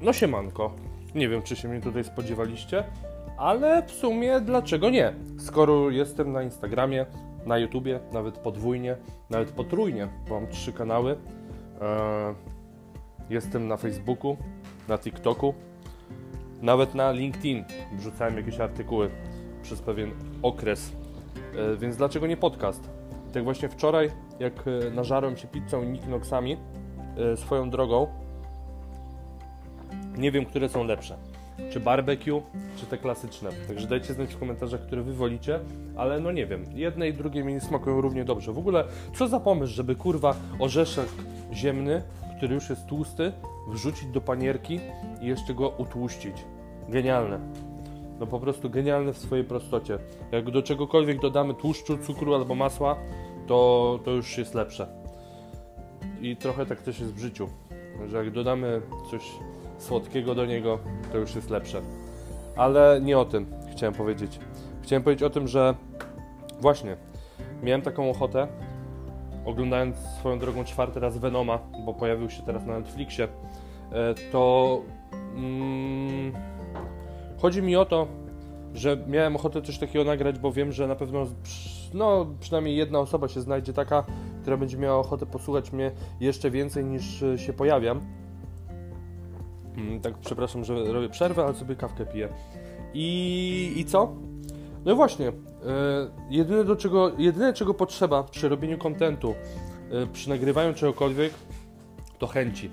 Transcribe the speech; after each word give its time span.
No 0.00 0.12
siemanko. 0.12 0.72
Nie 1.14 1.28
wiem, 1.28 1.42
czy 1.42 1.56
się 1.56 1.68
mnie 1.68 1.80
tutaj 1.80 2.04
spodziewaliście, 2.04 2.84
ale 3.38 3.82
w 3.82 3.90
sumie 3.90 4.40
dlaczego 4.40 4.90
nie? 4.90 5.12
Skoro 5.38 5.90
jestem 5.90 6.32
na 6.32 6.42
Instagramie, 6.42 7.06
na 7.46 7.58
YouTubie, 7.58 8.00
nawet 8.12 8.38
podwójnie, 8.38 8.96
nawet 9.30 9.50
potrójnie, 9.50 10.08
bo 10.28 10.40
mam 10.40 10.50
trzy 10.50 10.72
kanały. 10.72 11.16
Eee, 11.80 12.34
jestem 13.30 13.68
na 13.68 13.76
Facebooku, 13.76 14.36
na 14.88 14.98
TikToku, 14.98 15.54
nawet 16.62 16.94
na 16.94 17.12
LinkedIn 17.12 17.64
wrzucałem 17.92 18.36
jakieś 18.36 18.60
artykuły 18.60 19.10
przez 19.62 19.82
pewien 19.82 20.10
okres, 20.42 20.92
eee, 20.92 21.78
więc 21.78 21.96
dlaczego 21.96 22.26
nie 22.26 22.36
podcast? 22.36 22.90
Tak 23.32 23.44
właśnie 23.44 23.68
wczoraj, 23.68 24.10
jak 24.40 24.52
e, 24.66 24.90
nażarłem 24.90 25.36
się 25.36 25.48
pizzą 25.48 25.82
i 25.82 25.86
Niknoxami, 25.86 26.56
e, 27.32 27.36
swoją 27.36 27.70
drogą, 27.70 28.06
nie 30.16 30.30
wiem, 30.32 30.44
które 30.44 30.68
są 30.68 30.84
lepsze. 30.84 31.16
Czy 31.70 31.80
barbecue, 31.80 32.42
czy 32.76 32.86
te 32.86 32.98
klasyczne. 32.98 33.50
Także 33.68 33.86
dajcie 33.86 34.14
znać 34.14 34.34
w 34.34 34.38
komentarzach, 34.38 34.80
które 34.80 35.02
wy 35.02 35.12
wolicie, 35.12 35.60
ale 35.96 36.20
no 36.20 36.32
nie 36.32 36.46
wiem. 36.46 36.64
Jedne 36.74 37.08
i 37.08 37.12
drugie 37.12 37.44
mi 37.44 37.54
nie 37.54 37.60
smakują 37.60 38.00
równie 38.00 38.24
dobrze. 38.24 38.52
W 38.52 38.58
ogóle, 38.58 38.84
co 39.14 39.28
za 39.28 39.40
pomysł, 39.40 39.74
żeby 39.74 39.94
kurwa 39.96 40.36
orzeszek 40.58 41.08
ziemny, 41.52 42.02
który 42.36 42.54
już 42.54 42.70
jest 42.70 42.86
tłusty, 42.86 43.32
wrzucić 43.68 44.08
do 44.08 44.20
panierki 44.20 44.80
i 45.22 45.26
jeszcze 45.26 45.54
go 45.54 45.68
utłuścić. 45.68 46.36
Genialne. 46.88 47.40
No 48.20 48.26
po 48.26 48.40
prostu 48.40 48.70
genialne 48.70 49.12
w 49.12 49.18
swojej 49.18 49.44
prostocie. 49.44 49.98
Jak 50.32 50.50
do 50.50 50.62
czegokolwiek 50.62 51.20
dodamy 51.20 51.54
tłuszczu, 51.54 51.98
cukru 51.98 52.34
albo 52.34 52.54
masła, 52.54 52.96
to, 53.46 54.00
to 54.04 54.10
już 54.10 54.38
jest 54.38 54.54
lepsze. 54.54 54.86
I 56.20 56.36
trochę 56.36 56.66
tak 56.66 56.82
też 56.82 57.00
jest 57.00 57.14
w 57.14 57.18
życiu, 57.18 57.48
że 58.06 58.16
jak 58.16 58.30
dodamy 58.30 58.82
coś 59.10 59.22
słodkiego 59.80 60.34
do 60.34 60.46
niego, 60.46 60.78
to 61.12 61.18
już 61.18 61.34
jest 61.34 61.50
lepsze. 61.50 61.80
Ale 62.56 63.00
nie 63.02 63.18
o 63.18 63.24
tym 63.24 63.46
chciałem 63.72 63.94
powiedzieć. 63.94 64.38
Chciałem 64.82 65.02
powiedzieć 65.02 65.22
o 65.22 65.30
tym, 65.30 65.48
że 65.48 65.74
właśnie 66.60 66.96
miałem 67.62 67.82
taką 67.82 68.10
ochotę, 68.10 68.48
oglądając 69.44 69.96
swoją 69.96 70.38
drogą 70.38 70.64
czwarty 70.64 71.00
raz 71.00 71.18
Venoma, 71.18 71.58
bo 71.86 71.94
pojawił 71.94 72.30
się 72.30 72.42
teraz 72.42 72.66
na 72.66 72.78
Netflixie, 72.78 73.28
e, 73.92 74.14
to 74.32 74.82
mm, 75.36 76.32
chodzi 77.38 77.62
mi 77.62 77.76
o 77.76 77.84
to, 77.84 78.06
że 78.74 78.96
miałem 79.06 79.36
ochotę 79.36 79.62
coś 79.62 79.78
takiego 79.78 80.04
nagrać, 80.04 80.38
bo 80.38 80.52
wiem, 80.52 80.72
że 80.72 80.86
na 80.86 80.96
pewno 80.96 81.26
no, 81.94 82.26
przynajmniej 82.40 82.76
jedna 82.76 82.98
osoba 82.98 83.28
się 83.28 83.40
znajdzie 83.40 83.72
taka, 83.72 84.04
która 84.42 84.56
będzie 84.56 84.78
miała 84.78 84.98
ochotę 84.98 85.26
posłuchać 85.26 85.72
mnie 85.72 85.92
jeszcze 86.20 86.50
więcej 86.50 86.84
niż 86.84 87.24
się 87.36 87.52
pojawiam. 87.52 88.19
Mm, 89.80 90.00
tak, 90.00 90.18
przepraszam, 90.18 90.64
że 90.64 90.92
robię 90.92 91.08
przerwę, 91.08 91.44
ale 91.44 91.54
sobie 91.54 91.76
kawkę 91.76 92.06
piję. 92.06 92.28
I, 92.94 93.72
i 93.76 93.84
co? 93.84 94.12
No 94.84 94.96
właśnie, 94.96 95.24
yy, 95.26 95.32
jedyne, 96.30 96.64
do 96.64 96.76
czego, 96.76 97.12
jedyne 97.18 97.52
czego 97.52 97.74
potrzeba 97.74 98.22
przy 98.22 98.48
robieniu 98.48 98.78
kontentu, 98.78 99.34
yy, 99.90 100.06
przy 100.06 100.28
nagrywaniu 100.28 100.74
czegokolwiek, 100.74 101.32
to 102.18 102.26
chęci 102.26 102.70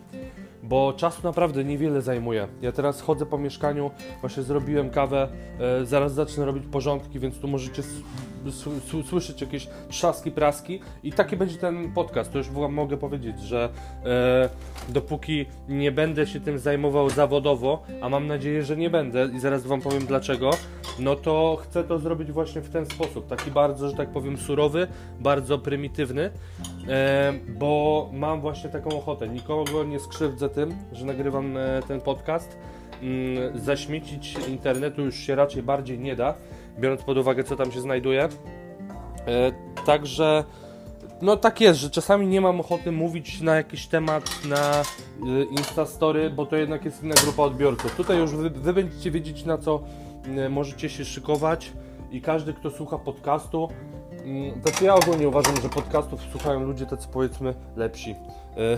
bo 0.64 0.94
czasu 0.94 1.22
naprawdę 1.23 1.64
niewiele 1.64 2.02
zajmuje. 2.02 2.47
Ja 2.61 2.72
teraz 2.72 3.02
chodzę 3.02 3.25
po 3.25 3.38
mieszkaniu, 3.38 3.92
właśnie 4.21 4.44
zrobiłem 4.44 4.89
kawę, 4.89 5.30
e, 5.59 5.86
zaraz 5.86 6.14
zacznę 6.14 6.45
robić 6.45 6.64
porządki, 6.71 7.19
więc 7.19 7.39
tu 7.39 7.47
możecie 7.47 7.83
słyszeć 9.09 9.42
jakieś 9.42 9.67
trzaski, 9.90 10.31
praski 10.31 10.80
i 11.03 11.12
taki 11.12 11.38
będzie 11.38 11.58
ten 11.58 11.92
podcast. 11.94 12.31
To 12.31 12.38
już 12.38 12.50
wam 12.50 12.73
mogę 12.73 12.98
powiedzieć, 12.98 13.39
że 13.39 13.70
e, 14.06 14.50
dopóki 14.89 15.45
nie 15.70 15.92
będę 15.92 16.28
się 16.28 16.39
tym 16.39 16.59
zajmował 16.59 17.09
zawodowo, 17.09 17.84
a 18.02 18.09
mam 18.09 18.28
nadzieję, 18.28 18.64
że 18.64 18.78
nie 18.78 18.89
będę 18.89 19.30
i 19.36 19.39
zaraz 19.39 19.67
wam 19.67 19.81
powiem 19.81 20.06
dlaczego, 20.06 20.52
no 20.99 21.16
to 21.16 21.58
chcę 21.64 21.83
to 21.83 21.99
zrobić 21.99 22.32
właśnie 22.32 22.61
w 22.61 22.70
ten 22.70 22.86
sposób, 22.86 23.27
taki 23.27 23.52
bardzo, 23.52 23.89
że 23.89 23.95
tak 23.95 24.10
powiem, 24.10 24.38
surowy, 24.38 24.88
bardzo 25.20 25.60
prymitywny, 25.60 26.30
e, 26.88 27.33
bo 27.60 28.10
mam 28.14 28.42
właśnie 28.42 28.70
taką 28.70 28.89
ochotę. 28.89 29.30
Nikogo 29.30 29.83
nie 29.83 30.00
skrzywdzę 30.00 30.50
tym, 30.50 30.76
że 30.92 31.05
nagrywam 31.05 31.58
e, 31.58 31.82
ten 31.88 32.02
podcast. 32.02 32.58
Mm, 33.02 33.60
zaśmiecić 33.60 34.38
internetu 34.50 35.02
już 35.02 35.16
się 35.16 35.36
raczej 35.36 35.64
bardziej 35.64 36.00
nie 36.00 36.16
da, 36.16 36.33
biorąc 36.80 37.04
pod 37.04 37.17
uwagę, 37.17 37.43
co 37.43 37.55
tam 37.55 37.71
się 37.71 37.82
znajduje. 37.82 38.23
E, 38.23 39.52
także 39.86 40.43
no 41.21 41.38
tak 41.38 41.61
jest, 41.61 41.80
że 41.80 41.89
czasami 41.89 42.27
nie 42.27 42.42
mam 42.42 42.60
ochoty 42.60 42.92
mówić 42.92 43.42
na 43.42 43.55
jakiś 43.55 43.88
temat 43.88 44.45
na 44.45 44.82
y, 44.82 45.45
Instastory, 45.45 46.30
bo 46.30 46.45
to 46.45 46.55
jednak 46.55 46.86
jest 46.86 47.04
inna 47.04 47.15
grupa 47.23 47.43
odbiorców. 47.43 47.95
Tutaj 47.95 48.17
już 48.17 48.32
wy, 48.36 48.49
wy 48.49 48.73
będziecie 48.73 49.11
wiedzieć 49.11 49.45
na 49.45 49.58
co 49.58 49.83
y, 50.45 50.49
możecie 50.49 50.89
się 50.89 51.05
szykować 51.05 51.71
i 52.11 52.21
każdy, 52.21 52.54
kto 52.54 52.71
słucha 52.71 52.98
podcastu, 52.98 53.70
znaczy 54.61 54.86
ja 54.86 54.95
ogólnie 54.95 55.27
uważam, 55.27 55.61
że 55.61 55.70
podcastów 55.70 56.21
słuchają 56.32 56.64
ludzie 56.64 56.86
tacy 56.86 57.08
powiedzmy 57.14 57.54
lepsi. 57.76 58.15
E, 58.58 58.77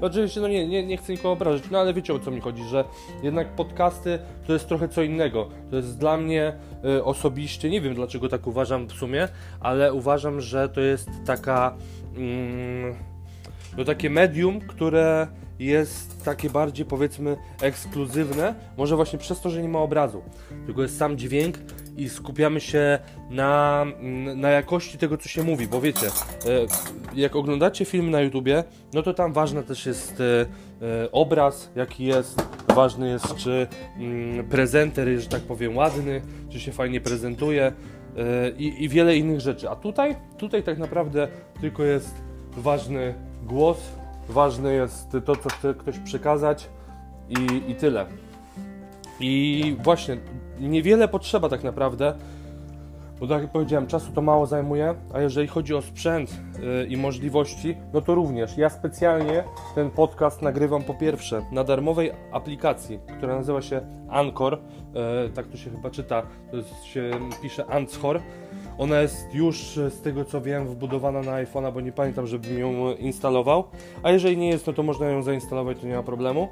oczywiście, 0.06 0.40
no 0.40 0.48
nie, 0.48 0.68
nie, 0.68 0.86
nie 0.86 0.96
chcę 0.96 1.12
nikogo 1.12 1.32
obrażać, 1.32 1.62
no 1.70 1.78
ale 1.78 1.94
wiecie 1.94 2.14
o 2.14 2.18
co 2.18 2.30
mi 2.30 2.40
chodzi, 2.40 2.64
że 2.64 2.84
jednak 3.22 3.48
podcasty 3.48 4.18
to 4.46 4.52
jest 4.52 4.68
trochę 4.68 4.88
co 4.88 5.02
innego. 5.02 5.48
To 5.70 5.76
jest 5.76 5.98
dla 5.98 6.16
mnie 6.16 6.52
e, 6.84 7.04
osobiście, 7.04 7.70
nie 7.70 7.80
wiem 7.80 7.94
dlaczego 7.94 8.28
tak 8.28 8.46
uważam 8.46 8.86
w 8.86 8.92
sumie, 8.92 9.28
ale 9.60 9.92
uważam, 9.92 10.40
że 10.40 10.68
to 10.68 10.80
jest 10.80 11.08
taka. 11.26 11.76
Mm, 12.16 12.94
no 13.76 13.84
takie 13.84 14.10
medium, 14.10 14.60
które 14.60 15.26
jest 15.58 16.24
takie 16.24 16.50
bardziej 16.50 16.86
powiedzmy 16.86 17.36
ekskluzywne, 17.62 18.54
może 18.76 18.96
właśnie 18.96 19.18
przez 19.18 19.40
to, 19.40 19.50
że 19.50 19.62
nie 19.62 19.68
ma 19.68 19.78
obrazu, 19.78 20.22
tylko 20.66 20.82
jest 20.82 20.98
sam 20.98 21.18
dźwięk 21.18 21.58
i 21.96 22.08
skupiamy 22.08 22.60
się 22.60 22.98
na, 23.30 23.84
na 24.36 24.50
jakości 24.50 24.98
tego, 24.98 25.16
co 25.16 25.28
się 25.28 25.42
mówi, 25.42 25.68
bo 25.68 25.80
wiecie, 25.80 26.06
e, 26.06 26.10
jak 27.14 27.36
oglądacie 27.36 27.84
film 27.84 28.10
na 28.10 28.20
YouTubie, 28.20 28.64
no 28.94 29.02
to 29.02 29.14
tam 29.14 29.32
ważny 29.32 29.62
też 29.62 29.86
jest 29.86 30.20
e, 30.20 30.24
e, 31.02 31.12
obraz, 31.12 31.70
jaki 31.76 32.04
jest, 32.04 32.42
ważny 32.74 33.08
jest, 33.08 33.34
czy 33.34 33.66
mm, 33.98 34.48
prezenter 34.48 35.08
jest, 35.08 35.24
że 35.24 35.30
tak 35.30 35.42
powiem, 35.42 35.76
ładny, 35.76 36.22
czy 36.48 36.60
się 36.60 36.72
fajnie 36.72 37.00
prezentuje 37.00 37.72
i, 38.58 38.84
i 38.84 38.88
wiele 38.88 39.16
innych 39.16 39.40
rzeczy. 39.40 39.70
A 39.70 39.76
tutaj, 39.76 40.16
tutaj 40.38 40.62
tak 40.62 40.78
naprawdę 40.78 41.28
tylko 41.60 41.84
jest 41.84 42.14
ważny 42.56 43.14
głos, 43.44 43.78
ważne 44.28 44.72
jest 44.72 45.10
to, 45.24 45.36
co 45.36 45.48
chce 45.48 45.74
ktoś 45.74 45.98
przekazać 45.98 46.68
i, 47.28 47.70
i 47.70 47.74
tyle. 47.74 48.06
I 49.20 49.76
właśnie, 49.82 50.16
niewiele 50.60 51.08
potrzeba 51.08 51.48
tak 51.48 51.64
naprawdę, 51.64 52.14
bo 53.20 53.26
tak 53.26 53.42
jak 53.42 53.52
powiedziałem, 53.52 53.86
czasu 53.86 54.12
to 54.12 54.22
mało 54.22 54.46
zajmuje, 54.46 54.94
a 55.14 55.20
jeżeli 55.20 55.48
chodzi 55.48 55.74
o 55.74 55.82
sprzęt 55.82 56.30
yy, 56.30 56.86
i 56.86 56.96
możliwości, 56.96 57.76
no 57.92 58.00
to 58.00 58.14
również. 58.14 58.58
Ja 58.58 58.70
specjalnie 58.70 59.44
ten 59.74 59.90
podcast 59.90 60.42
nagrywam 60.42 60.82
po 60.82 60.94
pierwsze 60.94 61.42
na 61.52 61.64
darmowej 61.64 62.12
aplikacji, 62.32 62.98
która 63.18 63.36
nazywa 63.36 63.62
się 63.62 63.80
Anchor, 64.08 64.58
yy, 64.94 65.30
tak 65.30 65.46
to 65.46 65.56
się 65.56 65.70
chyba 65.70 65.90
czyta, 65.90 66.22
to 66.50 66.56
jest, 66.56 66.84
się 66.84 67.10
pisze 67.42 67.66
Anchor. 67.66 68.20
Ona 68.78 69.00
jest 69.00 69.34
już 69.34 69.56
z 69.88 70.00
tego 70.02 70.24
co 70.24 70.40
wiem 70.40 70.66
wbudowana 70.66 71.22
na 71.22 71.32
iPhone'a, 71.32 71.72
bo 71.72 71.80
nie 71.80 71.92
pamiętam, 71.92 72.26
żebym 72.26 72.58
ją 72.58 72.94
instalował. 72.94 73.64
A 74.02 74.10
jeżeli 74.10 74.36
nie 74.36 74.48
jest, 74.48 74.66
no 74.66 74.72
to 74.72 74.82
można 74.82 75.06
ją 75.06 75.22
zainstalować, 75.22 75.78
to 75.78 75.86
nie 75.86 75.94
ma 75.94 76.02
problemu. 76.02 76.48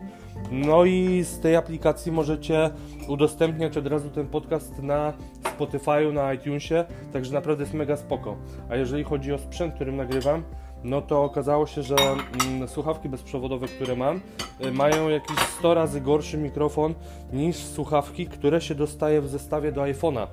No 0.50 0.84
i 0.84 1.24
z 1.24 1.40
tej 1.40 1.56
aplikacji 1.56 2.12
możecie 2.12 2.70
udostępniać 3.08 3.76
od 3.76 3.86
razu 3.86 4.10
ten 4.10 4.26
podcast 4.26 4.82
na 4.82 5.12
Spotify'u, 5.58 6.12
na 6.12 6.34
iTunesie, 6.34 6.84
także 7.12 7.34
naprawdę 7.34 7.62
jest 7.62 7.74
mega 7.74 7.96
spoko. 7.96 8.36
A 8.68 8.76
jeżeli 8.76 9.04
chodzi 9.04 9.32
o 9.32 9.38
sprzęt, 9.38 9.74
którym 9.74 9.96
nagrywam, 9.96 10.42
no 10.84 11.02
to 11.02 11.24
okazało 11.24 11.66
się, 11.66 11.82
że 11.82 11.96
mm, 11.96 12.68
słuchawki 12.68 13.08
bezprzewodowe, 13.08 13.68
które 13.68 13.96
mam, 13.96 14.20
y, 14.64 14.72
mają 14.72 15.08
jakiś 15.08 15.38
100 15.38 15.74
razy 15.74 16.00
gorszy 16.00 16.38
mikrofon 16.38 16.94
niż 17.32 17.56
słuchawki, 17.56 18.26
które 18.26 18.60
się 18.60 18.74
dostaje 18.74 19.20
w 19.20 19.28
zestawie 19.28 19.72
do 19.72 19.82
iPhone'a. 19.82 20.26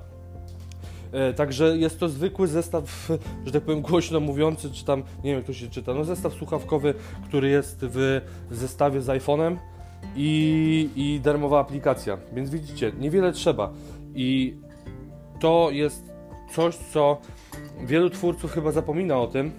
E, 1.11 1.33
także 1.33 1.77
jest 1.77 1.99
to 1.99 2.09
zwykły 2.09 2.47
zestaw, 2.47 3.09
że 3.45 3.51
tak 3.51 3.63
powiem, 3.63 3.81
głośno 3.81 4.19
mówiący, 4.19 4.71
czy 4.71 4.85
tam, 4.85 4.99
nie 4.99 5.31
wiem 5.31 5.35
jak 5.35 5.45
to 5.45 5.53
się 5.53 5.67
czyta, 5.67 5.93
no 5.93 6.03
zestaw 6.03 6.33
słuchawkowy, 6.33 6.93
który 7.27 7.49
jest 7.49 7.77
w 7.81 8.21
zestawie 8.51 9.01
z 9.01 9.07
iPhone'em 9.07 9.57
i, 10.15 10.89
i 10.95 11.19
darmowa 11.19 11.59
aplikacja. 11.59 12.17
Więc 12.33 12.49
widzicie, 12.49 12.91
niewiele 12.99 13.31
trzeba. 13.31 13.73
I 14.15 14.57
to 15.39 15.69
jest 15.71 16.13
coś, 16.55 16.75
co 16.75 17.17
wielu 17.83 18.09
twórców 18.09 18.51
chyba 18.51 18.71
zapomina 18.71 19.19
o 19.19 19.27
tym, 19.27 19.51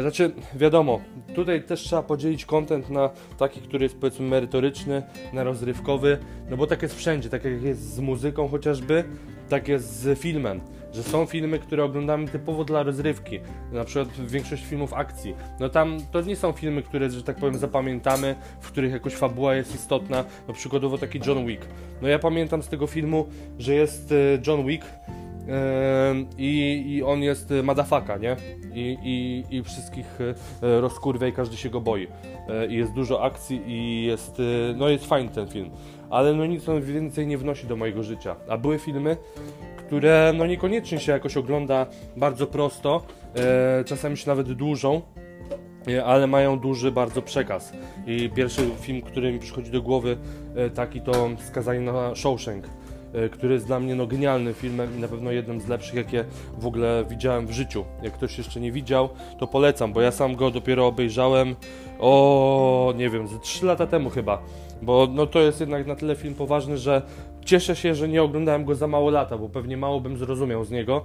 znaczy, 0.00 0.30
wiadomo, 0.54 1.00
tutaj 1.34 1.62
też 1.62 1.80
trzeba 1.80 2.02
podzielić 2.02 2.44
content 2.44 2.90
na 2.90 3.10
taki, 3.38 3.60
który 3.60 3.84
jest 3.84 3.98
powiedzmy 4.00 4.26
merytoryczny, 4.26 5.02
na 5.32 5.44
rozrywkowy, 5.44 6.18
no 6.50 6.56
bo 6.56 6.66
tak 6.66 6.82
jest 6.82 6.96
wszędzie, 6.96 7.28
tak 7.28 7.44
jak 7.44 7.62
jest 7.62 7.94
z 7.94 8.00
muzyką 8.00 8.48
chociażby, 8.48 9.04
tak 9.48 9.68
jest 9.68 10.00
z 10.00 10.18
filmem, 10.18 10.60
że 10.92 11.02
są 11.02 11.26
filmy, 11.26 11.58
które 11.58 11.84
oglądamy 11.84 12.28
typowo 12.28 12.64
dla 12.64 12.82
rozrywki, 12.82 13.40
na 13.72 13.84
przykład 13.84 14.08
większość 14.26 14.64
filmów 14.64 14.94
akcji, 14.94 15.34
no 15.60 15.68
tam 15.68 15.98
to 16.12 16.20
nie 16.20 16.36
są 16.36 16.52
filmy, 16.52 16.82
które, 16.82 17.10
że 17.10 17.22
tak 17.22 17.36
powiem, 17.36 17.58
zapamiętamy, 17.58 18.36
w 18.60 18.66
których 18.66 18.92
jakoś 18.92 19.14
fabuła 19.14 19.54
jest 19.54 19.74
istotna, 19.74 20.24
no 20.48 20.54
przykładowo 20.54 20.98
taki 20.98 21.20
John 21.26 21.46
Wick. 21.46 21.66
No 22.02 22.08
ja 22.08 22.18
pamiętam 22.18 22.62
z 22.62 22.68
tego 22.68 22.86
filmu, 22.86 23.26
że 23.58 23.74
jest 23.74 24.12
e, 24.12 24.14
John 24.46 24.66
Wick, 24.66 24.86
i, 26.38 26.84
i 26.86 27.02
on 27.02 27.22
jest 27.22 27.52
madafaka, 27.62 28.16
nie? 28.16 28.36
I, 28.74 28.98
i, 29.02 29.56
i 29.56 29.62
wszystkich 29.62 30.18
e, 30.62 30.80
rozkurwia 30.80 31.26
i 31.26 31.32
każdy 31.32 31.56
się 31.56 31.70
go 31.70 31.80
boi. 31.80 32.08
E, 32.48 32.66
I 32.66 32.74
jest 32.74 32.92
dużo 32.92 33.22
akcji 33.22 33.62
i 33.66 34.04
jest, 34.04 34.40
e, 34.40 34.42
no 34.76 34.88
jest 34.88 35.06
fajny 35.06 35.30
ten 35.30 35.48
film. 35.48 35.70
Ale 36.10 36.34
no 36.34 36.46
nic 36.46 36.68
on 36.68 36.82
więcej 36.82 37.26
nie 37.26 37.38
wnosi 37.38 37.66
do 37.66 37.76
mojego 37.76 38.02
życia. 38.02 38.36
A 38.48 38.58
były 38.58 38.78
filmy, 38.78 39.16
które 39.76 40.32
no 40.36 40.46
niekoniecznie 40.46 41.00
się 41.00 41.12
jakoś 41.12 41.36
ogląda 41.36 41.86
bardzo 42.16 42.46
prosto, 42.46 43.02
czasami 43.86 44.16
się 44.16 44.30
nawet 44.30 44.52
dłużą, 44.52 45.02
ale 46.04 46.26
mają 46.26 46.58
duży 46.58 46.92
bardzo 46.92 47.22
przekaz. 47.22 47.72
I 48.06 48.30
pierwszy 48.30 48.70
film, 48.80 49.02
który 49.02 49.32
mi 49.32 49.38
przychodzi 49.38 49.70
do 49.70 49.82
głowy, 49.82 50.16
taki 50.74 51.00
to 51.00 51.30
Skazanie 51.38 51.80
na 51.80 52.14
Shawshank 52.14 52.66
E, 52.66 52.85
który 53.32 53.54
jest 53.54 53.66
dla 53.66 53.80
mnie 53.80 53.94
no, 53.94 54.06
genialnym 54.06 54.54
filmem 54.54 54.96
i 54.96 55.00
na 55.00 55.08
pewno 55.08 55.30
jednym 55.30 55.60
z 55.60 55.68
lepszych, 55.68 55.94
jakie 55.94 56.24
w 56.58 56.66
ogóle 56.66 57.04
widziałem 57.10 57.46
w 57.46 57.52
życiu. 57.52 57.84
Jak 58.02 58.12
ktoś 58.12 58.38
jeszcze 58.38 58.60
nie 58.60 58.72
widział, 58.72 59.08
to 59.38 59.46
polecam, 59.46 59.92
bo 59.92 60.00
ja 60.00 60.10
sam 60.10 60.36
go 60.36 60.50
dopiero 60.50 60.86
obejrzałem 60.86 61.56
o, 61.98 62.94
nie 62.96 63.10
wiem, 63.10 63.28
ze 63.28 63.38
3 63.38 63.66
lata 63.66 63.86
temu 63.86 64.10
chyba, 64.10 64.42
bo 64.82 65.08
no, 65.10 65.26
to 65.26 65.40
jest 65.40 65.60
jednak 65.60 65.86
na 65.86 65.96
tyle 65.96 66.16
film 66.16 66.34
poważny, 66.34 66.78
że 66.78 67.02
cieszę 67.44 67.76
się, 67.76 67.94
że 67.94 68.08
nie 68.08 68.22
oglądałem 68.22 68.64
go 68.64 68.74
za 68.74 68.86
mało 68.86 69.10
lata, 69.10 69.38
bo 69.38 69.48
pewnie 69.48 69.76
mało 69.76 70.00
bym 70.00 70.16
zrozumiał 70.16 70.64
z 70.64 70.70
niego. 70.70 71.04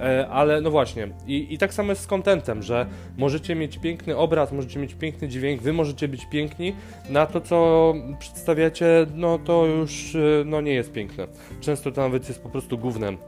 E, 0.00 0.28
ale 0.28 0.60
no 0.60 0.70
właśnie, 0.70 1.08
i, 1.26 1.54
i 1.54 1.58
tak 1.58 1.74
samo 1.74 1.92
jest 1.92 2.02
z 2.02 2.06
kontentem, 2.06 2.62
że 2.62 2.86
możecie 3.16 3.54
mieć 3.54 3.78
piękny 3.78 4.16
obraz, 4.16 4.52
możecie 4.52 4.80
mieć 4.80 4.94
piękny 4.94 5.28
dźwięk, 5.28 5.62
wy 5.62 5.72
możecie 5.72 6.08
być 6.08 6.26
piękni, 6.26 6.74
na 7.10 7.26
to 7.26 7.40
co 7.40 7.94
przedstawiacie, 8.18 9.06
no 9.14 9.38
to 9.38 9.66
już 9.66 10.14
e, 10.14 10.18
no 10.44 10.60
nie 10.60 10.74
jest 10.74 10.92
piękne. 10.92 11.26
Często 11.60 11.92
to 11.92 12.00
nawet 12.00 12.28
jest 12.28 12.42
po 12.42 12.48
prostu 12.48 12.78
głównym. 12.78 13.18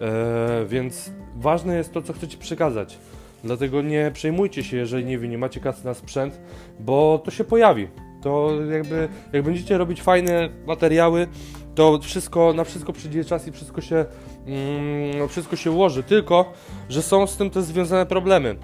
E, 0.00 0.64
więc 0.68 1.12
ważne 1.36 1.76
jest 1.76 1.92
to, 1.92 2.02
co 2.02 2.12
chcecie 2.12 2.38
przekazać. 2.38 2.98
Dlatego 3.44 3.82
nie 3.82 4.10
przejmujcie 4.14 4.64
się, 4.64 4.76
jeżeli 4.76 5.04
nie, 5.04 5.18
nie 5.18 5.38
macie 5.38 5.60
kasy 5.60 5.84
na 5.84 5.94
sprzęt, 5.94 6.40
bo 6.80 7.22
to 7.24 7.30
się 7.30 7.44
pojawi. 7.44 7.88
To 8.22 8.50
jakby, 8.70 9.08
jak 9.32 9.42
będziecie 9.42 9.78
robić 9.78 10.02
fajne 10.02 10.48
materiały, 10.66 11.26
to 11.74 11.98
wszystko, 12.02 12.52
na 12.52 12.64
wszystko 12.64 12.92
przyjdzie 12.92 13.24
czas 13.24 13.48
i 13.48 13.52
wszystko 13.52 13.80
się, 13.80 14.04
mm, 14.46 15.28
wszystko 15.28 15.56
się 15.56 15.70
ułoży. 15.70 16.02
Tylko, 16.02 16.52
że 16.88 17.02
są 17.02 17.26
z 17.26 17.36
tym 17.36 17.50
też 17.50 17.64
związane 17.64 18.06
problemy. 18.06 18.56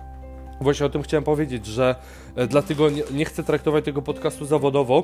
Właśnie 0.60 0.86
o 0.86 0.88
tym 0.88 1.02
chciałem 1.02 1.25
powiedzieć, 1.25 1.66
że 1.66 1.94
e, 2.36 2.46
dlatego 2.46 2.90
nie, 2.90 3.02
nie 3.10 3.25
chcę 3.25 3.44
traktować 3.44 3.84
tego 3.84 4.02
podcastu 4.02 4.44
zawodowo, 4.44 5.02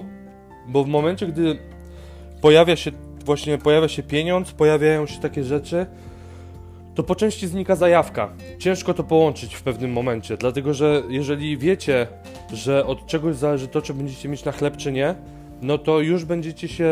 bo 0.68 0.84
w 0.84 0.88
momencie, 0.88 1.26
gdy 1.26 1.58
pojawia 2.40 2.76
się 2.76 2.90
właśnie 3.24 3.58
pojawia 3.58 3.88
się 3.88 4.02
pieniądz, 4.02 4.52
pojawiają 4.52 5.06
się 5.06 5.20
takie 5.20 5.44
rzeczy, 5.44 5.86
to 6.94 7.02
po 7.02 7.14
części 7.14 7.46
znika 7.46 7.76
zajawka. 7.76 8.32
Ciężko 8.58 8.94
to 8.94 9.04
połączyć 9.04 9.54
w 9.54 9.62
pewnym 9.62 9.92
momencie, 9.92 10.36
dlatego 10.36 10.74
że 10.74 11.02
jeżeli 11.08 11.58
wiecie, 11.58 12.06
że 12.52 12.86
od 12.86 13.06
czegoś 13.06 13.36
zależy 13.36 13.68
to, 13.68 13.82
czy 13.82 13.94
będziecie 13.94 14.28
mieć 14.28 14.44
na 14.44 14.52
chleb, 14.52 14.76
czy 14.76 14.92
nie, 14.92 15.14
no 15.62 15.78
to 15.78 16.00
już 16.00 16.24
będziecie 16.24 16.68
się, 16.68 16.90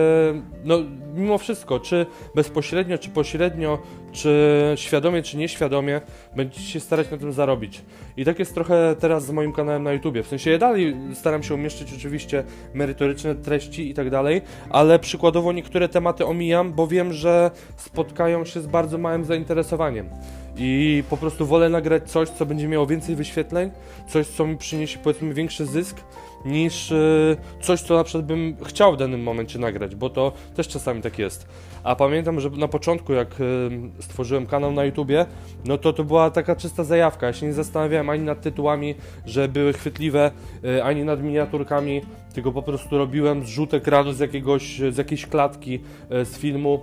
no 0.64 0.78
mimo 1.14 1.38
wszystko, 1.38 1.80
czy 1.80 2.06
bezpośrednio, 2.34 2.98
czy 2.98 3.10
pośrednio, 3.10 3.78
czy 4.12 4.72
świadomie, 4.76 5.22
czy 5.22 5.36
nieświadomie, 5.36 6.00
będziecie 6.36 6.66
się 6.66 6.80
starać 6.80 7.10
na 7.10 7.18
tym 7.18 7.32
zarobić. 7.32 7.82
I 8.16 8.24
tak 8.24 8.38
jest 8.38 8.54
trochę 8.54 8.96
teraz 9.00 9.26
z 9.26 9.30
moim 9.30 9.52
kanałem 9.52 9.82
na 9.82 9.92
YouTubie. 9.92 10.22
W 10.22 10.26
sensie 10.26 10.50
ja 10.50 10.58
dalej 10.58 10.96
staram 11.14 11.42
się 11.42 11.54
umieszczyć 11.54 11.92
oczywiście 11.96 12.44
merytoryczne 12.74 13.34
treści 13.34 13.90
i 13.90 13.94
tak 13.94 14.10
dalej, 14.10 14.42
ale 14.70 14.98
przykładowo 14.98 15.52
niektóre 15.52 15.88
tematy 15.88 16.26
omijam, 16.26 16.72
bo 16.72 16.86
wiem, 16.86 17.12
że 17.12 17.50
spotkają 17.76 18.44
się 18.44 18.60
z 18.60 18.66
bardzo 18.66 18.98
małym 18.98 19.24
zainteresowaniem. 19.24 20.08
I 20.56 21.02
po 21.10 21.16
prostu 21.16 21.46
wolę 21.46 21.68
nagrać 21.68 22.10
coś, 22.10 22.28
co 22.28 22.46
będzie 22.46 22.68
miało 22.68 22.86
więcej 22.86 23.16
wyświetleń, 23.16 23.70
coś, 24.08 24.26
co 24.26 24.46
mi 24.46 24.56
przyniesie 24.56 24.98
powiedzmy 24.98 25.34
większy 25.34 25.66
zysk, 25.66 25.96
niż 26.44 26.92
e, 26.92 27.36
coś, 27.60 27.80
co 27.80 27.96
na 27.96 28.04
przykład 28.04 28.26
bym 28.26 28.56
chciał 28.64 28.92
w 28.92 28.96
danym 28.96 29.22
momencie 29.22 29.58
nagrać, 29.58 29.94
bo 29.94 30.10
to 30.10 30.32
też 30.54 30.68
czasami 30.68 31.02
tak 31.02 31.18
jest. 31.18 31.46
A 31.84 31.96
pamiętam, 31.96 32.40
że 32.40 32.50
na 32.50 32.68
początku, 32.68 33.12
jak 33.12 33.28
e, 33.28 34.02
stworzyłem 34.02 34.46
kanał 34.46 34.72
na 34.72 34.84
YouTubie, 34.84 35.26
no 35.64 35.78
to 35.78 35.92
to 35.92 36.04
była 36.04 36.30
taka 36.30 36.56
czysta 36.56 36.84
zajawka. 36.84 37.26
Ja 37.26 37.32
się 37.32 37.46
nie 37.46 37.52
zastanawiałem 37.52 38.10
ani 38.10 38.22
nad 38.22 38.40
tytułami, 38.40 38.94
że 39.26 39.48
były 39.48 39.72
chwytliwe, 39.72 40.30
e, 40.64 40.84
ani 40.84 41.04
nad 41.04 41.22
miniaturkami, 41.22 42.00
tylko 42.34 42.52
po 42.52 42.62
prostu 42.62 42.98
robiłem 42.98 43.46
zrzut 43.46 43.74
ekranu 43.74 44.12
z, 44.12 44.18
jakiegoś, 44.18 44.80
z 44.90 44.96
jakiejś 44.96 45.26
klatki 45.26 45.80
z 46.10 46.38
filmu 46.38 46.80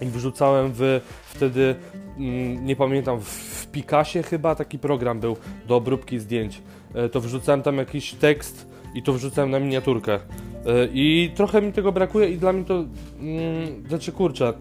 i 0.00 0.06
wrzucałem 0.06 0.72
w 0.74 1.00
wtedy, 1.24 1.74
mm, 2.18 2.66
nie 2.66 2.76
pamiętam, 2.76 3.20
w 3.20 3.66
Pikasie 3.72 4.22
chyba 4.22 4.54
taki 4.54 4.78
program 4.78 5.20
był 5.20 5.36
do 5.66 5.76
obróbki 5.76 6.18
zdjęć. 6.18 6.62
To 7.12 7.20
wrzucałem 7.20 7.62
tam 7.62 7.76
jakiś 7.76 8.12
tekst 8.12 8.66
i 8.96 9.02
to 9.02 9.12
wrzucałem 9.12 9.50
na 9.50 9.60
miniaturkę. 9.60 10.14
E, 10.14 10.18
I 10.92 11.30
trochę 11.34 11.62
mi 11.62 11.72
tego 11.72 11.92
brakuje 11.92 12.30
i 12.30 12.36
dla 12.36 12.52
mnie 12.52 12.64
to, 12.64 12.74
mm, 13.20 13.88
znaczy 13.88 14.12
kurczę, 14.12 14.52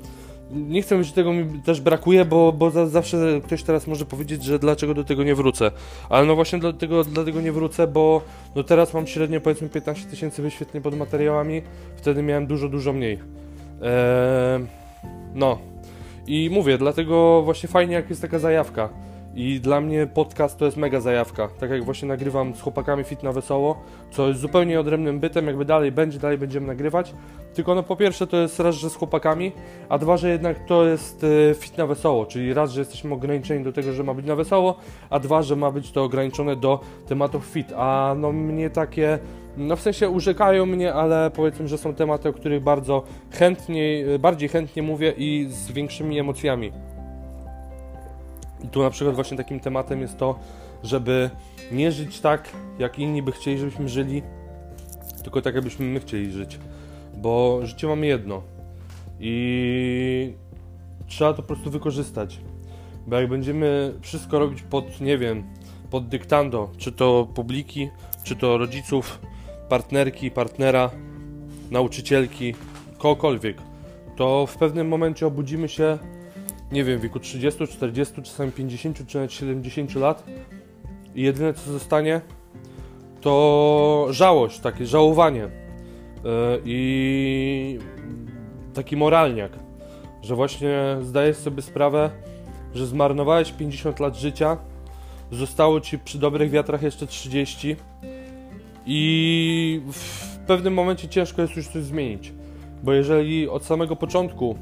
nie 0.51 0.81
chcę 0.81 0.95
mówić, 0.95 1.07
że 1.07 1.15
tego 1.15 1.33
mi 1.33 1.59
też 1.59 1.81
brakuje, 1.81 2.25
bo, 2.25 2.51
bo 2.51 2.71
za, 2.71 2.87
zawsze 2.87 3.41
ktoś 3.43 3.63
teraz 3.63 3.87
może 3.87 4.05
powiedzieć, 4.05 4.43
że 4.43 4.59
dlaczego 4.59 4.93
do 4.93 5.03
tego 5.03 5.23
nie 5.23 5.35
wrócę. 5.35 5.71
Ale 6.09 6.25
no 6.27 6.35
właśnie 6.35 6.59
dlatego, 6.59 7.03
dlatego 7.03 7.41
nie 7.41 7.51
wrócę, 7.51 7.87
bo 7.87 8.21
no 8.55 8.63
teraz 8.63 8.93
mam 8.93 9.07
średnio 9.07 9.41
powiedzmy 9.41 9.69
15 9.69 10.09
tysięcy 10.09 10.41
wyświetleń 10.41 10.83
pod 10.83 10.97
materiałami, 10.97 11.61
wtedy 11.95 12.23
miałem 12.23 12.47
dużo, 12.47 12.69
dużo 12.69 12.93
mniej. 12.93 13.19
Eee, 13.81 14.65
no. 15.33 15.57
I 16.27 16.49
mówię, 16.49 16.77
dlatego 16.77 17.41
właśnie 17.41 17.69
fajnie 17.69 17.93
jak 17.93 18.09
jest 18.09 18.21
taka 18.21 18.39
zajawka. 18.39 18.89
I 19.35 19.59
dla 19.59 19.81
mnie 19.81 20.07
podcast 20.07 20.57
to 20.57 20.65
jest 20.65 20.77
mega 20.77 20.99
zajawka. 20.99 21.47
Tak 21.59 21.69
jak 21.69 21.83
właśnie 21.83 22.07
nagrywam 22.07 22.55
z 22.55 22.61
chłopakami 22.61 23.03
Fit 23.03 23.23
na 23.23 23.31
Wesoło, 23.31 23.81
co 24.11 24.27
jest 24.27 24.39
zupełnie 24.39 24.79
odrębnym 24.79 25.19
bytem, 25.19 25.47
jakby 25.47 25.65
dalej 25.65 25.91
będzie, 25.91 26.19
dalej 26.19 26.37
będziemy 26.37 26.67
nagrywać. 26.67 27.13
Tylko 27.53 27.75
no 27.75 27.83
po 27.83 27.95
pierwsze 27.95 28.27
to 28.27 28.37
jest 28.37 28.59
raz, 28.59 28.75
że 28.75 28.89
z 28.89 28.95
chłopakami, 28.95 29.51
a 29.89 29.97
dwa, 29.97 30.17
że 30.17 30.29
jednak 30.29 30.65
to 30.65 30.85
jest 30.85 31.25
e, 31.51 31.53
Fit 31.53 31.77
na 31.77 31.87
Wesoło, 31.87 32.25
czyli 32.25 32.53
raz, 32.53 32.71
że 32.71 32.81
jesteśmy 32.81 33.13
ograniczeni 33.13 33.63
do 33.63 33.73
tego, 33.73 33.93
że 33.93 34.03
ma 34.03 34.13
być 34.13 34.25
na 34.25 34.35
wesoło, 34.35 34.75
a 35.09 35.19
dwa, 35.19 35.41
że 35.41 35.55
ma 35.55 35.71
być 35.71 35.91
to 35.91 36.03
ograniczone 36.03 36.55
do 36.55 36.79
tematów 37.07 37.45
fit. 37.45 37.73
A 37.77 38.15
no 38.17 38.31
mnie 38.31 38.69
takie 38.69 39.19
no 39.57 39.75
w 39.75 39.81
sensie 39.81 40.09
urzekają 40.09 40.65
mnie, 40.65 40.93
ale 40.93 41.31
powiedzmy, 41.35 41.67
że 41.67 41.77
są 41.77 41.93
tematy, 41.93 42.29
o 42.29 42.33
których 42.33 42.63
bardzo 42.63 43.03
chętniej, 43.31 44.19
bardziej 44.19 44.49
chętnie 44.49 44.83
mówię 44.83 45.13
i 45.17 45.47
z 45.49 45.71
większymi 45.71 46.19
emocjami. 46.19 46.71
I 48.63 48.67
tu 48.67 48.83
na 48.83 48.89
przykład 48.89 49.15
właśnie 49.15 49.37
takim 49.37 49.59
tematem 49.59 50.01
jest 50.01 50.17
to, 50.17 50.39
żeby 50.83 51.29
nie 51.71 51.91
żyć 51.91 52.19
tak, 52.19 52.49
jak 52.79 52.99
inni 52.99 53.21
by 53.21 53.31
chcieli, 53.31 53.57
żebyśmy 53.57 53.89
żyli, 53.89 54.21
tylko 55.23 55.41
tak, 55.41 55.55
jakbyśmy 55.55 55.85
my 55.85 55.99
chcieli 55.99 56.31
żyć. 56.31 56.59
Bo 57.17 57.59
życie 57.63 57.87
mamy 57.87 58.05
jedno 58.05 58.41
i 59.19 60.33
trzeba 61.07 61.33
to 61.33 61.41
po 61.41 61.47
prostu 61.47 61.71
wykorzystać. 61.71 62.39
Bo 63.07 63.15
jak 63.15 63.29
będziemy 63.29 63.93
wszystko 64.01 64.39
robić 64.39 64.61
pod, 64.61 65.01
nie 65.01 65.17
wiem, 65.17 65.43
pod 65.89 66.07
dyktando, 66.07 66.71
czy 66.77 66.91
to 66.91 67.27
publiki, 67.35 67.89
czy 68.23 68.35
to 68.35 68.57
rodziców, 68.57 69.19
partnerki, 69.69 70.31
partnera, 70.31 70.89
nauczycielki, 71.71 72.55
kogokolwiek, 72.97 73.57
to 74.15 74.45
w 74.45 74.57
pewnym 74.57 74.87
momencie 74.87 75.27
obudzimy 75.27 75.69
się 75.69 75.97
nie 76.71 76.83
wiem, 76.83 76.99
w 76.99 77.01
wieku 77.01 77.19
30, 77.19 77.67
40, 77.67 78.21
czasami 78.21 78.51
50 78.51 79.07
czy 79.07 79.17
nawet 79.17 79.33
70 79.33 79.95
lat. 79.95 80.23
I 81.15 81.21
jedyne 81.21 81.53
co 81.53 81.71
zostanie 81.71 82.21
to 83.21 84.07
żałość, 84.09 84.59
takie 84.59 84.85
żałowanie 84.85 85.39
yy, 85.39 85.49
i 86.65 87.79
taki 88.73 88.97
moralniak, 88.97 89.51
że 90.21 90.35
właśnie 90.35 90.97
zdajesz 91.01 91.37
sobie 91.37 91.61
sprawę, 91.61 92.09
że 92.73 92.85
zmarnowałeś 92.85 93.51
50 93.51 93.99
lat 93.99 94.15
życia, 94.15 94.57
zostało 95.31 95.81
ci 95.81 95.99
przy 95.99 96.19
dobrych 96.19 96.51
wiatrach 96.51 96.81
jeszcze 96.83 97.07
30 97.07 97.75
i 98.85 99.81
w 99.91 100.37
pewnym 100.37 100.73
momencie 100.73 101.07
ciężko 101.07 101.41
jest 101.41 101.55
już 101.55 101.67
coś 101.67 101.83
zmienić, 101.83 102.33
bo 102.83 102.93
jeżeli 102.93 103.49
od 103.49 103.65
samego 103.65 103.95
początku 103.95 104.55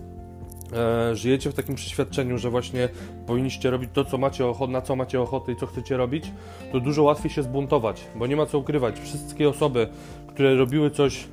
e, 0.74 1.16
żyjecie 1.16 1.50
w 1.50 1.54
takim 1.54 1.76
przeświadczeniu, 1.76 2.38
że 2.38 2.50
właśnie 2.50 2.90
powinniście 3.28 3.70
robić 3.70 3.90
to, 3.94 4.06
co 4.06 4.18
macie 4.18 4.46
ochotę, 4.46 4.72
na 4.72 4.82
co 4.82 4.96
macie 4.96 5.22
ochotę 5.22 5.52
i 5.52 5.56
co 5.56 5.66
chcecie 5.66 5.98
robić, 5.98 6.32
to 6.72 6.80
dużo 6.80 7.04
łatwiej 7.04 7.32
się 7.32 7.44
zbuntować, 7.44 8.04
bo 8.16 8.28
nie 8.28 8.36
ma 8.36 8.46
co 8.46 8.60
ukrywać. 8.60 9.00
Wszystkie 9.00 9.50
osoby, 9.50 9.88
które 10.28 10.56
robiły 10.56 10.92
coś 10.92 11.28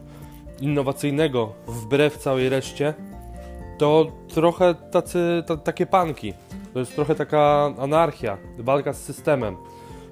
innowacyjnego 0.61 1.53
wbrew 1.67 2.19
całej 2.19 2.49
reszcie, 2.49 2.95
to 3.79 4.13
trochę 4.29 4.75
tacy, 4.75 5.43
ta, 5.47 5.57
takie 5.57 5.87
panki. 5.87 6.33
To 6.73 6.79
jest 6.79 6.95
trochę 6.95 7.15
taka 7.15 7.73
anarchia, 7.79 8.39
walka 8.59 8.93
z 8.93 9.03
systemem, 9.03 9.57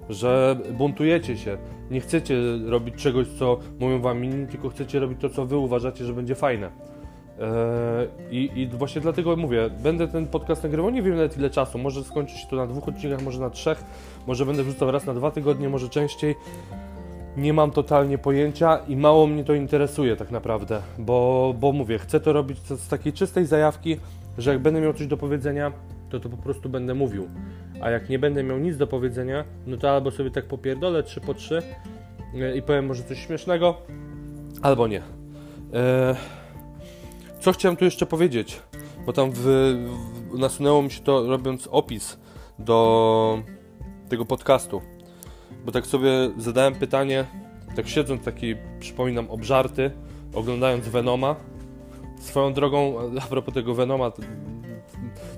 że 0.09 0.57
buntujecie 0.73 1.37
się, 1.37 1.59
nie 1.91 2.01
chcecie 2.01 2.37
robić 2.67 2.95
czegoś, 2.95 3.27
co 3.39 3.59
mówią 3.81 4.01
wam 4.01 4.25
inni, 4.25 4.47
tylko 4.47 4.69
chcecie 4.69 5.01
robić 5.01 5.21
to, 5.21 5.29
co 5.29 5.47
wy 5.47 5.57
uważacie, 5.57 6.05
że 6.05 6.13
będzie 6.13 6.35
fajne. 6.35 6.71
Eee, 7.41 8.09
I, 8.31 8.61
I, 8.61 8.67
właśnie 8.67 9.01
dlatego 9.01 9.37
mówię, 9.37 9.71
będę 9.83 10.09
ten 10.09 10.27
podcast 10.27 10.63
nagrywał, 10.63 10.91
nie 10.91 11.03
wiem 11.03 11.17
nawet 11.17 11.39
ile 11.39 11.51
czasu, 11.51 11.79
może 11.79 12.05
skończy 12.05 12.39
się 12.39 12.47
to 12.47 12.57
na 12.57 12.67
dwóch 12.67 12.89
odcinkach, 12.89 13.23
może 13.23 13.41
na 13.41 13.51
trzech, 13.51 13.85
może 14.27 14.47
będę 14.47 14.63
wrzucał 14.63 14.91
raz 14.91 15.07
na 15.07 15.15
dwa 15.15 15.31
tygodnie, 15.31 15.69
może 15.69 15.89
częściej. 15.89 16.35
Nie 17.37 17.53
mam 17.53 17.71
totalnie 17.71 18.19
pojęcia 18.19 18.79
i 18.89 18.97
mało 18.97 19.27
mnie 19.27 19.45
to 19.45 19.55
interesuje 19.55 20.17
tak 20.17 20.31
naprawdę, 20.31 20.83
bo, 20.99 21.55
bo 21.61 21.73
mówię, 21.73 21.99
chcę 21.99 22.21
to 22.21 22.33
robić 22.33 22.59
z 22.59 22.89
takiej 22.89 23.13
czystej 23.13 23.47
zajawki, 23.47 23.97
że 24.39 24.51
jak 24.53 24.63
będę 24.63 24.81
miał 24.81 24.95
coś 24.95 25.07
do 25.07 25.17
powiedzenia, 25.17 25.73
to 26.11 26.21
to 26.21 26.29
po 26.29 26.37
prostu 26.37 26.69
będę 26.69 26.95
mówił. 26.95 27.29
A 27.81 27.91
jak 27.91 28.09
nie 28.09 28.19
będę 28.19 28.43
miał 28.43 28.59
nic 28.59 28.77
do 28.77 28.87
powiedzenia, 28.87 29.45
no 29.67 29.77
to 29.77 29.91
albo 29.91 30.11
sobie 30.11 30.31
tak 30.31 30.45
popierdolę 30.45 31.03
3 31.03 31.21
po 31.21 31.35
3 31.35 31.63
e, 32.35 32.57
i 32.57 32.63
powiem 32.63 32.87
może 32.87 33.03
coś 33.03 33.27
śmiesznego, 33.27 33.77
albo 34.63 34.87
nie. 34.87 35.03
Eee, 35.73 36.15
co 37.49 37.53
chciałem 37.53 37.77
tu 37.77 37.85
jeszcze 37.85 38.07
powiedzieć? 38.07 38.63
Bo 39.07 39.13
tam 39.13 39.31
w, 39.31 39.39
w, 39.39 40.39
nasunęło 40.39 40.83
mi 40.83 40.91
się 40.91 41.01
to 41.01 41.27
robiąc 41.27 41.69
opis 41.71 42.19
do 42.59 43.43
tego 44.09 44.25
podcastu. 44.25 44.83
Bo 45.65 45.73
tak 45.73 45.87
sobie 45.87 46.11
zadałem 46.39 46.75
pytanie, 46.75 47.25
tak 47.77 47.89
siedząc 47.89 48.25
taki, 48.25 48.55
przypominam, 48.81 49.31
obżarty, 49.31 49.91
oglądając 50.35 50.89
Venoma. 50.89 51.37
Swoją 52.21 52.53
drogą, 52.53 52.95
a 53.23 53.27
propos 53.27 53.55
tego 53.55 53.75
Venoma, 53.75 54.13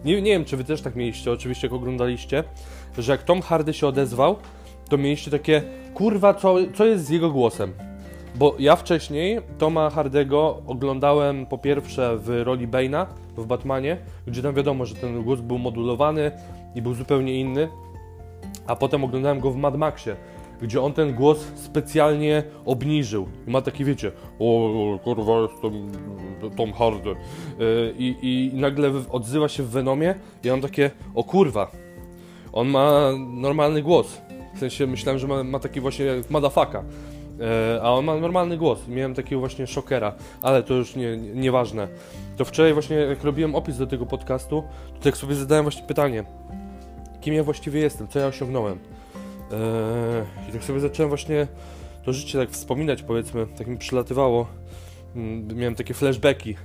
nie, 0.05 0.23
nie 0.23 0.31
wiem, 0.31 0.45
czy 0.45 0.57
wy 0.57 0.65
też 0.65 0.83
tak 0.83 0.97
mieliście, 0.97 1.33
oczywiście 1.33 1.67
jak 1.67 1.75
oglądaliście, 1.75 2.45
że 2.99 3.13
jak 3.13 3.23
Tom 3.23 3.43
Hardy 3.43 3.75
się 3.75 3.87
odezwał, 3.87 4.37
to 4.89 4.99
mieliście 4.99 5.31
takie, 5.31 5.63
kurwa, 5.95 6.35
co, 6.35 6.57
co 6.75 6.87
jest 6.87 7.05
z 7.05 7.09
jego 7.09 7.31
głosem? 7.31 7.90
Bo 8.35 8.55
ja 8.59 8.77
wcześniej 8.77 9.41
Toma 9.59 9.91
Hardego 9.91 10.63
oglądałem 10.67 11.47
po 11.47 11.59
pierwsze 11.59 12.17
w 12.19 12.43
roli 12.45 12.69
Bane'a 12.69 13.07
w 13.37 13.47
Batmanie, 13.47 13.97
gdzie 14.27 14.43
tam 14.43 14.55
wiadomo, 14.55 14.87
że 14.87 14.95
ten 14.95 15.23
głos 15.23 15.41
był 15.41 15.59
modulowany 15.59 16.33
i 16.75 16.83
był 16.83 16.95
zupełnie 16.95 17.41
inny, 17.41 17.69
a 18.67 18.77
potem 18.77 19.05
oglądałem 19.05 19.41
go 19.41 19.51
w 19.51 19.57
Mad 19.57 19.77
Maxie, 19.77 20.17
gdzie 20.63 20.83
on 20.83 20.93
ten 20.93 21.15
głos 21.15 21.39
specjalnie 21.55 22.43
obniżył. 22.65 23.29
I 23.47 23.51
ma 23.51 23.61
taki, 23.63 23.85
wiecie, 23.85 24.13
o, 24.39 24.99
kurwa, 25.05 25.33
jestem 25.41 25.91
Tom 26.57 26.73
Hardy. 26.73 27.15
I, 27.99 28.17
I 28.23 28.57
nagle 28.59 28.93
odzywa 29.11 29.49
się 29.49 29.63
w 29.63 29.71
Venomie 29.71 30.15
i 30.45 30.49
mam 30.49 30.61
takie, 30.61 30.91
o 31.15 31.25
kurwa, 31.25 31.71
on 32.53 32.69
ma 32.69 33.11
normalny 33.35 33.83
głos. 33.83 34.21
W 34.55 34.59
sensie 34.59 34.87
myślałem, 34.87 35.19
że 35.19 35.27
ma, 35.27 35.45
ma 35.45 35.59
taki 35.59 35.81
właśnie 35.81 36.05
jak 36.05 36.31
madafaka. 36.31 36.85
E, 37.41 37.81
a 37.83 37.91
on 37.91 38.05
ma 38.05 38.17
normalny 38.17 38.57
głos. 38.57 38.89
Miałem 38.89 39.15
takiego 39.15 39.41
właśnie 39.41 39.67
szokera, 39.67 40.15
ale 40.43 40.63
to 40.63 40.75
już 40.75 40.97
nie, 40.97 41.17
nie, 41.17 41.35
nieważne. 41.35 41.89
To 42.37 42.45
wczoraj 42.45 42.73
właśnie 42.73 42.97
jak 42.97 43.25
robiłem 43.25 43.55
opis 43.55 43.79
do 43.79 43.87
tego 43.87 44.07
podcastu, 44.07 44.65
to 44.95 45.01
tak 45.01 45.17
sobie 45.17 45.35
zadałem 45.35 45.65
właśnie 45.65 45.83
pytanie, 45.83 46.25
kim 47.21 47.35
ja 47.35 47.45
właściwie 47.45 47.81
jestem, 47.81 48.09
co 48.09 48.19
ja 48.19 48.27
osiągnąłem. 48.27 48.79
Eee, 49.53 50.49
I 50.49 50.53
tak 50.53 50.65
sobie 50.65 50.81
zacząłem 50.81 51.09
właśnie 51.09 51.47
to 52.05 52.13
życie 52.13 52.39
tak 52.39 52.51
wspominać, 52.51 53.03
powiedzmy, 53.03 53.47
tak 53.59 53.67
mi 53.67 53.79
przylatywało. 53.79 54.47
Mm, 55.17 55.57
miałem 55.57 55.75
takie 55.75 55.95
flashbacki, 55.95 56.57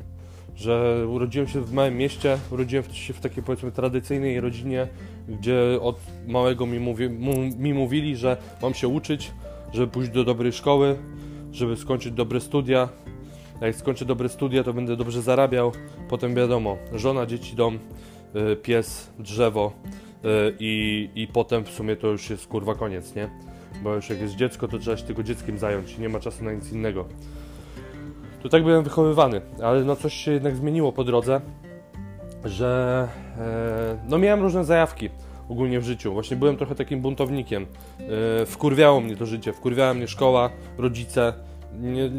że 0.55 1.05
urodziłem 1.09 1.47
się 1.47 1.61
w 1.61 1.73
małym 1.73 1.97
mieście, 1.97 2.37
urodziłem 2.51 2.83
się 2.93 3.13
w 3.13 3.19
takiej 3.19 3.43
powiedzmy 3.43 3.71
tradycyjnej 3.71 4.41
rodzinie, 4.41 4.87
gdzie 5.27 5.61
od 5.81 5.99
małego 6.27 6.65
mi, 6.65 6.79
mówi, 6.79 7.09
mi 7.57 7.73
mówili, 7.73 8.15
że 8.15 8.37
mam 8.61 8.73
się 8.73 8.87
uczyć, 8.87 9.31
żeby 9.73 9.87
pójść 9.87 10.11
do 10.11 10.23
dobrej 10.23 10.51
szkoły, 10.51 10.97
żeby 11.51 11.77
skończyć 11.77 12.13
dobre 12.13 12.39
studia. 12.39 12.89
Jak 13.61 13.75
skończę 13.75 14.05
dobre 14.05 14.29
studia, 14.29 14.63
to 14.63 14.73
będę 14.73 14.95
dobrze 14.95 15.21
zarabiał. 15.21 15.71
Potem 16.09 16.35
wiadomo, 16.35 16.77
żona, 16.93 17.25
dzieci, 17.25 17.55
dom, 17.55 17.79
y, 18.35 18.55
pies, 18.55 19.11
drzewo 19.19 19.71
y, 20.25 20.55
i, 20.59 21.09
i 21.15 21.27
potem 21.27 21.65
w 21.65 21.69
sumie 21.69 21.95
to 21.95 22.07
już 22.07 22.29
jest 22.29 22.47
kurwa 22.47 22.75
koniec, 22.75 23.15
nie? 23.15 23.29
Bo 23.83 23.95
już 23.95 24.09
jak 24.09 24.21
jest 24.21 24.35
dziecko, 24.35 24.67
to 24.67 24.79
trzeba 24.79 24.97
się 24.97 25.03
tylko 25.03 25.23
dzieckiem 25.23 25.57
zająć, 25.57 25.97
nie 25.97 26.09
ma 26.09 26.19
czasu 26.19 26.43
na 26.43 26.51
nic 26.51 26.71
innego. 26.71 27.05
To 28.43 28.49
tak 28.49 28.63
byłem 28.63 28.83
wychowywany, 28.83 29.41
ale 29.63 29.83
no 29.83 29.95
coś 29.95 30.13
się 30.13 30.31
jednak 30.31 30.55
zmieniło 30.55 30.91
po 30.91 31.03
drodze, 31.03 31.41
że 32.43 33.07
e, 33.37 33.97
no 34.09 34.17
miałem 34.17 34.41
różne 34.41 34.65
zajawki 34.65 35.09
ogólnie 35.49 35.79
w 35.79 35.83
życiu. 35.83 36.13
Właśnie 36.13 36.37
byłem 36.37 36.57
trochę 36.57 36.75
takim 36.75 37.01
buntownikiem. 37.01 37.65
Yy, 37.99 38.45
wkurwiało 38.45 39.01
mnie 39.01 39.15
to 39.15 39.25
życie, 39.25 39.53
wkurwiała 39.53 39.93
mnie 39.93 40.07
szkoła, 40.07 40.49
rodzice. 40.77 41.33
Nie, 41.79 42.09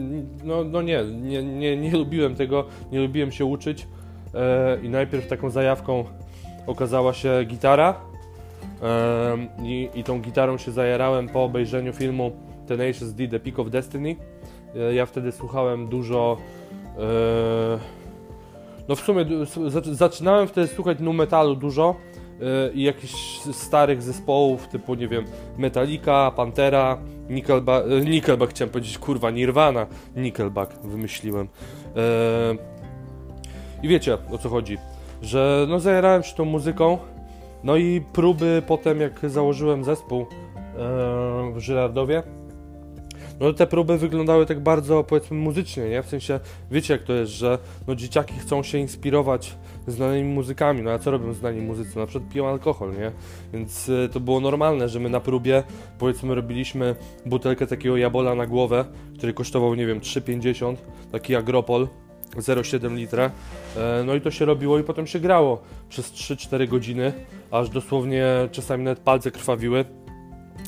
no, 0.44 0.64
no 0.64 0.82
nie, 0.82 1.04
nie, 1.04 1.42
nie, 1.42 1.76
nie 1.76 1.90
lubiłem 1.90 2.34
tego, 2.34 2.64
nie 2.92 3.00
lubiłem 3.00 3.32
się 3.32 3.44
uczyć. 3.44 3.88
Yy, 4.34 4.40
I 4.86 4.88
najpierw 4.88 5.26
taką 5.26 5.50
zajawką 5.50 6.04
okazała 6.66 7.12
się 7.12 7.44
gitara. 7.46 7.94
Yy, 9.60 9.68
i, 9.68 9.88
I 9.94 10.04
tą 10.04 10.20
gitarą 10.20 10.58
się 10.58 10.72
zajarałem 10.72 11.28
po 11.28 11.44
obejrzeniu 11.44 11.92
filmu 11.92 12.32
Tenacious 12.66 13.12
D, 13.12 13.28
The 13.28 13.40
Peak 13.40 13.58
of 13.58 13.70
Destiny. 13.70 14.16
Ja 14.94 15.06
wtedy 15.06 15.32
słuchałem 15.32 15.88
dużo. 15.88 16.36
No 18.88 18.94
w 18.96 19.00
sumie 19.00 19.24
zaczynałem 19.92 20.48
wtedy 20.48 20.66
słuchać 20.66 20.98
nu 21.00 21.12
metalu 21.12 21.56
dużo 21.56 21.94
i 22.74 22.82
jakichś 22.82 23.40
starych 23.52 24.02
zespołów 24.02 24.68
typu, 24.68 24.94
nie 24.94 25.08
wiem, 25.08 25.24
Metallica, 25.58 26.30
Pantera, 26.30 26.98
Nickelback, 27.30 27.86
e, 27.86 28.00
Nickelback 28.00 28.50
chciałem 28.50 28.72
powiedzieć, 28.72 28.98
kurwa, 28.98 29.30
Nirvana, 29.30 29.86
Nickelback 30.16 30.78
wymyśliłem. 30.82 31.48
E, 31.96 32.56
I 33.82 33.88
wiecie 33.88 34.18
o 34.30 34.38
co 34.38 34.48
chodzi, 34.48 34.78
że 35.22 35.66
no 35.68 35.80
zajarałem 35.80 36.22
się 36.22 36.36
tą 36.36 36.44
muzyką, 36.44 36.98
no 37.64 37.76
i 37.76 38.00
próby 38.12 38.62
potem 38.66 39.00
jak 39.00 39.30
założyłem 39.30 39.84
zespół 39.84 40.20
e, 40.20 40.26
w 41.54 41.58
Żyrardowie, 41.58 42.22
no 43.40 43.52
te 43.52 43.66
próby 43.66 43.98
wyglądały 43.98 44.46
tak 44.46 44.60
bardzo 44.60 45.04
powiedzmy 45.04 45.36
muzycznie, 45.36 45.88
nie? 45.88 46.02
W 46.02 46.06
sensie, 46.06 46.40
wiecie 46.70 46.94
jak 46.94 47.02
to 47.02 47.12
jest, 47.12 47.32
że 47.32 47.58
no 47.86 47.94
dzieciaki 47.94 48.34
chcą 48.34 48.62
się 48.62 48.78
inspirować 48.78 49.54
znanymi 49.86 50.34
muzykami, 50.34 50.82
no 50.82 50.90
a 50.90 50.98
co 50.98 51.10
robią 51.10 51.32
znani 51.32 51.60
muzycy? 51.60 51.98
Na 51.98 52.06
przykład 52.06 52.32
piją 52.32 52.48
alkohol, 52.48 52.92
nie? 52.92 53.12
Więc 53.52 53.88
y, 53.88 54.08
to 54.12 54.20
było 54.20 54.40
normalne, 54.40 54.88
że 54.88 55.00
my 55.00 55.08
na 55.10 55.20
próbie 55.20 55.62
powiedzmy 55.98 56.34
robiliśmy 56.34 56.96
butelkę 57.26 57.66
takiego 57.66 57.96
jabola 57.96 58.34
na 58.34 58.46
głowę, 58.46 58.84
który 59.18 59.32
kosztował, 59.32 59.74
nie 59.74 59.86
wiem, 59.86 60.00
3,50, 60.00 60.76
taki 61.12 61.36
agropol, 61.36 61.88
0,7 62.36 62.96
litra. 62.96 63.30
E, 63.76 64.02
no 64.06 64.14
i 64.14 64.20
to 64.20 64.30
się 64.30 64.44
robiło 64.44 64.78
i 64.78 64.82
potem 64.82 65.06
się 65.06 65.20
grało 65.20 65.62
przez 65.88 66.12
3-4 66.12 66.68
godziny, 66.68 67.12
aż 67.50 67.68
dosłownie 67.68 68.26
czasami 68.52 68.84
nawet 68.84 68.98
palce 68.98 69.30
krwawiły, 69.30 69.84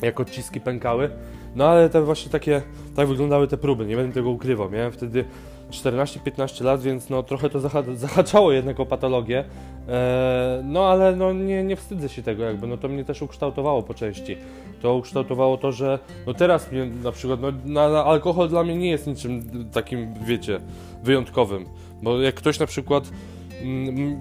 jak 0.01 0.19
odciski 0.19 0.61
pękały. 0.61 1.09
No 1.55 1.67
ale 1.67 1.89
te 1.89 2.01
właśnie 2.01 2.31
takie, 2.31 2.61
tak 2.95 3.07
wyglądały 3.07 3.47
te 3.47 3.57
próby, 3.57 3.85
nie 3.85 3.95
będę 3.95 4.13
tego 4.13 4.29
ukrywał. 4.29 4.69
Miałem 4.69 4.91
wtedy 4.91 5.25
14-15 5.71 6.63
lat, 6.63 6.81
więc 6.81 7.09
no 7.09 7.23
trochę 7.23 7.49
to 7.49 7.59
zahaczało 7.95 8.51
jednak 8.51 8.79
o 8.79 8.85
patologię. 8.85 9.45
E, 9.87 10.61
no 10.63 10.87
ale 10.87 11.15
no 11.15 11.33
nie, 11.33 11.63
nie 11.63 11.75
wstydzę 11.75 12.09
się 12.09 12.23
tego 12.23 12.43
jakby, 12.43 12.67
no 12.67 12.77
to 12.77 12.87
mnie 12.87 13.05
też 13.05 13.21
ukształtowało 13.21 13.83
po 13.83 13.93
części. 13.93 14.37
To 14.81 14.95
ukształtowało 14.95 15.57
to, 15.57 15.71
że 15.71 15.99
no 16.27 16.33
teraz 16.33 16.71
mnie 16.71 16.85
na 16.85 17.11
przykład, 17.11 17.41
no 17.41 17.51
na, 17.65 17.89
na 17.89 18.05
alkohol 18.05 18.49
dla 18.49 18.63
mnie 18.63 18.75
nie 18.75 18.89
jest 18.89 19.07
niczym 19.07 19.41
takim, 19.71 20.13
wiecie, 20.13 20.59
wyjątkowym. 21.03 21.65
Bo 22.03 22.21
jak 22.21 22.35
ktoś 22.35 22.59
na 22.59 22.65
przykład 22.65 23.09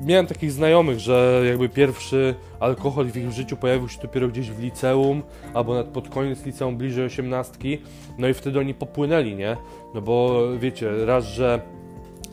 miałem 0.07 0.27
takich 0.27 0.53
znajomych, 0.53 0.99
że 0.99 1.43
jakby 1.49 1.69
pierwszy 1.69 2.35
alkohol 2.61 3.07
w 3.07 3.17
ich 3.17 3.33
życiu 3.33 3.57
pojawił 3.57 3.89
się 3.89 4.03
dopiero 4.03 4.29
gdzieś 4.29 4.51
w 4.51 4.63
liceum, 4.63 5.23
albo 5.55 5.75
nawet 5.75 5.93
pod 5.93 6.09
koniec 6.09 6.47
liceum, 6.47 6.77
bliżej 6.77 7.05
osiemnastki, 7.05 7.79
no 8.19 8.29
i 8.29 8.35
wtedy 8.35 8.59
oni 8.59 8.75
popłynęli, 8.75 9.35
nie? 9.35 9.57
No 9.95 10.03
bo 10.03 10.43
wiecie, 10.59 11.07
raz, 11.07 11.25
że 11.25 11.61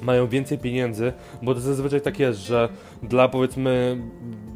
mają 0.01 0.27
więcej 0.27 0.57
pieniędzy, 0.57 1.13
bo 1.41 1.53
to 1.53 1.59
zazwyczaj 1.59 2.01
tak 2.01 2.19
jest, 2.19 2.39
że 2.39 2.69
dla 3.03 3.27
powiedzmy 3.27 3.97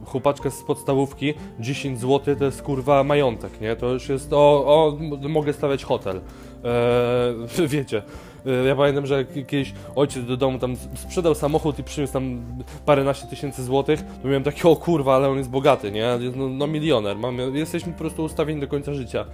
chłopaczka 0.05 0.49
z 0.49 0.63
podstawówki, 0.63 1.33
10 1.59 1.99
zł 1.99 2.35
to 2.35 2.45
jest 2.45 2.61
kurwa 2.61 3.03
majątek, 3.03 3.61
nie? 3.61 3.75
To 3.75 3.93
już 3.93 4.09
jest, 4.09 4.33
o, 4.33 4.65
o 4.65 4.97
mogę 5.29 5.53
stawiać 5.53 5.83
hotel. 5.83 6.21
Eee, 6.63 7.67
wiecie. 7.77 8.01
E, 8.46 8.67
ja 8.67 8.75
pamiętam, 8.75 9.05
że 9.05 9.25
kiedyś 9.25 9.74
ojciec 9.96 10.25
do 10.25 10.38
domu 10.38 10.60
tam 10.60 10.75
sprzedał 10.96 11.36
samochód 11.36 11.79
i 11.79 11.84
przyniósł 11.84 12.13
tam 12.13 12.41
paręnaście 12.86 13.27
tysięcy 13.27 13.63
złotych, 13.63 14.00
to 14.22 14.27
miałem 14.27 14.43
taki, 14.43 14.67
o 14.67 14.75
kurwa, 14.75 15.15
ale 15.15 15.29
on 15.29 15.38
jest 15.38 15.50
bogaty, 15.50 15.91
nie? 15.91 16.19
No, 16.36 16.50
no 16.50 16.67
milioner, 16.67 17.17
mamy, 17.17 17.51
jesteśmy 17.53 17.93
po 17.93 18.00
prostu 18.00 18.24
ustawieni 18.24 18.62
do 18.62 18.67
końca 18.67 18.93
życia. 18.93 19.25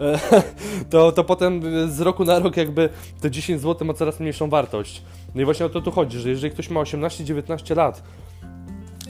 E, 0.00 0.20
to, 0.90 1.12
to 1.12 1.24
potem 1.24 1.62
z 1.90 2.00
roku 2.00 2.24
na 2.24 2.38
rok 2.38 2.56
jakby 2.56 2.88
te 3.20 3.30
10 3.30 3.60
zł 3.60 3.86
ma 3.86 3.94
coraz 3.94 4.20
mniejszą 4.20 4.50
wartość. 4.50 5.02
No 5.34 5.42
i 5.42 5.44
właśnie 5.44 5.66
o 5.66 5.68
to 5.68 5.80
tu 5.80 5.90
chodzi, 5.90 6.18
że 6.18 6.28
jeżeli 6.28 6.52
ktoś 6.52 6.70
ma 6.70 6.80
18-19 6.80 7.76
lat, 7.76 8.02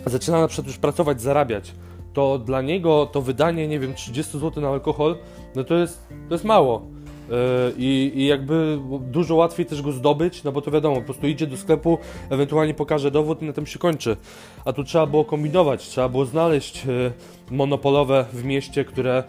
zaczyna 0.07 0.41
na 0.41 0.49
przykład 0.49 0.67
już 0.67 0.79
pracować, 0.79 1.23
zarabiać, 1.23 1.73
to 2.13 2.39
dla 2.39 2.63
niego 2.63 3.07
to 3.13 3.23
wydanie, 3.23 3.69
nie 3.69 3.81
wiem, 3.81 3.95
30 3.95 4.39
zł 4.39 4.63
na 4.63 4.69
alkohol, 4.69 5.17
no 5.55 5.65
to 5.65 5.75
jest, 5.75 6.09
to 6.29 6.35
jest 6.35 6.45
mało. 6.45 6.83
E, 7.31 7.73
I, 7.77 8.13
I, 8.15 8.27
jakby 8.27 8.79
dużo 9.01 9.35
łatwiej 9.35 9.67
też 9.67 9.83
go 9.83 9.93
zdobyć, 9.93 10.45
no 10.45 10.53
bo 10.53 10.63
to 10.63 10.71
wiadomo, 10.71 10.97
po 10.97 11.03
prostu 11.03 11.27
idzie 11.27 11.47
do 11.47 11.57
sklepu, 11.57 11.99
ewentualnie 12.31 12.75
pokaże 12.75 13.11
dowód 13.11 13.43
i 13.43 13.45
na 13.45 13.53
tym 13.53 13.67
się 13.67 13.79
kończy. 13.79 14.17
A 14.65 14.73
tu 14.73 14.85
trzeba 14.85 15.07
było 15.07 15.25
kombinować, 15.25 15.89
trzeba 15.89 16.09
było 16.09 16.25
znaleźć 16.25 16.87
e, 16.87 17.13
monopolowe 17.51 18.25
w 18.33 18.45
mieście, 18.45 18.85
które, 18.85 19.19
e, 19.19 19.25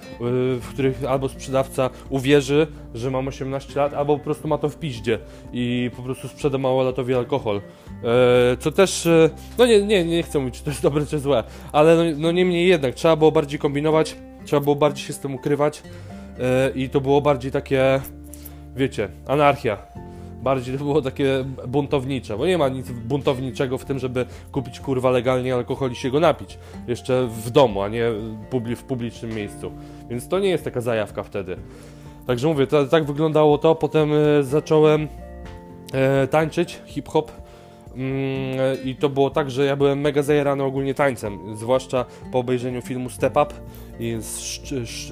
w 0.60 0.68
których 0.74 1.04
albo 1.06 1.30
sprzedawca 1.30 1.90
uwierzy, 2.10 2.68
że 2.94 3.12
mam 3.12 3.28
18 3.28 3.80
lat, 3.80 3.94
albo 3.94 4.18
po 4.18 4.24
prostu 4.24 4.48
ma 4.48 4.58
to 4.58 4.70
w 4.70 4.78
piździe 4.78 5.20
i 5.54 5.92
po 5.96 6.04
prostu 6.04 6.28
sprzeda 6.28 6.58
małolatowi 6.58 7.14
alkohol. 7.14 7.62
Co 8.60 8.72
też, 8.72 9.08
no 9.58 9.66
nie, 9.66 9.82
nie, 9.82 10.06
nie 10.06 10.24
chcę 10.24 10.40
mówić, 10.40 10.58
czy 10.58 10.64
to 10.64 10.70
jest 10.70 10.82
dobre, 10.82 11.06
czy 11.06 11.20
złe, 11.20 11.44
ale 11.72 11.96
no, 11.96 12.04
no 12.18 12.32
niemniej 12.32 12.68
jednak, 12.68 12.96
trzeba 12.96 13.16
było 13.16 13.32
bardziej 13.32 13.60
kombinować, 13.60 14.16
trzeba 14.46 14.60
było 14.60 14.76
bardziej 14.76 15.06
się 15.06 15.14
z 15.14 15.20
tym 15.20 15.36
ukrywać. 15.36 15.84
E, 16.40 16.72
i 16.76 16.90
to 16.90 17.02
było 17.02 17.22
bardziej 17.22 17.52
takie, 17.52 18.02
wiecie, 18.76 19.10
anarchia. 19.28 19.78
Bardziej 20.44 20.78
to 20.78 20.84
było 20.84 21.02
takie 21.02 21.46
buntownicze, 21.68 22.38
bo 22.38 22.46
nie 22.46 22.58
ma 22.58 22.70
nic 22.70 22.92
buntowniczego 22.92 23.78
w 23.78 23.86
tym, 23.86 24.00
żeby 24.00 24.26
kupić 24.52 24.80
kurwa 24.80 25.12
legalnie 25.12 25.56
alkohol 25.56 25.92
i 25.92 25.96
się 25.96 26.12
go 26.12 26.20
napić. 26.20 26.58
Jeszcze 26.88 27.28
w 27.28 27.50
domu, 27.50 27.82
a 27.82 27.88
nie 27.88 28.12
w 28.76 28.84
publicznym 28.84 29.36
miejscu. 29.36 29.72
Więc 30.10 30.28
to 30.28 30.40
nie 30.40 30.50
jest 30.50 30.64
taka 30.64 30.82
zajawka 30.82 31.24
wtedy. 31.24 31.58
Także 32.28 32.48
mówię, 32.48 32.68
to, 32.68 32.86
tak 32.86 33.06
wyglądało 33.06 33.58
to. 33.58 33.76
Potem 33.76 34.10
e, 34.14 34.44
zacząłem 34.44 35.08
e, 35.94 36.28
tańczyć 36.28 36.82
hip-hop. 36.86 37.41
Mm, 37.96 38.58
I 38.86 38.96
to 38.96 39.10
było 39.10 39.30
tak, 39.30 39.52
że 39.52 39.66
ja 39.66 39.76
byłem 39.76 40.02
mega 40.02 40.24
zajarany 40.24 40.64
ogólnie 40.64 40.94
tańcem, 40.94 41.56
zwłaszcza 41.56 42.06
po 42.32 42.40
obejrzeniu 42.40 42.82
filmu 42.82 43.10
Step 43.10 43.38
Up 43.38 43.54
z 44.20 44.40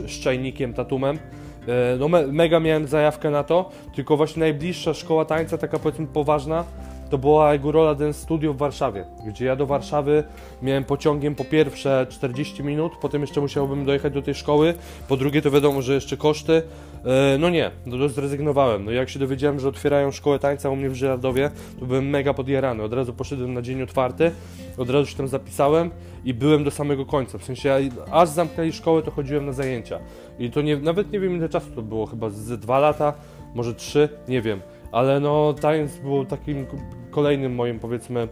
Szczajnikiem 0.08 0.74
Tatumem. 0.74 1.20
E, 1.68 1.98
no 2.00 2.08
me 2.08 2.28
mega 2.28 2.60
miałem 2.60 2.88
zajawkę 2.88 3.30
na 3.30 3.44
to, 3.44 3.70
tylko 3.96 4.18
właśnie 4.18 4.40
najbliższa 4.40 4.94
szkoła 4.94 5.26
tańca, 5.26 5.58
taka 5.58 5.80
powiedzmy 5.80 6.08
poważna, 6.08 6.64
to 7.10 7.18
była 7.18 7.54
jego 7.54 7.72
rola 7.72 7.96
Dance 7.96 8.20
Studio 8.20 8.54
w 8.54 8.58
Warszawie, 8.58 9.06
gdzie 9.28 9.46
ja 9.46 9.56
do 9.56 9.66
Warszawy 9.66 10.24
miałem 10.62 10.84
pociągiem 10.84 11.36
po 11.36 11.46
pierwsze 11.46 12.08
40 12.10 12.64
minut, 12.64 12.92
potem 13.02 13.22
jeszcze 13.22 13.42
musiałbym 13.42 13.86
dojechać 13.86 14.14
do 14.14 14.22
tej 14.22 14.36
szkoły, 14.36 14.74
po 15.08 15.18
drugie 15.18 15.42
to 15.42 15.52
wiadomo, 15.52 15.82
że 15.82 15.94
jeszcze 15.94 16.18
koszty. 16.18 16.62
E, 17.06 17.38
no 17.38 17.50
nie, 17.50 17.72
no 17.86 18.10
zrezygnowałem. 18.10 18.86
No 18.86 18.92
jak 18.92 19.10
się 19.10 19.20
dowiedziałem, 19.20 19.60
że 19.60 19.68
otwierają 19.68 20.12
szkołę 20.12 20.40
tańca 20.40 20.70
u 20.70 20.76
mnie 20.76 20.90
w 20.90 20.96
Żyrardowie, 20.96 21.52
to 21.80 21.86
byłem 21.86 22.10
mega 22.10 22.34
podjarany. 22.34 22.84
Od 22.84 22.94
razu 22.94 23.14
poszedłem 23.14 23.54
na 23.54 23.62
dzień 23.62 23.82
otwarty, 23.82 24.32
od 24.78 24.90
razu 24.90 25.06
się 25.06 25.18
tam 25.18 25.28
zapisałem 25.28 25.92
i 26.26 26.34
byłem 26.34 26.64
do 26.64 26.72
samego 26.72 27.06
końca. 27.06 27.38
W 27.38 27.44
sensie, 27.44 27.78
aż 28.12 28.30
zamknęli 28.30 28.72
szkołę, 28.72 29.02
to 29.02 29.12
chodziłem 29.12 29.46
na 29.46 29.54
zajęcia. 29.54 30.00
I 30.40 30.52
to 30.52 30.62
nie, 30.62 30.78
nawet 30.78 31.12
nie 31.12 31.20
wiem 31.20 31.36
ile 31.36 31.50
czasu 31.50 31.72
to 31.76 31.82
było, 31.82 32.06
chyba 32.06 32.30
ze 32.30 32.58
dwa 32.58 32.80
lata, 32.80 33.14
może 33.56 33.74
trzy, 33.74 34.10
nie 34.28 34.42
wiem. 34.42 34.62
Ale 34.92 35.20
no, 35.20 35.54
tańc 35.54 35.98
był 35.98 36.26
takim 36.26 36.66
kolejnym 37.12 37.56
moim, 37.56 37.80
powiedzmy, 37.80 38.28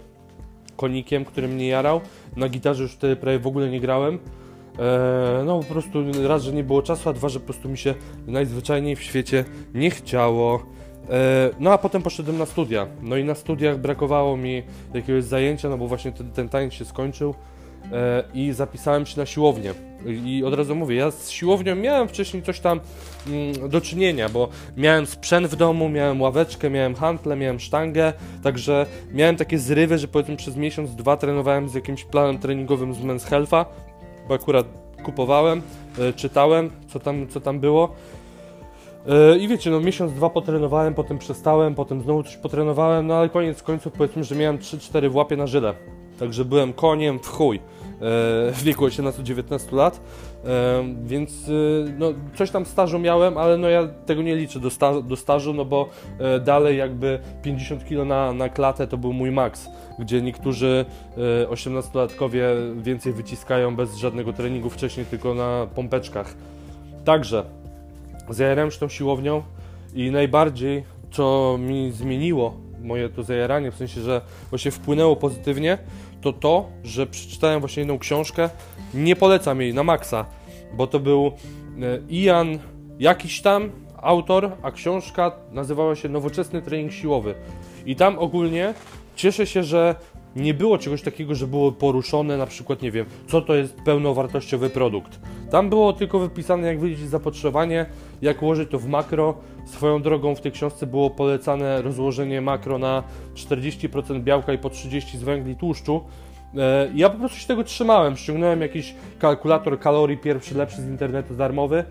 konikiem, 0.78 1.26
który 1.26 1.48
mnie 1.48 1.68
jarał. 1.68 2.02
Na 2.36 2.50
gitarze 2.50 2.84
już 2.84 2.92
wtedy 2.92 3.16
prawie 3.16 3.40
w 3.40 3.48
ogóle 3.48 3.70
nie 3.70 3.80
grałem. 3.80 4.20
Eee, 4.80 5.46
no 5.46 5.60
po 5.60 5.66
prostu 5.66 6.00
raz, 6.28 6.44
że 6.44 6.54
nie 6.54 6.64
było 6.64 6.82
czasu, 6.82 7.10
a 7.10 7.14
dwa, 7.14 7.30
że 7.30 7.40
po 7.40 7.46
prostu 7.46 7.70
mi 7.70 7.78
się 7.78 7.94
najzwyczajniej 8.28 8.96
w 8.96 9.04
świecie 9.04 9.46
nie 9.74 9.90
chciało. 9.90 10.64
Eee, 11.10 11.52
no 11.60 11.74
a 11.74 11.78
potem 11.78 12.02
poszedłem 12.02 12.38
na 12.38 12.46
studia. 12.46 12.88
No 13.02 13.18
i 13.18 13.24
na 13.24 13.36
studiach 13.36 13.78
brakowało 13.78 14.38
mi 14.38 14.64
jakiegoś 14.94 15.24
zajęcia, 15.24 15.70
no 15.70 15.78
bo 15.78 15.88
właśnie 15.88 16.12
ten, 16.12 16.32
ten 16.32 16.50
tańc 16.50 16.74
się 16.74 16.86
skończył. 16.86 17.34
E, 17.94 18.24
i 18.34 18.51
zapisałem 18.51 19.06
się 19.06 19.20
na 19.20 19.25
siłownię. 19.25 19.74
I 20.06 20.44
od 20.44 20.53
razu 20.53 20.75
mówię, 20.75 20.96
ja 20.96 21.12
z 21.12 21.29
siłownią 21.29 21.75
miałem 21.75 22.08
wcześniej 22.08 22.44
coś 22.44 22.60
tam 22.60 22.79
mm, 23.27 23.70
do 23.70 23.82
czynienia, 23.82 24.29
bo 24.29 24.50
miałem 24.77 25.06
sprzęt 25.06 25.48
w 25.48 25.56
domu, 25.56 25.89
miałem 25.89 26.22
ławeczkę, 26.22 26.70
miałem 26.70 26.96
hantle, 26.96 27.36
miałem 27.36 27.60
sztangę, 27.60 28.13
także 28.43 28.86
miałem 29.12 29.36
takie 29.36 29.60
zrywy, 29.60 29.97
że 29.97 30.08
powiedzmy 30.08 30.36
przez 30.36 30.56
miesiąc, 30.56 30.95
dwa 30.95 31.17
trenowałem 31.17 31.69
z 31.69 31.73
jakimś 31.73 32.04
planem 32.04 32.38
treningowym 32.38 32.93
z 32.93 32.97
Men's 32.97 33.30
Health'a, 33.30 33.65
bo 34.28 34.36
akurat 34.36 34.65
kupowałem, 35.04 35.62
e, 36.00 36.13
czytałem, 36.13 36.71
co 36.88 37.00
tam, 37.00 37.28
co 37.28 37.41
tam 37.41 37.60
było. 37.60 37.95
E, 39.08 39.38
I 39.38 39.47
wiecie, 39.47 39.69
no 39.69 39.80
miesiąc, 39.80 40.13
dwa 40.13 40.30
potrenowałem, 40.30 40.93
potem 40.93 41.17
przestałem, 41.17 41.76
potem 41.76 42.02
znowu 42.02 42.23
coś 42.23 42.38
potrenowałem, 42.38 43.08
no 43.08 43.15
ale 43.15 43.30
koniec 43.30 43.63
końców 43.63 43.93
powiedzmy, 43.93 44.23
że 44.23 44.36
miałem 44.36 44.58
3-4 44.58 45.10
w 45.10 45.15
łapie 45.15 45.38
na 45.38 45.47
żyle. 45.47 45.73
Także 46.19 46.45
byłem 46.45 46.73
koniem 46.73 47.19
w 47.19 47.28
chuj. 47.28 47.60
E, 48.02 48.52
w 48.52 48.64
wieku 48.64 48.86
18-19 48.86 49.74
lat, 49.74 50.02
e, 50.46 50.84
więc 51.04 51.50
e, 51.50 51.52
no, 52.00 52.14
coś 52.36 52.52
tam 52.52 52.66
stażu 52.66 53.00
miałem, 53.00 53.38
ale 53.38 53.58
no 53.58 53.70
ja 53.70 53.88
tego 54.06 54.22
nie 54.22 54.36
liczę 54.36 54.60
do, 54.60 54.70
sta 54.70 55.02
do 55.02 55.16
stażu, 55.16 55.54
no 55.54 55.66
bo 55.66 55.90
dalej 56.46 56.78
jakby 56.78 57.20
50 57.42 57.86
kg 57.86 58.06
na, 58.06 58.34
na 58.34 58.50
klatę 58.50 58.88
to 58.88 58.98
był 58.98 59.14
mój 59.14 59.32
maks, 59.32 59.70
gdzie 60.00 60.22
niektórzy 60.22 60.86
18-latkowie 61.50 62.42
więcej 62.82 63.14
wyciskają 63.14 63.76
bez 63.76 63.96
żadnego 63.96 64.34
treningu 64.34 64.70
wcześniej, 64.70 65.06
tylko 65.06 65.34
na 65.34 65.68
pompeczkach. 65.76 66.34
Także 67.06 67.44
zajarałem 68.30 68.72
się 68.72 68.80
tą 68.80 68.90
siłownią 68.90 69.44
i 69.94 70.12
najbardziej, 70.12 70.84
co 71.12 71.58
mi 71.60 71.92
zmieniło 71.92 72.68
moje 72.82 73.10
to 73.10 73.24
zajaranie, 73.24 73.72
w 73.72 73.76
sensie, 73.76 74.02
że 74.02 74.22
właśnie 74.50 74.72
wpłynęło 74.72 75.16
pozytywnie, 75.16 75.78
to 76.21 76.34
to, 76.34 76.69
że 76.84 77.08
przeczytałem 77.08 77.60
właśnie 77.60 77.82
jedną 77.82 77.99
książkę, 77.99 78.49
nie 78.93 79.15
polecam 79.15 79.62
jej 79.62 79.73
na 79.73 79.84
maksa, 79.84 80.25
bo 80.73 80.88
to 80.88 80.99
był 80.99 81.27
e, 81.27 81.32
Ian 82.10 82.60
jakiś 82.99 83.41
tam 83.41 83.71
autor, 84.01 84.51
a 84.62 84.71
książka 84.71 85.32
nazywała 85.51 85.95
się 85.95 86.10
Nowoczesny 86.10 86.62
trening 86.62 86.91
siłowy. 86.91 87.36
I 87.86 87.95
tam 87.95 88.19
ogólnie 88.19 88.73
cieszę 89.15 89.47
się, 89.47 89.63
że 89.63 89.95
nie 90.38 90.54
było 90.54 90.78
czegoś 90.78 91.02
takiego, 91.02 91.36
że 91.36 91.47
było 91.47 91.71
poruszone, 91.71 92.38
na 92.38 92.45
przykład, 92.45 92.82
nie 92.82 92.91
wiem, 92.91 93.06
co 93.28 93.41
to 93.41 93.56
jest 93.56 93.82
pełnowartościowy 93.82 94.69
produkt. 94.69 95.19
Tam 95.52 95.69
było 95.69 95.93
tylko 95.93 96.19
wypisane, 96.19 96.67
jak 96.67 96.80
wyliczyć 96.80 97.10
zapotrzebowanie, 97.10 97.86
jak 98.21 98.41
ułożyć 98.41 98.69
to 98.69 98.80
w 98.80 98.88
makro. 98.88 99.34
Swoją 99.65 100.02
drogą 100.02 100.36
w 100.36 100.41
tej 100.41 100.52
książce 100.52 100.88
było 100.88 101.10
polecane 101.10 101.82
rozłożenie 101.82 102.41
makro 102.41 102.78
na 102.78 103.04
40% 103.36 104.21
białka 104.21 104.54
i 104.54 104.58
po 104.58 104.69
30% 104.69 105.17
z 105.17 105.23
węgli 105.23 105.56
tłuszczu. 105.56 106.04
E, 106.58 106.89
ja 106.95 107.10
po 107.10 107.19
prostu 107.19 107.39
się 107.39 107.47
tego 107.47 107.63
trzymałem. 107.63 108.17
Ściągnąłem 108.17 108.62
jakiś 108.62 108.95
kalkulator 109.19 109.80
kalorii, 109.80 110.17
pierwszy 110.17 110.56
lepszy 110.56 110.82
z 110.82 110.89
internetu 110.89 111.36
darmowy 111.36 111.84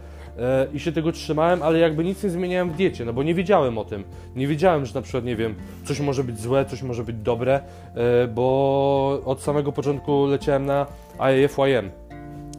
i 0.75 0.81
się 0.81 0.93
tego 0.93 1.13
trzymałem, 1.13 1.63
ale 1.63 1.79
jakby 1.79 2.05
nic 2.05 2.23
nie 2.23 2.31
zmieniałem 2.31 2.71
w 2.71 2.77
diecie, 2.77 3.05
no 3.05 3.13
bo 3.13 3.23
nie 3.23 3.35
wiedziałem 3.35 3.79
o 3.79 3.85
tym. 3.85 4.05
Nie 4.37 4.47
wiedziałem, 4.47 4.87
że 4.87 4.95
na 4.95 5.03
przykład, 5.03 5.25
nie 5.25 5.37
wiem, 5.37 5.55
coś 5.85 6.01
może 6.01 6.25
być 6.25 6.41
złe, 6.41 6.65
coś 6.65 6.83
może 6.83 7.05
być 7.05 7.17
dobre, 7.17 7.61
e, 7.95 8.29
bo 8.29 9.23
od 9.25 9.43
samego 9.43 9.73
początku 9.73 10.27
leciałem 10.27 10.67
na 10.67 10.87
IAF-YM. 11.19 11.91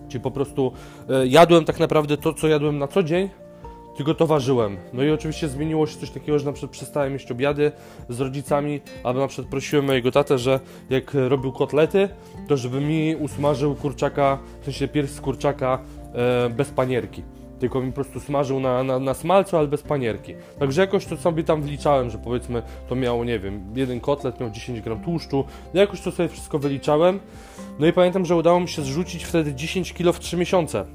Czyli 0.09 0.21
po 0.21 0.31
prostu 0.31 0.71
jadłem 1.25 1.65
tak 1.65 1.79
naprawdę 1.79 2.17
to, 2.17 2.33
co 2.33 2.47
jadłem 2.47 2.77
na 2.77 2.87
co 2.87 3.03
dzień, 3.03 3.29
tylko 3.97 4.13
to 4.13 4.27
ważyłem. 4.27 4.77
No 4.93 5.03
i 5.03 5.11
oczywiście 5.11 5.47
zmieniło 5.47 5.87
się 5.87 5.99
coś 5.99 6.09
takiego, 6.09 6.39
że 6.39 6.45
na 6.45 6.51
przykład 6.51 6.71
przestałem 6.71 7.13
jeść 7.13 7.31
obiady 7.31 7.71
z 8.09 8.19
rodzicami, 8.19 8.81
albo 9.03 9.19
na 9.19 9.27
przykład 9.27 9.47
prosiłem 9.47 9.85
mojego 9.85 10.11
tatę, 10.11 10.37
że 10.37 10.59
jak 10.89 11.13
robił 11.13 11.51
kotlety, 11.51 12.09
to 12.47 12.57
żeby 12.57 12.81
mi 12.81 13.15
usmażył 13.15 13.75
kurczaka, 13.75 14.39
w 14.61 14.65
sensie 14.65 14.87
pierś 14.87 15.09
z 15.09 15.21
kurczaka 15.21 15.79
e, 16.13 16.49
bez 16.49 16.69
panierki. 16.69 17.23
Tylko 17.59 17.81
mi 17.81 17.91
po 17.91 17.95
prostu 17.95 18.19
smażył 18.19 18.59
na, 18.59 18.83
na, 18.83 18.99
na 18.99 19.13
smalcu, 19.13 19.57
ale 19.57 19.67
bez 19.67 19.81
panierki. 19.81 20.33
Także 20.59 20.81
jakoś 20.81 21.05
to 21.05 21.17
sobie 21.17 21.43
tam 21.43 21.61
wliczałem, 21.61 22.09
że 22.09 22.17
powiedzmy 22.17 22.61
to 22.89 22.95
miało, 22.95 23.25
nie 23.25 23.39
wiem, 23.39 23.63
jeden 23.75 23.99
kotlet 23.99 24.39
miał 24.39 24.49
10 24.49 24.81
gram 24.81 24.99
tłuszczu. 24.99 25.45
Jakoś 25.73 26.01
to 26.01 26.11
sobie 26.11 26.29
wszystko 26.29 26.59
wyliczałem. 26.59 27.19
No 27.79 27.87
i 27.87 27.93
pamiętam, 27.93 28.25
że 28.25 28.35
udało 28.35 28.59
mi 28.59 28.69
się 28.69 28.81
zrzucić 28.81 29.23
wtedy 29.23 29.53
10 29.53 29.93
kg 29.93 30.13
w 30.13 30.19
3 30.19 30.37
miesiące 30.37 30.85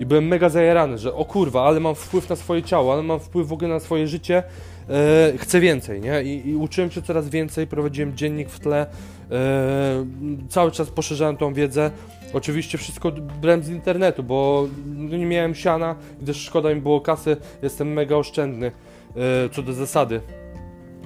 i 0.00 0.06
byłem 0.06 0.26
mega 0.26 0.48
zajarany, 0.48 0.98
że 0.98 1.14
o 1.14 1.24
kurwa, 1.24 1.62
ale 1.62 1.80
mam 1.80 1.94
wpływ 1.94 2.28
na 2.28 2.36
swoje 2.36 2.62
ciało, 2.62 2.92
ale 2.92 3.02
mam 3.02 3.20
wpływ 3.20 3.48
w 3.48 3.52
ogóle 3.52 3.68
na 3.68 3.80
swoje 3.80 4.06
życie, 4.06 4.42
e, 4.88 5.32
chcę 5.38 5.60
więcej, 5.60 6.00
nie? 6.00 6.22
I, 6.22 6.48
I, 6.48 6.56
uczyłem 6.56 6.90
się 6.90 7.02
coraz 7.02 7.28
więcej, 7.28 7.66
prowadziłem 7.66 8.16
dziennik 8.16 8.48
w 8.48 8.60
tle, 8.60 8.86
e, 9.30 10.06
cały 10.48 10.70
czas 10.70 10.90
poszerzałem 10.90 11.36
tą 11.36 11.54
wiedzę 11.54 11.90
Oczywiście 12.32 12.78
wszystko 12.78 13.12
brałem 13.40 13.62
z 13.62 13.68
internetu, 13.68 14.22
bo 14.22 14.68
no 14.86 15.16
nie 15.16 15.26
miałem 15.26 15.54
siana 15.54 15.96
też 16.26 16.36
szkoda 16.36 16.74
mi 16.74 16.80
było 16.80 17.00
kasy, 17.00 17.36
jestem 17.62 17.92
mega 17.92 18.16
oszczędny 18.16 18.72
e, 19.16 19.48
co 19.52 19.62
do 19.62 19.72
zasady. 19.72 20.20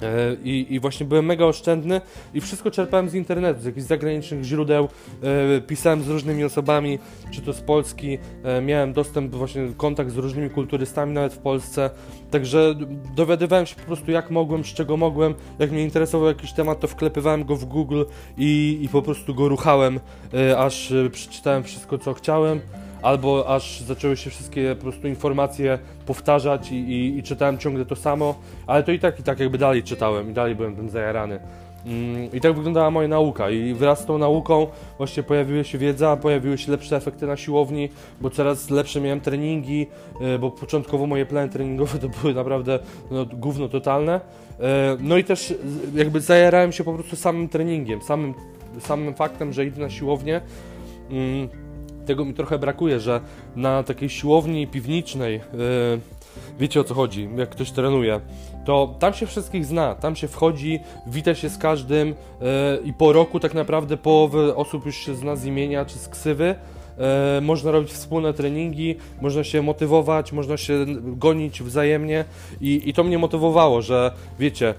E, 0.01 0.35
I, 0.43 0.73
I, 0.73 0.79
właśnie 0.79 1.05
byłem 1.05 1.25
mega 1.25 1.45
oszczędny 1.45 2.01
i 2.33 2.41
wszystko 2.41 2.71
czerpałem 2.71 3.09
z 3.09 3.13
internetu, 3.13 3.61
z 3.61 3.65
jakichś 3.65 3.85
zagranicznych 3.85 4.43
źródeł, 4.43 4.89
e, 5.23 5.61
pisałem 5.61 6.03
z 6.03 6.07
różnymi 6.07 6.43
osobami, 6.43 6.99
czy 7.31 7.41
to 7.41 7.53
z 7.53 7.61
Polski, 7.61 8.17
e, 8.43 8.61
miałem 8.61 8.93
dostęp, 8.93 9.35
właśnie 9.35 9.67
kontakt 9.77 10.11
z 10.11 10.17
różnymi 10.17 10.49
kulturystami 10.49 11.13
nawet 11.13 11.33
w 11.33 11.37
Polsce, 11.37 11.89
także 12.31 12.75
dowiadywałem 13.15 13.65
się 13.65 13.75
po 13.75 13.81
prostu 13.81 14.11
jak 14.11 14.31
mogłem, 14.31 14.63
z 14.63 14.67
czego 14.67 14.97
mogłem, 14.97 15.33
jak 15.59 15.71
mnie 15.71 15.83
interesował 15.83 16.27
jakiś 16.27 16.53
temat, 16.53 16.79
to 16.79 16.87
wklepywałem 16.87 17.45
go 17.45 17.55
w 17.55 17.65
Google 17.65 18.03
i, 18.37 18.79
i 18.81 18.89
po 18.89 19.01
prostu 19.01 19.35
go 19.35 19.49
ruchałem, 19.49 19.99
aż 20.57 20.93
przeczytałem 21.11 21.63
wszystko 21.63 21.97
co 21.97 22.13
chciałem 22.13 22.61
albo 23.05 23.47
aż 23.47 23.81
zaczęły 23.81 24.17
się 24.17 24.29
wszystkie 24.29 24.75
po 24.75 24.81
prostu 24.81 25.07
informacje 25.07 25.79
powtarzać 26.05 26.71
i, 26.71 26.75
i, 26.75 27.17
i, 27.17 27.23
czytałem 27.23 27.57
ciągle 27.57 27.85
to 27.85 27.95
samo, 27.95 28.35
ale 28.67 28.83
to 28.83 28.91
i 28.91 28.99
tak, 28.99 29.19
i 29.19 29.23
tak 29.23 29.39
jakby 29.39 29.57
dalej 29.57 29.83
czytałem 29.83 30.31
i 30.31 30.33
dalej 30.33 30.55
byłem 30.55 30.75
tym 30.75 30.89
zajarany. 30.89 31.39
Mm, 31.85 32.31
I 32.33 32.41
tak 32.41 32.53
wyglądała 32.55 32.91
moja 32.91 33.07
nauka 33.07 33.49
i 33.49 33.73
wraz 33.73 33.99
z 33.99 34.05
tą 34.05 34.17
nauką 34.17 34.67
właśnie 34.97 35.23
pojawiła 35.23 35.63
się 35.63 35.77
wiedza, 35.77 36.17
pojawiły 36.17 36.57
się 36.57 36.71
lepsze 36.71 36.95
efekty 36.95 37.27
na 37.27 37.37
siłowni, 37.37 37.89
bo 38.21 38.29
coraz 38.29 38.69
lepsze 38.69 39.01
miałem 39.01 39.21
treningi, 39.21 39.87
e, 40.21 40.39
bo 40.39 40.51
początkowo 40.51 41.07
moje 41.07 41.25
plany 41.25 41.49
treningowe 41.49 41.99
to 42.09 42.09
były 42.09 42.33
naprawdę 42.33 42.79
no, 43.11 43.25
gówno 43.25 43.69
totalne. 43.69 44.21
E, 44.59 44.97
no 44.99 45.17
i 45.17 45.23
też 45.23 45.53
jakby 45.95 46.21
zajarałem 46.21 46.71
się 46.71 46.83
po 46.83 46.93
prostu 46.93 47.15
samym 47.15 47.49
treningiem, 47.49 48.01
samym, 48.01 48.33
samym 48.79 49.13
faktem, 49.13 49.53
że 49.53 49.65
idę 49.65 49.81
na 49.81 49.89
siłownię. 49.89 50.41
Tego 52.05 52.25
mi 52.25 52.33
trochę 52.33 52.59
brakuje, 52.59 52.99
że 52.99 53.21
na 53.55 53.83
takiej 53.83 54.09
siłowni 54.09 54.67
piwniczej, 54.67 55.33
yy, 55.33 55.99
wiecie 56.59 56.79
o 56.79 56.83
co 56.83 56.93
chodzi, 56.93 57.29
jak 57.37 57.49
ktoś 57.49 57.71
trenuje, 57.71 58.19
to 58.65 58.95
tam 58.99 59.13
się 59.13 59.27
wszystkich 59.27 59.65
zna, 59.65 59.95
tam 59.95 60.15
się 60.15 60.27
wchodzi, 60.27 60.79
wita 61.07 61.35
się 61.35 61.49
z 61.49 61.57
każdym 61.57 62.07
yy, 62.07 62.15
i 62.83 62.93
po 62.93 63.13
roku 63.13 63.39
tak 63.39 63.53
naprawdę 63.53 63.97
połowy 63.97 64.55
osób 64.55 64.85
już 64.85 64.95
się 64.95 65.15
zna 65.15 65.35
z 65.35 65.45
imienia 65.45 65.85
czy 65.85 65.99
z 65.99 66.07
ksywy, 66.07 66.55
E, 66.97 67.41
można 67.41 67.71
robić 67.71 67.91
wspólne 67.91 68.33
treningi, 68.33 68.95
można 69.21 69.43
się 69.43 69.61
motywować, 69.61 70.31
można 70.31 70.57
się 70.57 70.85
gonić 71.01 71.63
wzajemnie 71.63 72.25
i, 72.61 72.81
i 72.85 72.93
to 72.93 73.03
mnie 73.03 73.17
motywowało, 73.17 73.81
że 73.81 74.11
wiecie, 74.39 74.73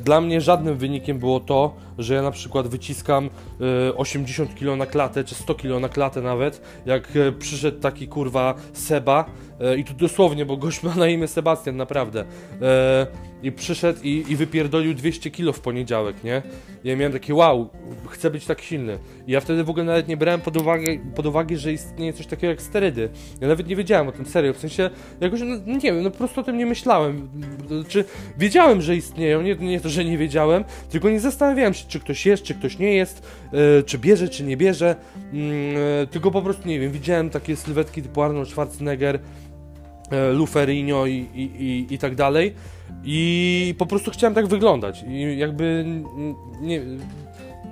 dla 0.00 0.20
mnie 0.20 0.40
żadnym 0.40 0.76
wynikiem 0.76 1.18
było 1.18 1.40
to, 1.40 1.74
że 1.98 2.14
ja 2.14 2.22
na 2.22 2.30
przykład 2.30 2.68
wyciskam 2.68 3.30
80 3.96 4.50
e, 4.50 4.54
kg 4.54 4.76
na 4.76 4.86
klatę, 4.86 5.24
czy 5.24 5.34
100 5.34 5.54
kg 5.54 5.80
na 5.80 5.88
klatę 5.88 6.22
nawet, 6.22 6.60
jak 6.86 7.08
przyszedł 7.38 7.80
taki 7.80 8.08
kurwa 8.08 8.54
Seba, 8.72 9.24
i 9.78 9.84
tu 9.84 9.94
dosłownie, 9.94 10.46
bo 10.46 10.56
gość 10.56 10.82
ma 10.82 10.94
na 10.94 11.08
imię 11.08 11.28
Sebastian, 11.28 11.76
naprawdę. 11.76 12.24
I 13.42 13.52
przyszedł 13.52 14.00
i, 14.02 14.24
i 14.28 14.36
wypierdolił 14.36 14.94
200 14.94 15.30
kg 15.30 15.52
w 15.52 15.60
poniedziałek, 15.60 16.24
nie? 16.24 16.42
Ja 16.84 16.96
miałem 16.96 17.12
takie 17.12 17.34
wow, 17.34 17.70
chcę 18.08 18.30
być 18.30 18.46
tak 18.46 18.60
silny. 18.60 18.98
I 19.26 19.32
ja 19.32 19.40
wtedy 19.40 19.64
w 19.64 19.70
ogóle 19.70 19.84
nawet 19.84 20.08
nie 20.08 20.16
brałem 20.16 20.40
pod 20.40 20.56
uwagę, 20.56 20.86
pod 21.14 21.26
uwagę 21.26 21.56
że 21.56 21.72
istnieje 21.72 22.12
coś 22.12 22.26
takiego 22.26 22.50
jak 22.50 22.62
sterydy. 22.62 23.08
Ja 23.40 23.48
nawet 23.48 23.68
nie 23.68 23.76
wiedziałem 23.76 24.08
o 24.08 24.12
tym 24.12 24.26
serio, 24.26 24.52
w 24.52 24.58
sensie 24.58 24.90
jakoś, 25.20 25.40
no, 25.40 25.74
nie 25.74 25.80
wiem, 25.92 26.02
no 26.02 26.10
po 26.10 26.18
prostu 26.18 26.40
o 26.40 26.44
tym 26.44 26.58
nie 26.58 26.66
myślałem. 26.66 27.28
Czy 27.88 28.04
wiedziałem, 28.38 28.82
że 28.82 28.96
istnieją, 28.96 29.42
nie, 29.42 29.55
nie 29.60 29.80
to, 29.80 29.88
że 29.88 30.04
nie 30.04 30.18
wiedziałem, 30.18 30.64
tylko 30.90 31.10
nie 31.10 31.20
zastanawiałem 31.20 31.74
się, 31.74 31.84
czy 31.88 32.00
ktoś 32.00 32.26
jest, 32.26 32.42
czy 32.42 32.54
ktoś 32.54 32.78
nie 32.78 32.94
jest, 32.94 33.22
yy, 33.52 33.58
czy 33.86 33.98
bierze, 33.98 34.28
czy 34.28 34.44
nie 34.44 34.56
bierze, 34.56 34.96
yy, 35.32 36.06
tylko 36.10 36.30
po 36.30 36.42
prostu, 36.42 36.68
nie 36.68 36.80
wiem, 36.80 36.92
widziałem 36.92 37.30
takie 37.30 37.56
sylwetki 37.56 38.02
typu 38.02 38.22
Arnold 38.22 38.48
Schwarzenegger, 38.48 39.18
yy, 40.10 40.32
Luferinho 40.32 41.06
i, 41.06 41.26
i, 41.34 41.42
i, 41.42 41.94
i 41.94 41.98
tak 41.98 42.14
dalej. 42.14 42.54
I 43.04 43.74
po 43.78 43.86
prostu 43.86 44.10
chciałem 44.10 44.34
tak 44.34 44.46
wyglądać. 44.46 45.04
I 45.08 45.38
jakby 45.38 45.84
nie, 46.60 46.82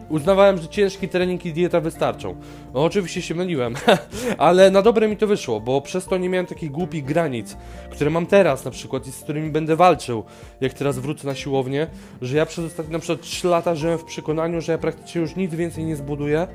uznawałem, 0.09 0.59
że 0.59 0.69
ciężki 0.69 1.09
trening 1.09 1.47
i 1.47 1.53
dieta 1.53 1.81
wystarczą. 1.81 2.37
No, 2.75 2.85
oczywiście 2.85 3.23
się 3.23 3.35
myliłem, 3.35 3.75
ale 4.39 4.71
na 4.71 4.83
dobre 4.83 5.09
mi 5.09 5.17
to 5.17 5.27
wyszło, 5.27 5.61
bo 5.61 5.81
przez 5.81 6.07
to 6.07 6.17
nie 6.17 6.29
miałem 6.29 6.47
takich 6.47 6.71
głupich 6.71 7.05
granic, 7.05 7.57
które 7.91 8.11
mam 8.11 8.27
teraz 8.27 8.65
na 8.65 8.71
przykład 8.71 9.07
i 9.07 9.13
z 9.13 9.21
którymi 9.21 9.51
będę 9.51 9.77
walczył, 9.77 10.25
jak 10.61 10.75
teraz 10.75 10.99
wrócę 10.99 11.27
na 11.27 11.35
siłownię, 11.35 11.87
że 12.23 12.37
ja 12.37 12.47
przez 12.47 12.65
ostatnie 12.65 12.93
na 12.93 12.99
przykład 12.99 13.21
3 13.21 13.49
lata 13.49 13.75
żyłem 13.75 13.99
w 13.99 14.05
przekonaniu, 14.05 14.61
że 14.61 14.73
ja 14.73 14.79
praktycznie 14.79 15.21
już 15.21 15.37
nic 15.37 15.55
więcej 15.55 15.85
nie 15.85 15.97
zbuduję, 15.97 16.47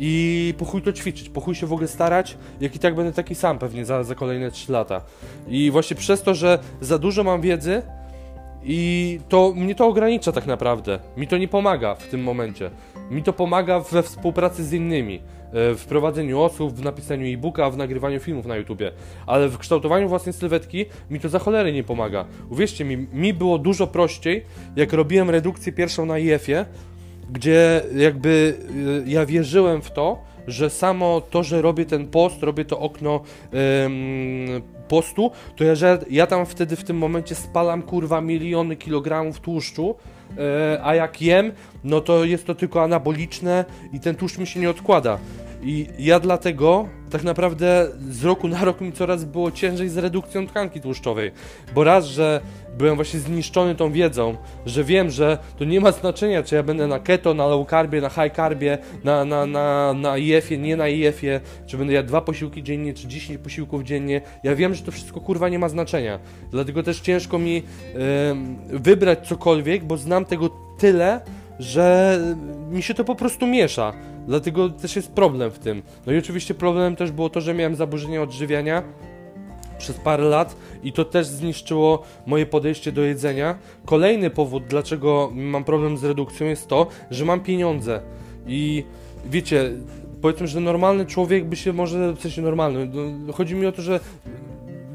i 0.00 0.54
po 0.58 0.64
chuj 0.64 0.82
to 0.82 0.92
ćwiczyć, 0.92 1.28
po 1.28 1.40
chuj 1.40 1.54
się 1.54 1.66
w 1.66 1.72
ogóle 1.72 1.88
starać, 1.88 2.36
jak 2.60 2.76
i 2.76 2.78
tak 2.78 2.94
będę 2.94 3.12
taki 3.12 3.34
sam 3.34 3.58
pewnie 3.58 3.84
za, 3.84 4.04
za 4.04 4.14
kolejne 4.14 4.50
3 4.50 4.72
lata. 4.72 5.00
I 5.48 5.70
właśnie 5.70 5.96
przez 5.96 6.22
to, 6.22 6.34
że 6.34 6.58
za 6.80 6.98
dużo 6.98 7.24
mam 7.24 7.40
wiedzy, 7.40 7.82
i 8.64 9.20
to 9.28 9.52
mnie 9.56 9.74
to 9.74 9.86
ogranicza 9.86 10.32
tak 10.32 10.46
naprawdę. 10.46 10.98
Mi 11.16 11.26
to 11.26 11.38
nie 11.38 11.48
pomaga 11.48 11.94
w 11.94 12.08
tym 12.08 12.22
momencie. 12.22 12.70
Mi 13.10 13.22
to 13.22 13.32
pomaga 13.32 13.80
we 13.80 14.02
współpracy 14.02 14.64
z 14.64 14.72
innymi, 14.72 15.16
e, 15.16 15.74
w 15.74 15.84
prowadzeniu 15.88 16.40
osób, 16.40 16.74
w 16.74 16.82
napisaniu 16.82 17.26
e-booka, 17.34 17.70
w 17.70 17.76
nagrywaniu 17.76 18.20
filmów 18.20 18.46
na 18.46 18.56
YouTubie, 18.56 18.92
ale 19.26 19.48
w 19.48 19.58
kształtowaniu 19.58 20.08
własnej 20.08 20.32
sylwetki 20.32 20.86
mi 21.10 21.20
to 21.20 21.28
za 21.28 21.38
cholery 21.38 21.72
nie 21.72 21.84
pomaga. 21.84 22.24
Uwierzcie 22.50 22.84
mi, 22.84 22.96
mi 22.96 23.34
było 23.34 23.58
dużo 23.58 23.86
prościej, 23.86 24.44
jak 24.76 24.92
robiłem 24.92 25.30
redukcję 25.30 25.72
pierwszą 25.72 26.06
na 26.06 26.18
IF-ie, 26.18 26.64
gdzie 27.30 27.82
jakby 27.96 28.54
e, 29.06 29.10
ja 29.10 29.26
wierzyłem 29.26 29.82
w 29.82 29.90
to, 29.90 30.18
że 30.46 30.70
samo 30.70 31.20
to, 31.20 31.42
że 31.42 31.62
robię 31.62 31.84
ten 31.84 32.06
post, 32.06 32.42
robię 32.42 32.64
to 32.64 32.78
okno 32.78 33.20
postu, 34.88 35.30
to 35.56 35.64
ja, 35.64 35.74
że 35.74 35.98
ja 36.10 36.26
tam 36.26 36.46
wtedy 36.46 36.76
w 36.76 36.84
tym 36.84 36.98
momencie 36.98 37.34
spalam 37.34 37.82
kurwa 37.82 38.20
miliony 38.20 38.76
kilogramów 38.76 39.40
tłuszczu, 39.40 39.94
e, 40.38 40.80
a 40.82 40.94
jak 40.94 41.22
jem, 41.22 41.52
no 41.84 42.00
to 42.00 42.24
jest 42.24 42.46
to 42.46 42.54
tylko 42.54 42.82
anaboliczne 42.82 43.64
i 43.92 44.00
ten 44.00 44.14
tłuszcz 44.14 44.38
mi 44.38 44.46
się 44.46 44.60
nie 44.60 44.70
odkłada. 44.70 45.18
I 45.62 45.86
ja 45.98 46.20
dlatego 46.20 46.88
tak 47.10 47.24
naprawdę 47.24 47.88
z 48.10 48.24
roku 48.24 48.48
na 48.48 48.64
rok 48.64 48.80
mi 48.80 48.92
coraz 48.92 49.24
było 49.24 49.50
ciężej 49.50 49.88
z 49.88 49.96
redukcją 49.96 50.46
tkanki 50.46 50.80
tłuszczowej. 50.80 51.32
Bo 51.74 51.84
raz, 51.84 52.06
że 52.06 52.40
byłem 52.78 52.96
właśnie 52.96 53.20
zniszczony 53.20 53.74
tą 53.74 53.92
wiedzą, 53.92 54.36
że 54.66 54.84
wiem, 54.84 55.10
że 55.10 55.38
to 55.58 55.64
nie 55.64 55.80
ma 55.80 55.92
znaczenia, 55.92 56.42
czy 56.42 56.54
ja 56.54 56.62
będę 56.62 56.86
na 56.86 56.98
keto, 56.98 57.34
na 57.34 57.46
low 57.46 57.68
carbie, 57.68 58.00
na 58.00 58.08
high 58.08 58.36
carbie, 58.36 58.78
na, 59.04 59.24
na, 59.24 59.46
na, 59.46 59.94
na 59.94 60.18
IF-ie, 60.18 60.60
nie 60.60 60.76
na 60.76 60.88
IF-ie, 60.88 61.40
czy 61.66 61.78
będę 61.78 61.92
jadł 61.92 62.08
dwa 62.08 62.20
posiłki 62.20 62.62
dziennie, 62.62 62.94
czy 62.94 63.08
10 63.08 63.38
posiłków 63.38 63.82
dziennie. 63.82 64.20
Ja 64.42 64.54
wiem, 64.54 64.74
że 64.74 64.82
to 64.82 64.92
wszystko 64.92 65.20
kurwa 65.20 65.48
nie 65.48 65.58
ma 65.58 65.68
znaczenia. 65.68 66.18
Dlatego 66.50 66.82
też 66.82 67.00
ciężko 67.00 67.38
mi 67.38 67.54
yy, 67.54 67.62
wybrać 68.78 69.28
cokolwiek, 69.28 69.84
bo 69.84 69.96
znam 69.96 70.24
tego 70.24 70.50
tyle, 70.78 71.20
że 71.58 72.18
mi 72.70 72.82
się 72.82 72.94
to 72.94 73.04
po 73.04 73.14
prostu 73.14 73.46
miesza. 73.46 73.92
Dlatego 74.28 74.68
też 74.68 74.96
jest 74.96 75.12
problem 75.12 75.50
w 75.50 75.58
tym. 75.58 75.82
No 76.06 76.12
i 76.12 76.18
oczywiście 76.18 76.54
problemem 76.54 76.96
też 76.96 77.12
było 77.12 77.30
to, 77.30 77.40
że 77.40 77.54
miałem 77.54 77.76
zaburzenia 77.76 78.22
odżywiania 78.22 78.82
przez 79.78 79.96
parę 79.96 80.24
lat 80.24 80.56
i 80.82 80.92
to 80.92 81.04
też 81.04 81.26
zniszczyło 81.26 82.02
moje 82.26 82.46
podejście 82.46 82.92
do 82.92 83.02
jedzenia. 83.02 83.58
Kolejny 83.84 84.30
powód, 84.30 84.62
dlaczego 84.68 85.30
mam 85.34 85.64
problem 85.64 85.98
z 85.98 86.04
redukcją 86.04 86.46
jest 86.46 86.68
to, 86.68 86.86
że 87.10 87.24
mam 87.24 87.40
pieniądze 87.40 88.00
i 88.46 88.84
wiecie, 89.26 89.72
powiedzmy, 90.22 90.46
że 90.46 90.60
normalny 90.60 91.06
człowiek 91.06 91.44
by 91.44 91.56
się 91.56 91.72
może, 91.72 92.12
w 92.12 92.20
sensie 92.20 92.42
normalny, 92.42 92.90
no, 93.26 93.32
chodzi 93.32 93.54
mi 93.54 93.66
o 93.66 93.72
to, 93.72 93.82
że 93.82 94.00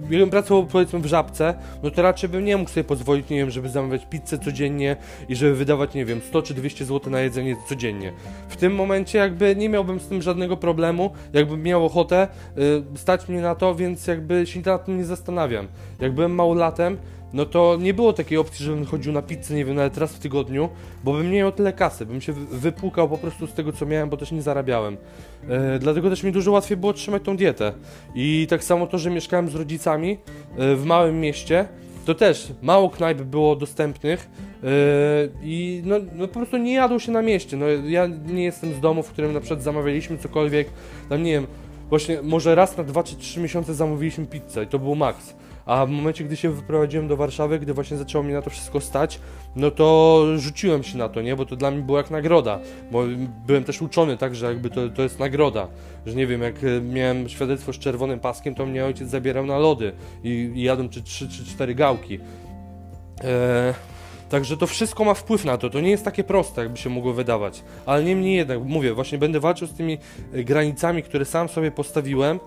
gdybym 0.07 0.29
pracował 0.29 0.65
powiedzmy 0.65 0.99
w 0.99 1.05
żabce, 1.05 1.53
no 1.83 1.91
to 1.91 2.01
raczej 2.01 2.29
bym 2.29 2.45
nie 2.45 2.57
mógł 2.57 2.69
sobie 2.69 2.83
pozwolić, 2.83 3.29
nie 3.29 3.37
wiem, 3.37 3.51
żeby 3.51 3.69
zamawiać 3.69 4.05
pizzę 4.05 4.39
codziennie 4.39 4.95
i 5.29 5.35
żeby 5.35 5.55
wydawać, 5.55 5.93
nie 5.93 6.05
wiem, 6.05 6.21
100 6.21 6.41
czy 6.41 6.53
200 6.53 6.85
zł 6.85 7.11
na 7.11 7.19
jedzenie 7.19 7.55
codziennie. 7.69 8.13
W 8.49 8.55
tym 8.55 8.75
momencie 8.75 9.17
jakby 9.17 9.55
nie 9.55 9.69
miałbym 9.69 9.99
z 9.99 10.07
tym 10.07 10.21
żadnego 10.21 10.57
problemu, 10.57 11.11
jakbym 11.33 11.63
miał 11.63 11.85
ochotę, 11.85 12.27
yy, 12.55 12.83
stać 12.95 13.29
mnie 13.29 13.41
na 13.41 13.55
to, 13.55 13.75
więc 13.75 14.07
jakby 14.07 14.45
się 14.45 14.59
nad 14.65 14.85
tym 14.85 14.97
nie 14.97 15.05
zastanawiam. 15.05 15.67
Jak 15.99 16.13
byłem 16.13 16.35
małolatem, 16.35 16.97
no 17.33 17.45
to 17.45 17.77
nie 17.79 17.93
było 17.93 18.13
takiej 18.13 18.37
opcji, 18.37 18.65
żebym 18.65 18.85
chodził 18.85 19.13
na 19.13 19.21
pizzę, 19.21 19.55
nie 19.55 19.65
wiem, 19.65 19.75
nawet 19.75 19.97
raz 19.97 20.13
w 20.13 20.19
tygodniu, 20.19 20.69
bo 21.03 21.13
bym 21.13 21.31
nie 21.31 21.37
miał 21.37 21.51
tyle 21.51 21.73
kasy, 21.73 22.05
bym 22.05 22.21
się 22.21 22.33
wypłukał 22.33 23.09
po 23.09 23.17
prostu 23.17 23.47
z 23.47 23.53
tego, 23.53 23.71
co 23.71 23.85
miałem, 23.85 24.09
bo 24.09 24.17
też 24.17 24.31
nie 24.31 24.41
zarabiałem. 24.41 24.97
E, 25.49 25.79
dlatego 25.79 26.09
też 26.09 26.23
mi 26.23 26.31
dużo 26.31 26.51
łatwiej 26.51 26.77
było 26.77 26.93
trzymać 26.93 27.23
tą 27.23 27.37
dietę. 27.37 27.73
I 28.15 28.47
tak 28.49 28.63
samo 28.63 28.87
to, 28.87 28.97
że 28.97 29.09
mieszkałem 29.09 29.49
z 29.49 29.55
rodzicami 29.55 30.17
e, 30.57 30.75
w 30.75 30.85
małym 30.85 31.19
mieście, 31.19 31.67
to 32.05 32.15
też 32.15 32.47
mało 32.61 32.89
knajp 32.89 33.21
było 33.21 33.55
dostępnych 33.55 34.29
yy, 34.63 34.69
i 35.43 35.81
no, 35.85 35.95
no, 36.15 36.27
po 36.27 36.33
prostu 36.33 36.57
nie 36.57 36.73
jadło 36.73 36.99
się 36.99 37.11
na 37.11 37.21
mieście. 37.21 37.57
No, 37.57 37.65
ja 37.67 38.07
nie 38.25 38.43
jestem 38.43 38.73
z 38.73 38.79
domu, 38.79 39.03
w 39.03 39.09
którym 39.09 39.33
na 39.33 39.39
przykład 39.39 39.63
zamawialiśmy 39.63 40.17
cokolwiek, 40.17 40.67
tam 41.09 41.23
nie 41.23 41.31
wiem, 41.31 41.47
właśnie 41.89 42.21
może 42.21 42.55
raz 42.55 42.77
na 42.77 42.83
dwa 42.83 43.03
czy 43.03 43.15
trzy 43.15 43.39
miesiące 43.39 43.73
zamówiliśmy 43.73 44.25
pizzę 44.25 44.63
i 44.63 44.67
to 44.67 44.79
był 44.79 44.95
maks 44.95 45.33
A 45.65 45.85
w 45.85 45.89
momencie, 45.89 46.23
gdy 46.23 46.35
się 46.35 46.49
wyprowadziłem 46.49 47.07
do 47.07 47.17
Warszawy, 47.17 47.59
gdy 47.59 47.73
właśnie 47.73 47.97
zaczęło 47.97 48.23
mi 48.23 48.33
na 48.33 48.41
to 48.41 48.49
wszystko 48.49 48.81
stać, 48.81 49.19
no 49.55 49.71
to 49.71 50.25
rzuciłem 50.37 50.83
się 50.83 50.97
na 50.97 51.09
to, 51.09 51.21
nie? 51.21 51.35
Bo 51.35 51.45
to 51.45 51.55
dla 51.55 51.71
mnie 51.71 51.81
było 51.81 51.97
jak 51.97 52.11
nagroda. 52.11 52.59
Bo 52.91 53.03
byłem 53.47 53.63
też 53.63 53.81
uczony 53.81 54.17
tak, 54.17 54.35
że 54.35 54.45
jakby 54.45 54.69
to, 54.69 54.89
to 54.89 55.01
jest 55.01 55.19
nagroda. 55.19 55.67
Że 56.05 56.15
nie 56.15 56.27
wiem, 56.27 56.41
jak 56.41 56.55
e, 56.63 56.81
miałem 56.81 57.29
świadectwo 57.29 57.73
z 57.73 57.79
czerwonym 57.79 58.19
paskiem, 58.19 58.55
to 58.55 58.65
mnie 58.65 58.85
ojciec 58.85 59.09
zabierał 59.09 59.45
na 59.45 59.57
lody 59.57 59.93
i, 60.23 60.29
i 60.55 60.63
jadłem 60.63 60.89
czy 60.89 61.01
3 61.01 61.29
czy 61.29 61.45
4 61.45 61.75
gałki. 61.75 62.19
Eee, 63.23 63.73
Także 64.33 64.57
to 64.57 64.67
wszystko 64.67 65.05
ma 65.05 65.13
wpływ 65.13 65.45
na 65.45 65.57
to. 65.57 65.69
To 65.69 65.79
nie 65.79 65.89
jest 65.89 66.05
takie 66.05 66.23
proste, 66.23 66.61
jakby 66.61 66.77
się 66.77 66.89
mogło 66.89 67.13
wydawać. 67.13 67.63
Ale 67.85 68.03
niemniej 68.03 68.35
jednak, 68.35 68.59
mówię, 68.63 68.93
właśnie 68.93 69.17
będę 69.17 69.39
walczył 69.39 69.67
z 69.67 69.73
tymi 69.73 69.97
e, 70.33 70.43
granicami, 70.43 71.03
które 71.03 71.25
sam 71.25 71.49
sobie 71.49 71.71
postawiłem, 71.71 72.39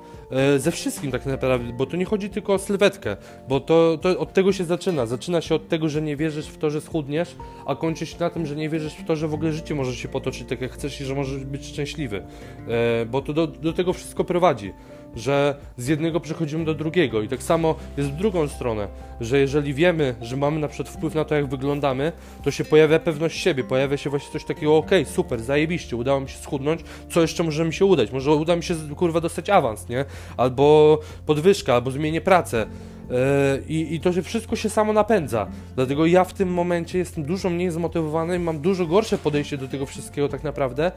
ze 0.57 0.71
wszystkim 0.71 1.11
tak 1.11 1.27
naprawdę, 1.27 1.73
bo 1.73 1.87
to 1.87 1.97
nie 1.97 2.05
chodzi 2.05 2.31
tylko 2.31 2.55
o 2.55 2.59
sylwetkę, 2.59 3.17
bo 3.49 3.61
to, 3.61 3.99
to 4.03 4.19
od 4.19 4.33
tego 4.33 4.53
się 4.53 4.65
zaczyna. 4.65 5.07
Zaczyna 5.07 5.41
się 5.41 5.55
od 5.55 5.69
tego, 5.69 5.89
że 5.89 6.03
nie 6.03 6.17
wierzysz 6.17 6.47
w 6.47 6.59
to, 6.59 6.71
że 6.71 6.81
schudniesz, 6.81 7.37
a 7.67 7.77
kończy 7.77 8.07
się 8.07 8.17
na 8.21 8.31
tym, 8.31 8.47
że 8.47 8.57
nie 8.57 8.69
wierzysz 8.69 8.95
w 8.95 9.05
to, 9.05 9.17
że 9.17 9.29
w 9.29 9.35
ogóle 9.35 9.53
życie 9.53 9.75
może 9.75 9.95
się 9.95 10.09
potoczyć 10.09 10.49
tak 10.49 10.61
jak 10.61 10.73
chcesz 10.73 11.01
i 11.01 11.05
że 11.05 11.15
możesz 11.15 11.45
być 11.45 11.67
szczęśliwy. 11.67 12.23
E, 12.69 13.07
bo 13.07 13.23
to 13.23 13.33
do, 13.33 13.47
do 13.47 13.73
tego 13.73 13.93
wszystko 13.93 14.25
prowadzi 14.25 14.73
że 15.17 15.57
z 15.77 15.89
jednego 15.89 16.21
przechodzimy 16.21 16.65
do 16.65 16.75
drugiego 16.75 17.23
i 17.23 17.29
tak 17.29 17.43
samo 17.43 17.75
jest 17.97 18.11
w 18.11 18.17
drugą 18.17 18.49
stronę, 18.49 18.89
że 19.21 19.39
jeżeli 19.39 19.75
wiemy, 19.75 20.15
że 20.23 20.37
mamy 20.37 20.61
na 20.61 20.69
przykład 20.69 20.89
wpływ 20.89 21.15
na 21.15 21.25
to, 21.25 21.35
jak 21.35 21.47
wyglądamy, 21.47 22.13
to 22.45 22.51
się 22.51 22.65
pojawia 22.65 22.99
pewność 22.99 23.41
siebie, 23.41 23.65
pojawia 23.65 23.97
się 23.97 24.11
właśnie 24.11 24.33
coś 24.33 24.45
takiego, 24.45 24.77
ok, 24.77 24.91
super, 25.05 25.41
zajebiście, 25.41 25.97
udało 25.97 26.21
mi 26.21 26.29
się 26.29 26.39
schudnąć, 26.39 26.81
co 27.11 27.21
jeszcze 27.21 27.43
może 27.43 27.65
mi 27.65 27.75
się 27.75 27.85
udać? 27.85 28.13
Może 28.13 28.31
uda 28.31 28.57
mi 28.57 28.63
się, 28.63 28.75
kurwa, 28.97 29.21
dostać 29.21 29.51
awans, 29.51 29.89
nie? 29.89 30.05
Albo 30.37 30.99
podwyżka, 31.27 31.75
albo 31.75 31.91
zmienię 31.91 32.21
pracę. 32.21 32.67
Yy, 33.11 33.17
I, 33.69 33.95
I 33.95 34.01
to, 34.01 34.13
że 34.13 34.23
wszystko 34.23 34.57
się 34.57 34.71
samo 34.71 34.93
napędza. 34.93 35.47
Dlatego 35.75 36.07
ja 36.07 36.25
w 36.25 36.33
tym 36.33 36.53
momencie 36.53 36.99
jestem 36.99 37.25
dużo 37.25 37.51
mniej 37.51 37.71
zmotywowany 37.71 38.37
i 38.37 38.39
mam 38.39 38.59
dużo 38.59 38.87
gorsze 38.87 39.19
podejście 39.19 39.59
do 39.59 39.69
tego 39.69 39.87
wszystkiego 39.87 40.29
tak 40.29 40.45
naprawdę 40.45 40.93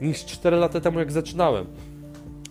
niż 0.00 0.24
4 0.24 0.56
lata 0.56 0.80
temu, 0.80 0.98
jak 0.98 1.12
zaczynałem 1.12 1.66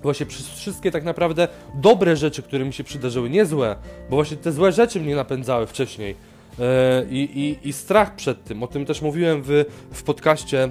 właśnie 0.03 0.25
przez 0.25 0.49
wszystkie 0.49 0.91
tak 0.91 1.03
naprawdę 1.03 1.47
dobre 1.75 2.15
rzeczy, 2.15 2.43
które 2.43 2.65
mi 2.65 2.73
się 2.73 2.83
przydarzyły, 2.83 3.29
nie 3.29 3.45
złe, 3.45 3.75
bo 4.09 4.15
właśnie 4.15 4.37
te 4.37 4.51
złe 4.51 4.71
rzeczy 4.71 4.99
mnie 4.99 5.15
napędzały 5.15 5.67
wcześniej. 5.67 6.15
E, 6.59 7.05
I, 7.09 7.39
i, 7.39 7.69
I, 7.69 7.73
strach 7.73 8.15
przed 8.15 8.43
tym, 8.43 8.63
o 8.63 8.67
tym 8.67 8.85
też 8.85 9.01
mówiłem 9.01 9.41
w, 9.45 9.65
w 9.93 10.03
podcaście 10.03 10.63
e, 10.63 10.69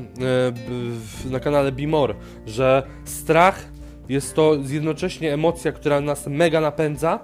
na 1.31 1.41
kanale 1.41 1.73
Bimor, 1.73 2.15
że 2.47 2.83
strach 3.05 3.65
jest 4.09 4.35
to 4.35 4.57
jednocześnie 4.67 5.35
emocja, 5.35 5.73
która 5.73 6.01
nas 6.01 6.27
mega 6.27 6.61
napędza, 6.61 7.19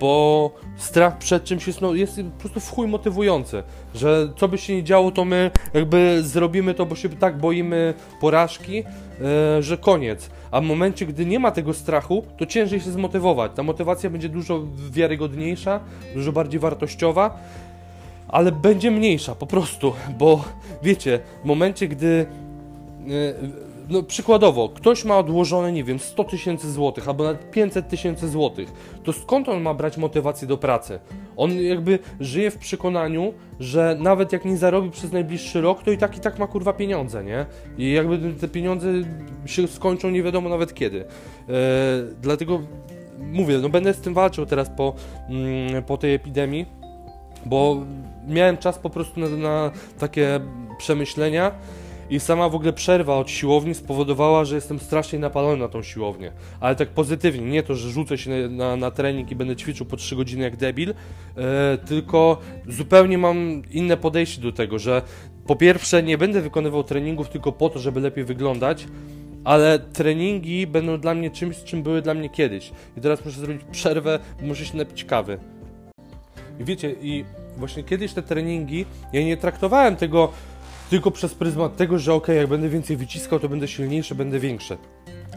bo 0.00 0.50
strach 0.76 1.18
przed 1.18 1.44
czymś 1.44 1.66
jest, 1.66 1.80
no, 1.80 1.94
jest 1.94 2.20
po 2.36 2.40
prostu 2.40 2.60
w 2.60 2.70
chuj 2.70 2.88
motywujący, 2.88 3.62
że 3.94 4.32
co 4.36 4.48
by 4.48 4.58
się 4.58 4.76
nie 4.76 4.84
działo, 4.84 5.10
to 5.10 5.24
my 5.24 5.50
jakby 5.74 6.22
zrobimy 6.22 6.74
to, 6.74 6.86
bo 6.86 6.96
się 6.96 7.08
tak 7.08 7.38
boimy 7.38 7.94
porażki, 8.20 8.84
yy, 9.20 9.62
że 9.62 9.78
koniec. 9.78 10.30
A 10.50 10.60
w 10.60 10.64
momencie, 10.64 11.06
gdy 11.06 11.26
nie 11.26 11.38
ma 11.38 11.50
tego 11.50 11.74
strachu, 11.74 12.24
to 12.36 12.46
ciężej 12.46 12.80
się 12.80 12.90
zmotywować. 12.90 13.52
Ta 13.54 13.62
motywacja 13.62 14.10
będzie 14.10 14.28
dużo 14.28 14.62
wiarygodniejsza, 14.90 15.80
dużo 16.14 16.32
bardziej 16.32 16.60
wartościowa, 16.60 17.38
ale 18.28 18.52
będzie 18.52 18.90
mniejsza 18.90 19.34
po 19.34 19.46
prostu, 19.46 19.92
bo 20.18 20.44
wiecie, 20.82 21.20
w 21.42 21.46
momencie, 21.46 21.88
gdy 21.88 22.26
yy, 23.06 23.63
no 23.88 24.02
przykładowo, 24.02 24.68
ktoś 24.68 25.04
ma 25.04 25.18
odłożone, 25.18 25.72
nie 25.72 25.84
wiem, 25.84 25.98
100 25.98 26.24
tysięcy 26.24 26.72
złotych 26.72 27.08
albo 27.08 27.24
nawet 27.24 27.50
500 27.50 27.88
tysięcy 27.88 28.28
złotych, 28.28 28.72
to 29.04 29.12
skąd 29.12 29.48
on 29.48 29.62
ma 29.62 29.74
brać 29.74 29.96
motywację 29.96 30.48
do 30.48 30.58
pracy? 30.58 30.98
On 31.36 31.52
jakby 31.62 31.98
żyje 32.20 32.50
w 32.50 32.58
przekonaniu, 32.58 33.34
że 33.60 33.96
nawet 34.00 34.32
jak 34.32 34.44
nie 34.44 34.56
zarobi 34.56 34.90
przez 34.90 35.12
najbliższy 35.12 35.60
rok, 35.60 35.82
to 35.82 35.90
i 35.90 35.98
tak 35.98 36.16
i 36.16 36.20
tak 36.20 36.38
ma 36.38 36.46
kurwa 36.46 36.72
pieniądze, 36.72 37.24
nie? 37.24 37.46
I 37.78 37.92
jakby 37.92 38.32
te 38.32 38.48
pieniądze 38.48 38.88
się 39.46 39.68
skończą 39.68 40.10
nie 40.10 40.22
wiadomo 40.22 40.48
nawet 40.48 40.74
kiedy. 40.74 40.98
Eee, 40.98 41.54
dlatego 42.22 42.60
mówię, 43.18 43.58
no 43.58 43.68
będę 43.68 43.94
z 43.94 44.00
tym 44.00 44.14
walczył 44.14 44.46
teraz 44.46 44.70
po, 44.76 44.94
mm, 45.28 45.82
po 45.82 45.96
tej 45.96 46.14
epidemii, 46.14 46.66
bo 47.46 47.76
miałem 48.28 48.56
czas 48.56 48.78
po 48.78 48.90
prostu 48.90 49.20
na, 49.20 49.28
na 49.28 49.70
takie 49.98 50.40
przemyślenia 50.78 51.52
i 52.14 52.20
sama 52.20 52.48
w 52.48 52.54
ogóle 52.54 52.72
przerwa 52.72 53.16
od 53.16 53.30
siłowni 53.30 53.74
spowodowała, 53.74 54.44
że 54.44 54.54
jestem 54.54 54.78
strasznie 54.78 55.18
napalony 55.18 55.56
na 55.56 55.68
tą 55.68 55.82
siłownię. 55.82 56.32
Ale 56.60 56.76
tak 56.76 56.88
pozytywnie, 56.88 57.46
nie 57.46 57.62
to, 57.62 57.74
że 57.74 57.90
rzucę 57.90 58.18
się 58.18 58.30
na, 58.30 58.48
na, 58.48 58.76
na 58.76 58.90
trening 58.90 59.30
i 59.30 59.36
będę 59.36 59.56
ćwiczył 59.56 59.86
po 59.86 59.96
3 59.96 60.16
godziny 60.16 60.44
jak 60.44 60.56
debil, 60.56 60.94
e, 61.36 61.78
tylko 61.78 62.38
zupełnie 62.68 63.18
mam 63.18 63.62
inne 63.70 63.96
podejście 63.96 64.42
do 64.42 64.52
tego, 64.52 64.78
że 64.78 65.02
po 65.46 65.56
pierwsze 65.56 66.02
nie 66.02 66.18
będę 66.18 66.40
wykonywał 66.40 66.84
treningów 66.84 67.28
tylko 67.28 67.52
po 67.52 67.68
to, 67.68 67.78
żeby 67.78 68.00
lepiej 68.00 68.24
wyglądać, 68.24 68.86
ale 69.44 69.78
treningi 69.78 70.66
będą 70.66 70.98
dla 70.98 71.14
mnie 71.14 71.30
czymś, 71.30 71.56
czym 71.64 71.82
były 71.82 72.02
dla 72.02 72.14
mnie 72.14 72.30
kiedyś. 72.30 72.72
I 72.96 73.00
teraz 73.00 73.24
muszę 73.24 73.40
zrobić 73.40 73.62
przerwę, 73.72 74.18
muszę 74.42 74.66
się 74.66 74.76
napić 74.76 75.04
kawy. 75.04 75.38
I 76.60 76.64
wiecie, 76.64 76.94
i 77.02 77.24
właśnie 77.56 77.82
kiedyś 77.82 78.12
te 78.12 78.22
treningi, 78.22 78.86
ja 79.12 79.22
nie 79.22 79.36
traktowałem 79.36 79.96
tego 79.96 80.32
tylko 80.94 81.10
przez 81.10 81.34
pryzmat 81.34 81.76
tego, 81.76 81.98
że 81.98 82.14
ok, 82.14 82.28
jak 82.28 82.46
będę 82.46 82.68
więcej 82.68 82.96
wyciskał, 82.96 83.40
to 83.40 83.48
będę 83.48 83.68
silniejszy, 83.68 84.14
będę 84.14 84.38
większy. 84.38 84.76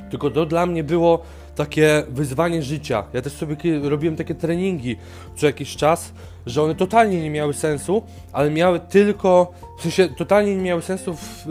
Tylko 0.10 0.32
to 0.32 0.46
dla 0.46 0.65
mnie 0.65 0.84
było 0.84 1.22
takie 1.56 2.04
wyzwanie 2.10 2.63
życia. 2.63 3.04
Ja 3.13 3.22
też 3.22 3.34
sobie 3.34 3.56
robiłem 3.84 4.15
takie 4.15 4.36
treningi 4.36 4.96
co 5.36 5.46
jakiś 5.46 5.76
czas, 5.76 6.13
że 6.46 6.63
one 6.63 6.76
totalnie 6.76 7.22
nie 7.22 7.30
miały 7.30 7.54
sensu, 7.54 8.04
ale 8.34 8.52
miały 8.52 8.80
tylko, 8.80 9.52
w 9.80 9.82
sensie 9.82 10.10
totalnie 10.10 10.56
nie 10.56 10.62
miały 10.63 10.82
sensu 10.82 11.13
w, 11.13 11.48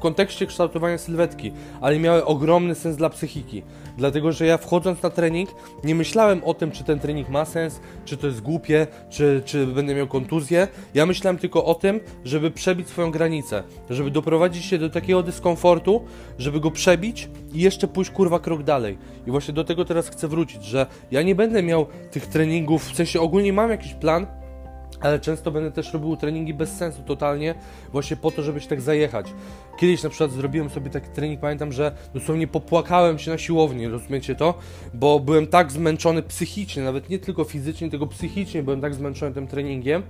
w 0.00 0.02
kontekście 0.02 0.46
kształtowania 0.46 0.98
sylwetki, 0.98 1.52
ale 1.80 1.98
miały 1.98 2.24
ogromny 2.24 2.74
sens 2.74 2.96
dla 2.96 3.10
psychiki. 3.10 3.62
Dlatego, 3.98 4.32
że 4.32 4.46
ja 4.46 4.58
wchodząc 4.58 5.02
na 5.02 5.10
trening, 5.10 5.50
nie 5.84 5.94
myślałem 5.94 6.44
o 6.44 6.54
tym, 6.54 6.70
czy 6.70 6.84
ten 6.84 7.00
trening 7.00 7.28
ma 7.28 7.44
sens, 7.44 7.80
czy 8.04 8.16
to 8.16 8.26
jest 8.26 8.40
głupie, 8.40 8.86
czy, 9.10 9.42
czy 9.44 9.66
będę 9.66 9.94
miał 9.94 10.06
kontuzję. 10.06 10.68
Ja 10.94 11.06
myślałem 11.06 11.38
tylko 11.38 11.64
o 11.64 11.74
tym, 11.74 12.00
żeby 12.24 12.50
przebić 12.50 12.88
swoją 12.88 13.10
granicę, 13.10 13.62
żeby 13.90 14.10
doprowadzić 14.10 14.64
się 14.64 14.78
do 14.78 14.90
takiego 14.90 15.22
dyskomfortu, 15.22 16.04
żeby 16.38 16.60
go 16.60 16.70
przebić 16.70 17.28
i 17.52 17.60
jeszcze 17.60 17.88
pójść 17.88 18.10
kurwa 18.10 18.38
krok 18.38 18.62
dalej. 18.62 18.98
I 19.26 19.30
właśnie 19.30 19.54
do 19.54 19.64
tego 19.64 19.84
teraz 19.84 20.08
chcę 20.08 20.28
wrócić, 20.28 20.64
że 20.64 20.86
ja 21.10 21.22
nie 21.22 21.34
będę 21.34 21.62
miał 21.62 21.86
tych 22.10 22.26
treningów, 22.26 22.84
w 22.84 22.96
sensie 22.96 23.20
ogólnie 23.20 23.52
mam 23.52 23.70
jakiś 23.70 23.94
plan, 23.94 24.26
ale 25.00 25.20
często 25.20 25.50
będę 25.50 25.70
też 25.70 25.92
robił 25.92 26.16
treningi 26.16 26.54
bez 26.54 26.76
sensu 26.76 27.02
totalnie, 27.02 27.54
właśnie 27.92 28.16
po 28.16 28.30
to, 28.30 28.42
żeby 28.42 28.60
się 28.60 28.68
tak 28.68 28.80
zajechać. 28.80 29.26
Kiedyś 29.78 30.02
na 30.02 30.10
przykład 30.10 30.32
zrobiłem 30.32 30.70
sobie 30.70 30.90
taki 30.90 31.08
trening, 31.08 31.40
pamiętam, 31.40 31.72
że 31.72 31.92
dosłownie 32.14 32.46
popłakałem 32.46 33.18
się 33.18 33.30
na 33.30 33.38
siłowni, 33.38 33.88
rozumiecie 33.88 34.34
to? 34.34 34.54
Bo 34.94 35.20
byłem 35.20 35.46
tak 35.46 35.72
zmęczony 35.72 36.22
psychicznie, 36.22 36.82
nawet 36.82 37.08
nie 37.08 37.18
tylko 37.18 37.44
fizycznie, 37.44 37.90
tylko 37.90 38.06
psychicznie 38.06 38.62
byłem 38.62 38.80
tak 38.80 38.94
zmęczony 38.94 39.34
tym 39.34 39.46
treningiem, 39.46 40.02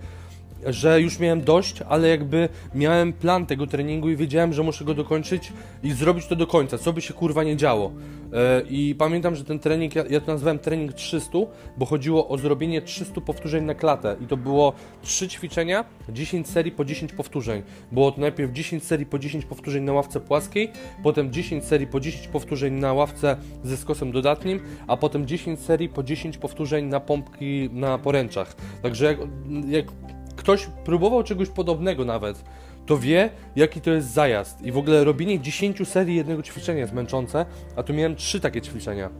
że 0.66 1.00
już 1.00 1.18
miałem 1.18 1.40
dość, 1.40 1.82
ale 1.82 2.08
jakby 2.08 2.48
miałem 2.74 3.12
plan 3.12 3.46
tego 3.46 3.66
treningu 3.66 4.10
i 4.10 4.16
wiedziałem, 4.16 4.52
że 4.52 4.62
muszę 4.62 4.84
go 4.84 4.94
dokończyć 4.94 5.52
i 5.82 5.92
zrobić 5.92 6.26
to 6.26 6.36
do 6.36 6.46
końca, 6.46 6.78
co 6.78 6.92
by 6.92 7.00
się 7.00 7.14
kurwa 7.14 7.44
nie 7.44 7.56
działo. 7.56 7.92
E, 8.32 8.62
I 8.70 8.94
pamiętam, 8.94 9.34
że 9.34 9.44
ten 9.44 9.58
trening, 9.58 9.94
ja, 9.94 10.20
to 10.20 10.32
nazwałem 10.32 10.58
trening 10.58 10.92
300, 10.92 11.38
bo 11.76 11.86
chodziło 11.86 12.28
o 12.28 12.38
zrobienie 12.38 12.82
300 12.82 13.20
powtórzeń 13.20 13.64
na 13.64 13.74
klatę 13.74 14.16
i 14.20 14.26
to 14.26 14.36
było 14.36 14.72
3 15.02 15.28
ćwiczenia, 15.28 15.84
10 16.08 16.48
serii 16.48 16.72
po 16.72 16.84
10 16.84 17.12
powtórzeń. 17.12 17.62
Było 17.92 18.12
to 18.12 18.20
najpierw 18.20 18.52
10 18.52 18.84
serii 18.84 19.06
po 19.06 19.18
10 19.18 19.44
powtórzeń 19.44 19.84
na 19.84 19.92
ławce 19.92 20.20
płaskiej, 20.20 20.70
potem 21.02 21.32
10 21.32 21.64
serii 21.64 21.86
po 21.86 22.00
10 22.00 22.28
powtórzeń 22.28 22.74
na 22.74 22.92
ławce 22.92 23.36
ze 23.64 23.76
skosem 23.76 24.12
dodatnim, 24.12 24.60
a 24.86 24.96
potem 24.96 25.26
10 25.26 25.60
serii 25.60 25.88
po 25.88 26.02
10 26.02 26.38
powtórzeń 26.38 26.86
na 26.86 27.00
pompki 27.00 27.70
na 27.72 27.98
poręczach. 27.98 28.56
Także 28.82 29.04
jak, 29.04 29.18
jak 29.68 29.84
ktoś 30.50 30.66
próbował 30.84 31.22
czegoś 31.22 31.48
podobnego 31.48 32.04
nawet, 32.04 32.44
to 32.86 32.98
wie, 32.98 33.30
jaki 33.56 33.80
to 33.80 33.90
jest 33.90 34.10
zajazd. 34.10 34.62
I 34.62 34.72
w 34.72 34.78
ogóle 34.78 35.04
robienie 35.04 35.40
10 35.40 35.88
serii 35.88 36.16
jednego 36.16 36.42
ćwiczenia 36.42 36.80
jest 36.80 36.92
męczące, 36.92 37.46
a 37.76 37.82
tu 37.82 37.94
miałem 37.94 38.16
3 38.16 38.40
takie 38.40 38.60
ćwiczenia. 38.60 39.10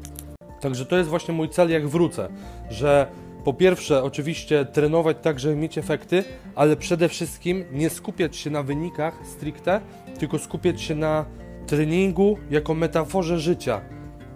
Także 0.60 0.86
to 0.86 0.96
jest 0.96 1.10
właśnie 1.10 1.34
mój 1.34 1.48
cel, 1.48 1.70
jak 1.70 1.88
wrócę, 1.88 2.28
że 2.70 3.06
po 3.44 3.52
pierwsze, 3.52 4.02
oczywiście 4.02 4.64
trenować 4.64 5.16
tak, 5.22 5.40
żeby 5.40 5.56
mieć 5.56 5.78
efekty, 5.78 6.24
ale 6.54 6.76
przede 6.76 7.08
wszystkim 7.08 7.64
nie 7.72 7.90
skupiać 7.90 8.36
się 8.36 8.50
na 8.50 8.62
wynikach 8.62 9.14
stricte, 9.26 9.80
tylko 10.18 10.38
skupiać 10.38 10.82
się 10.82 10.94
na 10.94 11.24
treningu 11.66 12.38
jako 12.50 12.74
metaforze 12.74 13.38
życia. 13.38 13.80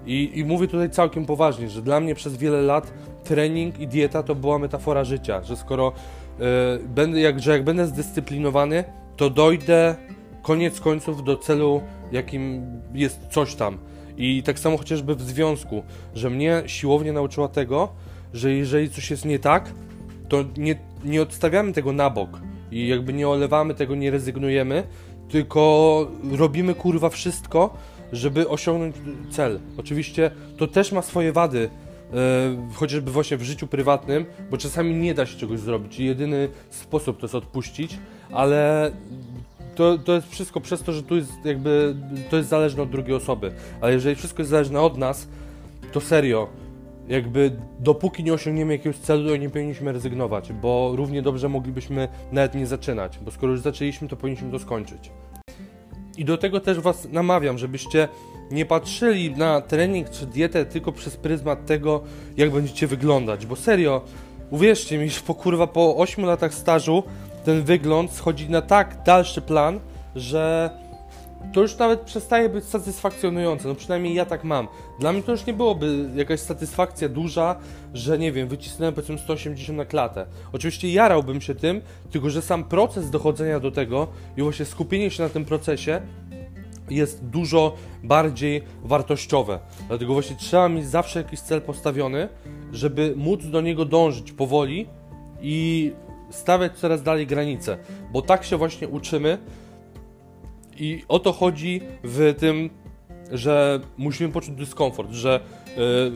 I, 0.06 0.30
I 0.34 0.44
mówię 0.44 0.68
tutaj 0.68 0.90
całkiem 0.90 1.26
poważnie, 1.26 1.70
że 1.70 1.82
dla 1.82 2.00
mnie 2.00 2.14
przez 2.14 2.36
wiele 2.36 2.62
lat 2.62 2.92
trening 3.24 3.80
i 3.80 3.88
dieta 3.88 4.22
to 4.22 4.34
była 4.34 4.58
metafora 4.58 5.04
życia, 5.04 5.42
że 5.42 5.56
skoro 5.56 5.92
będę, 6.88 7.20
jak, 7.20 7.40
że 7.40 7.50
jak 7.50 7.64
będę 7.64 7.86
zdyscyplinowany, 7.86 8.84
to 9.16 9.30
dojdę 9.30 9.96
koniec 10.42 10.80
końców 10.80 11.24
do 11.24 11.36
celu, 11.36 11.82
jakim 12.12 12.66
jest 12.94 13.20
coś 13.30 13.54
tam. 13.54 13.78
I 14.16 14.42
tak 14.42 14.58
samo 14.58 14.76
chociażby 14.76 15.14
w 15.14 15.22
związku, 15.22 15.82
że 16.14 16.30
mnie 16.30 16.62
siłownie 16.66 17.12
nauczyła 17.12 17.48
tego, 17.48 17.88
że 18.34 18.52
jeżeli 18.52 18.90
coś 18.90 19.10
jest 19.10 19.24
nie 19.24 19.38
tak, 19.38 19.72
to 20.28 20.44
nie, 20.56 20.76
nie 21.04 21.22
odstawiamy 21.22 21.72
tego 21.72 21.92
na 21.92 22.10
bok 22.10 22.40
i 22.70 22.88
jakby 22.88 23.12
nie 23.12 23.28
olewamy 23.28 23.74
tego, 23.74 23.94
nie 23.94 24.10
rezygnujemy, 24.10 24.82
tylko 25.28 26.06
robimy 26.32 26.74
kurwa 26.74 27.08
wszystko, 27.10 27.76
żeby 28.12 28.48
osiągnąć 28.48 28.96
cel. 29.30 29.60
Oczywiście 29.76 30.30
to 30.56 30.66
też 30.66 30.92
ma 30.92 31.02
swoje 31.02 31.32
wady, 31.32 31.70
chociażby 32.74 33.10
właśnie 33.10 33.36
w 33.36 33.42
życiu 33.42 33.66
prywatnym, 33.66 34.24
bo 34.50 34.58
czasami 34.58 34.94
nie 34.94 35.14
da 35.14 35.26
się 35.26 35.38
czegoś 35.38 35.60
zrobić 35.60 36.00
i 36.00 36.04
jedyny 36.04 36.48
sposób 36.70 37.18
to 37.18 37.24
jest 37.24 37.34
odpuścić, 37.34 37.98
ale 38.32 38.90
to, 39.74 39.98
to 39.98 40.12
jest 40.12 40.30
wszystko 40.30 40.60
przez 40.60 40.82
to, 40.82 40.92
że 40.92 41.02
tu 41.02 41.16
jest 41.16 41.32
jakby, 41.44 41.96
to 42.30 42.36
jest 42.36 42.48
zależne 42.48 42.82
od 42.82 42.90
drugiej 42.90 43.16
osoby, 43.16 43.52
ale 43.80 43.92
jeżeli 43.92 44.16
wszystko 44.16 44.42
jest 44.42 44.50
zależne 44.50 44.80
od 44.80 44.98
nas, 44.98 45.28
to 45.92 46.00
serio, 46.00 46.48
jakby 47.08 47.56
dopóki 47.80 48.24
nie 48.24 48.32
osiągniemy 48.32 48.72
jakiegoś 48.72 48.96
celu, 48.98 49.28
to 49.28 49.36
nie 49.36 49.50
powinniśmy 49.50 49.92
rezygnować, 49.92 50.52
bo 50.52 50.92
równie 50.96 51.22
dobrze 51.22 51.48
moglibyśmy 51.48 52.08
nawet 52.32 52.54
nie 52.54 52.66
zaczynać, 52.66 53.18
bo 53.18 53.30
skoro 53.30 53.52
już 53.52 53.60
zaczęliśmy, 53.60 54.08
to 54.08 54.16
powinniśmy 54.16 54.50
to 54.50 54.58
skończyć. 54.58 55.10
I 56.16 56.24
do 56.24 56.38
tego 56.38 56.60
też 56.60 56.80
Was 56.80 57.08
namawiam, 57.12 57.58
żebyście 57.58 58.08
nie 58.50 58.66
patrzyli 58.66 59.30
na 59.30 59.60
trening 59.60 60.10
czy 60.10 60.26
dietę 60.26 60.64
tylko 60.64 60.92
przez 60.92 61.16
pryzmat 61.16 61.66
tego, 61.66 62.00
jak 62.36 62.50
będziecie 62.50 62.86
wyglądać, 62.86 63.46
bo 63.46 63.56
serio, 63.56 64.00
uwierzcie 64.50 64.98
mi, 64.98 65.10
że 65.14 65.20
po 65.20 65.34
kurwa 65.34 65.66
po 65.66 65.96
8 65.96 66.24
latach 66.24 66.54
stażu 66.54 67.02
ten 67.44 67.62
wygląd 67.62 68.12
schodzi 68.12 68.50
na 68.50 68.62
tak 68.62 69.02
dalszy 69.06 69.40
plan, 69.40 69.80
że 70.16 70.70
to 71.52 71.60
już 71.60 71.78
nawet 71.78 72.00
przestaje 72.00 72.48
być 72.48 72.64
satysfakcjonujące. 72.64 73.68
No 73.68 73.74
przynajmniej 73.74 74.14
ja 74.14 74.24
tak 74.24 74.44
mam. 74.44 74.68
Dla 75.00 75.12
mnie 75.12 75.22
to 75.22 75.32
już 75.32 75.46
nie 75.46 75.52
byłoby 75.52 76.10
jakaś 76.14 76.40
satysfakcja 76.40 77.08
duża, 77.08 77.56
że 77.94 78.18
nie 78.18 78.32
wiem, 78.32 78.48
wycisnąłem 78.48 78.94
powiedzmy 78.94 79.18
180 79.18 79.78
na 79.78 79.84
klatę. 79.84 80.26
Oczywiście 80.52 80.92
jarałbym 80.92 81.40
się 81.40 81.54
tym, 81.54 81.80
tylko 82.10 82.30
że 82.30 82.42
sam 82.42 82.64
proces 82.64 83.10
dochodzenia 83.10 83.60
do 83.60 83.70
tego 83.70 84.08
i 84.36 84.42
właśnie 84.42 84.64
skupienie 84.64 85.10
się 85.10 85.22
na 85.22 85.28
tym 85.28 85.44
procesie 85.44 86.00
jest 86.90 87.24
dużo 87.24 87.74
bardziej 88.02 88.62
wartościowe. 88.84 89.58
Dlatego 89.88 90.12
właśnie 90.12 90.36
trzeba 90.36 90.68
mieć 90.68 90.86
zawsze 90.86 91.18
jakiś 91.22 91.40
cel 91.40 91.62
postawiony, 91.62 92.28
żeby 92.72 93.14
móc 93.16 93.46
do 93.46 93.60
niego 93.60 93.84
dążyć 93.84 94.32
powoli 94.32 94.86
i 95.42 95.92
stawiać 96.30 96.72
coraz 96.72 97.02
dalej 97.02 97.26
granice, 97.26 97.78
bo 98.12 98.22
tak 98.22 98.44
się 98.44 98.56
właśnie 98.56 98.88
uczymy 98.88 99.38
i 100.76 101.02
o 101.08 101.18
to 101.18 101.32
chodzi 101.32 101.80
w 102.04 102.34
tym, 102.38 102.70
że 103.32 103.80
musimy 103.96 104.32
poczuć 104.32 104.54
dyskomfort, 104.54 105.10
że 105.10 105.40
yy, 105.76 106.12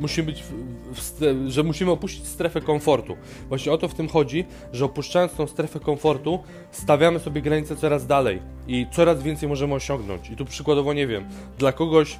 musimy 0.00 0.26
być, 0.26 0.42
w, 0.42 0.52
w, 0.92 1.50
że 1.50 1.62
musimy 1.62 1.90
opuścić 1.90 2.26
strefę 2.26 2.60
komfortu. 2.60 3.16
Właśnie 3.48 3.72
o 3.72 3.78
to 3.78 3.88
w 3.88 3.94
tym 3.94 4.08
chodzi, 4.08 4.44
że 4.72 4.84
opuszczając 4.84 5.32
tą 5.32 5.46
strefę 5.46 5.80
komfortu, 5.80 6.38
stawiamy 6.70 7.18
sobie 7.18 7.42
granice 7.42 7.76
coraz 7.76 8.06
dalej 8.06 8.42
i 8.66 8.86
coraz 8.92 9.22
więcej 9.22 9.48
możemy 9.48 9.74
osiągnąć. 9.74 10.30
I 10.30 10.36
tu 10.36 10.44
przykładowo 10.44 10.92
nie 10.92 11.06
wiem, 11.06 11.24
dla 11.58 11.72
kogoś 11.72 12.18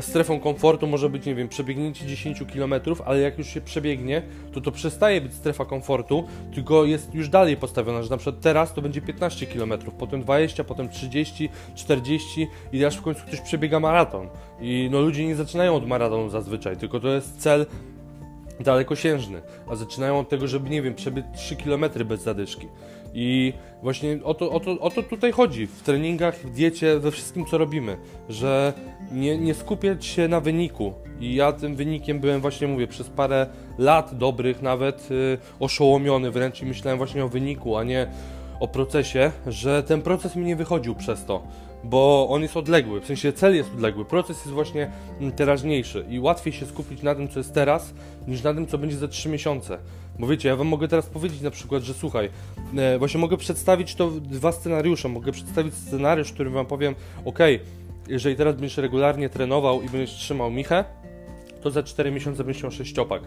strefą 0.00 0.40
komfortu 0.40 0.86
może 0.86 1.08
być, 1.08 1.26
nie 1.26 1.34
wiem, 1.34 1.48
przebiegnięcie 1.48 2.06
10 2.06 2.42
km, 2.54 2.74
ale 3.04 3.20
jak 3.20 3.38
już 3.38 3.46
się 3.46 3.60
przebiegnie, 3.60 4.22
to 4.52 4.60
to 4.60 4.72
przestaje 4.72 5.20
być 5.20 5.34
strefa 5.34 5.64
komfortu, 5.64 6.24
tylko 6.54 6.84
jest 6.84 7.14
już 7.14 7.28
dalej 7.28 7.56
postawiona, 7.56 8.02
że 8.02 8.10
na 8.10 8.16
przykład 8.16 8.40
teraz 8.40 8.74
to 8.74 8.82
będzie 8.82 9.00
15 9.00 9.46
km, 9.46 9.72
potem 9.98 10.22
20, 10.22 10.64
potem 10.64 10.88
30, 10.88 11.48
40 11.74 12.48
i 12.72 12.84
aż 12.84 12.96
w 12.96 13.02
końcu 13.02 13.26
ktoś 13.26 13.40
przebiega 13.40 13.80
maraton. 13.80 14.28
I 14.60 14.88
no 14.92 15.00
ludzie 15.00 15.26
nie 15.26 15.36
zaczynają 15.36 15.76
od 15.76 15.86
maratonu 15.86 16.30
zazwyczaj, 16.30 16.76
tylko 16.76 17.00
to 17.00 17.08
jest 17.08 17.40
cel 17.40 17.66
dalekosiężny, 18.60 19.42
a 19.68 19.76
zaczynają 19.76 20.18
od 20.18 20.28
tego, 20.28 20.48
żeby, 20.48 20.70
nie 20.70 20.82
wiem, 20.82 20.94
przebyć 20.94 21.24
3 21.36 21.56
km 21.56 21.84
bez 22.04 22.22
zadyszki. 22.22 22.68
I 23.14 23.52
właśnie 23.82 24.18
o 24.24 24.34
to, 24.34 24.50
o, 24.50 24.60
to, 24.60 24.80
o 24.80 24.90
to 24.90 25.02
tutaj 25.02 25.32
chodzi 25.32 25.66
w 25.66 25.82
treningach, 25.82 26.36
w 26.36 26.50
diecie, 26.50 26.98
we 26.98 27.10
wszystkim 27.10 27.46
co 27.46 27.58
robimy, 27.58 27.96
że 28.28 28.72
nie, 29.12 29.38
nie 29.38 29.54
skupiać 29.54 30.04
się 30.06 30.28
na 30.28 30.40
wyniku. 30.40 30.94
I 31.20 31.34
ja 31.34 31.52
tym 31.52 31.76
wynikiem 31.76 32.20
byłem 32.20 32.40
właśnie, 32.40 32.68
mówię, 32.68 32.86
przez 32.86 33.08
parę 33.08 33.46
lat 33.78 34.18
dobrych 34.18 34.62
nawet 34.62 35.10
yy, 35.10 35.38
oszołomiony 35.60 36.30
wręcz 36.30 36.62
i 36.62 36.66
myślałem 36.66 36.98
właśnie 36.98 37.24
o 37.24 37.28
wyniku, 37.28 37.76
a 37.76 37.84
nie 37.84 38.06
o 38.60 38.68
procesie, 38.68 39.32
że 39.46 39.82
ten 39.82 40.02
proces 40.02 40.36
mi 40.36 40.44
nie 40.44 40.56
wychodził 40.56 40.94
przez 40.94 41.24
to 41.24 41.42
bo 41.84 42.28
on 42.30 42.42
jest 42.42 42.56
odległy, 42.56 43.00
w 43.00 43.06
sensie 43.06 43.32
cel 43.32 43.56
jest 43.56 43.70
odległy, 43.74 44.04
proces 44.04 44.36
jest 44.36 44.50
właśnie 44.50 44.90
teraźniejszy 45.36 46.04
i 46.08 46.20
łatwiej 46.20 46.52
się 46.52 46.66
skupić 46.66 47.02
na 47.02 47.14
tym, 47.14 47.28
co 47.28 47.40
jest 47.40 47.54
teraz, 47.54 47.94
niż 48.28 48.42
na 48.42 48.54
tym, 48.54 48.66
co 48.66 48.78
będzie 48.78 48.96
za 48.96 49.08
3 49.08 49.28
miesiące. 49.28 49.78
Bo 50.18 50.26
wiecie, 50.26 50.48
ja 50.48 50.56
wam 50.56 50.66
mogę 50.66 50.88
teraz 50.88 51.06
powiedzieć 51.06 51.40
na 51.40 51.50
przykład, 51.50 51.82
że 51.82 51.94
słuchaj, 51.94 52.30
e, 52.76 52.98
właśnie 52.98 53.20
mogę 53.20 53.36
przedstawić 53.36 53.94
to 53.94 54.10
dwa 54.10 54.52
scenariusze, 54.52 55.08
mogę 55.08 55.32
przedstawić 55.32 55.74
scenariusz, 55.74 56.30
w 56.30 56.34
którym 56.34 56.52
wam 56.52 56.66
powiem, 56.66 56.94
ok, 57.24 57.38
jeżeli 58.08 58.36
teraz 58.36 58.54
będziesz 58.54 58.76
regularnie 58.76 59.28
trenował 59.28 59.82
i 59.82 59.88
będziesz 59.88 60.10
trzymał 60.14 60.50
michę, 60.50 60.84
to 61.66 61.70
za 61.70 61.82
4 61.82 62.10
miesiące 62.10 62.44
będziesz 62.44 62.62
miał 62.62 62.72
sześciopak. 62.72 63.22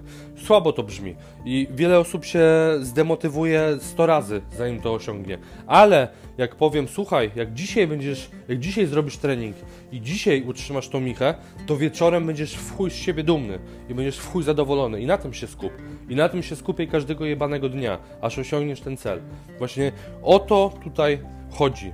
Słabo 0.45 0.73
to 0.73 0.83
brzmi 0.83 1.15
i 1.45 1.67
wiele 1.71 1.99
osób 1.99 2.25
się 2.25 2.47
zdemotywuje 2.81 3.77
100 3.79 4.05
razy, 4.05 4.41
zanim 4.57 4.81
to 4.81 4.93
osiągnie. 4.93 5.37
Ale 5.67 6.07
jak 6.37 6.55
powiem, 6.55 6.87
słuchaj, 6.87 7.31
jak 7.35 7.53
dzisiaj 7.53 7.87
będziesz, 7.87 8.29
jak 8.47 8.59
dzisiaj 8.59 8.85
zrobisz 8.85 9.17
trening 9.17 9.55
i 9.91 10.01
dzisiaj 10.01 10.43
utrzymasz 10.43 10.89
tą 10.89 10.99
michę, 10.99 11.35
to 11.65 11.77
wieczorem 11.77 12.25
będziesz 12.25 12.55
w 12.55 12.75
chuj 12.75 12.91
z 12.91 12.95
siebie 12.95 13.23
dumny 13.23 13.59
i 13.89 13.93
będziesz 13.93 14.17
w 14.17 14.31
chuj 14.31 14.43
zadowolony 14.43 15.01
i 15.01 15.05
na 15.05 15.17
tym 15.17 15.33
się 15.33 15.47
skup. 15.47 15.71
I 16.09 16.15
na 16.15 16.29
tym 16.29 16.43
się 16.43 16.55
skupię 16.55 16.87
każdego 16.87 17.25
jebanego 17.25 17.69
dnia, 17.69 17.97
aż 18.21 18.39
osiągniesz 18.39 18.81
ten 18.81 18.97
cel. 18.97 19.21
Właśnie 19.57 19.91
o 20.23 20.39
to 20.39 20.73
tutaj 20.83 21.19
chodzi. 21.51 21.93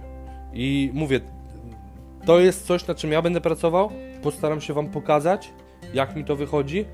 I 0.54 0.90
mówię, 0.94 1.20
to 2.26 2.40
jest 2.40 2.66
coś, 2.66 2.88
na 2.88 2.96
czym 2.96 3.12
ja 3.12 3.22
będę 3.22 3.42
pracował. 3.42 3.90
Postaram 4.24 4.62
się 4.62 4.74
Wam 4.74 4.90
pokazać, 4.90 5.52
jak 5.94 6.16
mi 6.16 6.26
to 6.26 6.36
wychodzi 6.36 6.78
yy, 6.78 6.86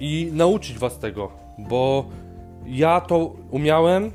i 0.00 0.30
nauczyć 0.32 0.78
Was 0.78 0.98
tego, 0.98 1.32
bo 1.58 2.06
ja 2.66 3.00
to 3.00 3.32
umiałem 3.50 4.10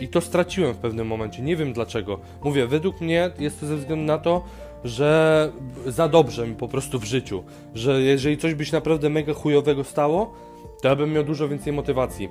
i 0.00 0.08
to 0.08 0.20
straciłem 0.20 0.74
w 0.74 0.76
pewnym 0.76 1.06
momencie. 1.06 1.42
Nie 1.42 1.56
wiem 1.56 1.72
dlaczego. 1.72 2.18
Mówię, 2.44 2.66
według 2.66 3.00
mnie 3.00 3.30
jest 3.38 3.60
to 3.60 3.66
ze 3.66 3.76
względu 3.76 4.04
na 4.04 4.18
to, 4.18 4.44
że 4.84 5.52
za 5.86 6.08
dobrze 6.08 6.46
mi 6.46 6.54
po 6.54 6.68
prostu 6.68 6.98
w 6.98 7.04
życiu. 7.04 7.44
Że 7.74 8.02
jeżeli 8.02 8.38
coś 8.38 8.54
by 8.54 8.64
się 8.64 8.72
naprawdę 8.72 9.08
mega 9.08 9.34
chujowego 9.34 9.84
stało, 9.84 10.34
to 10.82 10.88
ja 10.88 10.96
bym 10.96 11.12
miał 11.12 11.24
dużo 11.24 11.48
więcej 11.48 11.72
motywacji. 11.72 12.28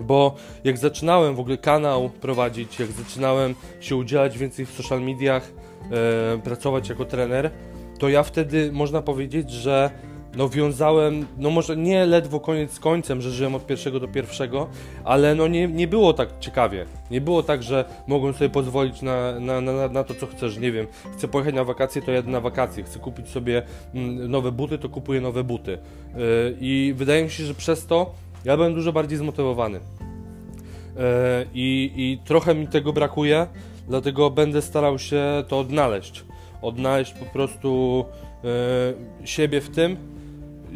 Bo 0.00 0.34
jak 0.64 0.78
zaczynałem 0.78 1.34
w 1.34 1.40
ogóle 1.40 1.58
kanał 1.58 2.10
prowadzić, 2.20 2.80
jak 2.80 2.92
zaczynałem 2.92 3.54
się 3.80 3.96
udzielać 3.96 4.38
więcej 4.38 4.66
w 4.66 4.70
social 4.70 5.02
mediach, 5.02 5.52
pracować 6.44 6.88
jako 6.88 7.04
trener, 7.04 7.50
to 7.98 8.08
ja 8.08 8.22
wtedy 8.22 8.72
można 8.72 9.02
powiedzieć, 9.02 9.50
że 9.50 9.90
no 10.36 10.48
wiązałem, 10.48 11.26
no 11.38 11.50
może 11.50 11.76
nie 11.76 12.06
ledwo 12.06 12.40
koniec 12.40 12.72
z 12.72 12.80
końcem, 12.80 13.20
że 13.20 13.30
żyłem 13.30 13.54
od 13.54 13.66
pierwszego 13.66 14.00
do 14.00 14.08
pierwszego, 14.08 14.68
ale 15.04 15.34
no 15.34 15.48
nie, 15.48 15.68
nie 15.68 15.88
było 15.88 16.12
tak 16.12 16.28
ciekawie. 16.40 16.86
Nie 17.10 17.20
było 17.20 17.42
tak, 17.42 17.62
że 17.62 17.84
mogłem 18.06 18.34
sobie 18.34 18.50
pozwolić 18.50 19.02
na, 19.02 19.40
na, 19.40 19.60
na, 19.60 19.88
na 19.88 20.04
to, 20.04 20.14
co 20.14 20.26
chcesz. 20.26 20.58
Nie 20.58 20.72
wiem, 20.72 20.86
chcę 21.12 21.28
pojechać 21.28 21.54
na 21.54 21.64
wakacje, 21.64 22.02
to 22.02 22.12
jadę 22.12 22.30
na 22.30 22.40
wakacje. 22.40 22.84
Chcę 22.84 22.98
kupić 22.98 23.28
sobie 23.28 23.62
mm, 23.94 24.30
nowe 24.30 24.52
buty, 24.52 24.78
to 24.78 24.88
kupuję 24.88 25.20
nowe 25.20 25.44
buty. 25.44 25.70
Yy, 25.70 26.56
I 26.60 26.94
wydaje 26.96 27.24
mi 27.24 27.30
się, 27.30 27.44
że 27.44 27.54
przez 27.54 27.86
to 27.86 28.14
ja 28.44 28.56
byłem 28.56 28.74
dużo 28.74 28.92
bardziej 28.92 29.18
zmotywowany. 29.18 29.80
Yy, 29.80 31.02
I, 31.54 31.92
I 31.96 32.18
trochę 32.24 32.54
mi 32.54 32.68
tego 32.68 32.92
brakuje, 32.92 33.46
dlatego 33.88 34.30
będę 34.30 34.62
starał 34.62 34.98
się 34.98 35.22
to 35.48 35.58
odnaleźć. 35.58 36.24
Odnaleźć 36.62 37.12
po 37.12 37.24
prostu 37.24 38.04
yy, 39.20 39.26
siebie 39.26 39.60
w 39.60 39.70
tym, 39.70 39.96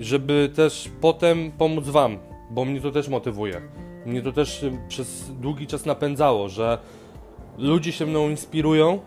żeby 0.01 0.51
też 0.57 0.91
potem 1.01 1.53
pomóc 1.59 1.89
Wam, 1.89 2.19
bo 2.51 2.65
mnie 2.65 2.81
to 2.81 2.91
też 2.91 3.09
motywuje. 3.09 3.61
Mnie 4.07 4.23
to 4.23 4.33
też 4.33 4.63
y, 4.63 4.73
przez 4.89 5.31
długi 5.41 5.67
czas 5.67 5.87
napędzało, 5.87 6.49
że 6.49 6.79
ludzie 7.59 7.93
się 7.93 8.07
mną 8.07 8.29
inspirują, 8.29 8.99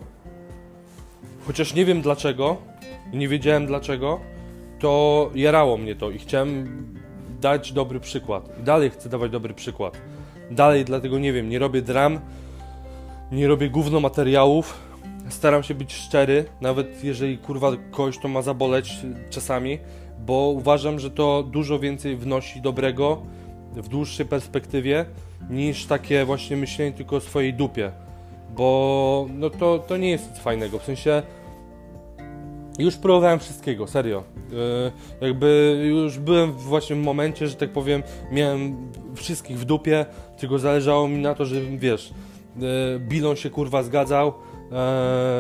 chociaż 1.48 1.74
nie 1.74 1.86
wiem 1.86 2.02
dlaczego, 2.02 2.58
nie 3.13 3.28
wiedziałem 3.28 3.66
dlaczego, 3.66 4.20
to 4.80 5.30
jarało 5.36 5.78
mnie 5.78 5.96
to 5.96 6.12
i 6.12 6.20
chciałem 6.20 6.68
dać 7.42 7.72
dobry 7.72 8.00
przykład. 8.00 8.60
I 8.60 8.63
dalej 8.63 8.89
chcę 8.89 9.10
dawać 9.10 9.32
dobry 9.32 9.54
przykład. 9.54 9.98
Dalej, 10.52 10.86
dlatego 10.86 11.20
nie 11.20 11.34
wiem, 11.34 11.50
nie 11.50 11.60
robię 11.60 11.82
dram, 11.82 12.20
nie 13.34 13.48
robię 13.48 13.69
gówno 13.69 14.00
materiałów. 14.00 14.80
Staram 15.30 15.63
się 15.63 15.74
być 15.74 15.93
szczery, 15.93 16.46
nawet 16.62 17.04
jeżeli 17.04 17.38
kurwa 17.38 17.72
kogoś 17.91 18.17
to 18.17 18.28
ma 18.28 18.41
zaboleć 18.41 18.98
czasami, 19.30 19.80
bo 20.26 20.34
uważam, 20.34 21.00
że 21.00 21.12
to 21.12 21.43
dużo 21.43 21.80
więcej 21.80 22.15
wnosi 22.15 22.62
dobrego 22.62 23.22
w 23.76 23.88
dłuższej 23.88 24.26
perspektywie 24.26 25.06
niż 25.50 25.86
takie 25.86 26.26
właśnie 26.26 26.58
myślenie 26.58 26.91
tylko 26.91 27.15
o 27.15 27.22
swojej 27.22 27.54
dupie. 27.54 27.91
Bo 28.56 29.28
no 29.34 29.50
to, 29.50 29.80
to 29.80 29.98
nie 29.98 30.10
jest 30.10 30.30
nic 30.30 30.39
fajnego. 30.39 30.80
W 30.80 30.84
sensie 30.84 31.24
już 32.80 32.95
próbowałem 32.95 33.39
wszystkiego, 33.39 33.88
serio. 33.88 34.24
Yy, 34.51 35.28
jakby 35.28 35.82
już 35.89 36.20
byłem 36.20 36.51
właśnie 36.51 36.95
w 36.95 36.99
momencie, 36.99 37.47
że 37.47 37.55
tak 37.55 37.70
powiem, 37.70 38.03
miałem 38.32 38.91
wszystkich 39.16 39.60
w 39.60 39.66
dupie, 39.66 40.05
tylko 40.38 40.60
zależało 40.60 41.08
mi 41.08 41.18
na 41.18 41.36
to, 41.36 41.45
żebym, 41.45 41.78
wiesz, 41.78 42.14
Bilon 42.99 43.36
się 43.36 43.49
kurwa 43.49 43.84
zgadzał, 43.84 44.34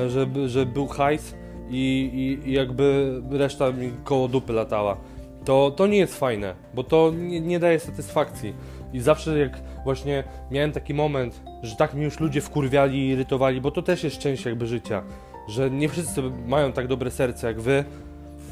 żeby, 0.07 0.49
że 0.49 0.65
był 0.65 0.87
hajs 0.87 1.35
i, 1.69 2.09
i, 2.13 2.49
i 2.49 2.53
jakby 2.53 3.21
reszta 3.31 3.71
mi 3.71 3.91
koło 4.03 4.27
dupy 4.27 4.53
latała. 4.53 4.97
To, 5.45 5.71
to 5.71 5.87
nie 5.87 5.97
jest 5.97 6.19
fajne, 6.19 6.55
bo 6.73 6.83
to 6.83 7.11
nie, 7.15 7.41
nie 7.41 7.59
daje 7.59 7.79
satysfakcji. 7.79 8.53
I 8.93 8.99
zawsze 8.99 9.39
jak 9.39 9.61
właśnie 9.83 10.23
miałem 10.51 10.71
taki 10.71 10.93
moment, 10.93 11.41
że 11.63 11.75
tak 11.75 11.93
mi 11.93 12.03
już 12.03 12.19
ludzie 12.19 12.41
wkurwiali 12.41 12.99
i 12.99 13.09
irytowali, 13.09 13.61
bo 13.61 13.71
to 13.71 13.81
też 13.81 14.03
jest 14.03 14.17
część 14.17 14.45
jakby 14.45 14.67
życia 14.67 15.03
że 15.47 15.71
nie 15.71 15.89
wszyscy 15.89 16.21
mają 16.47 16.71
tak 16.71 16.87
dobre 16.87 17.11
serce 17.11 17.47
jak 17.47 17.61
wy. 17.61 17.83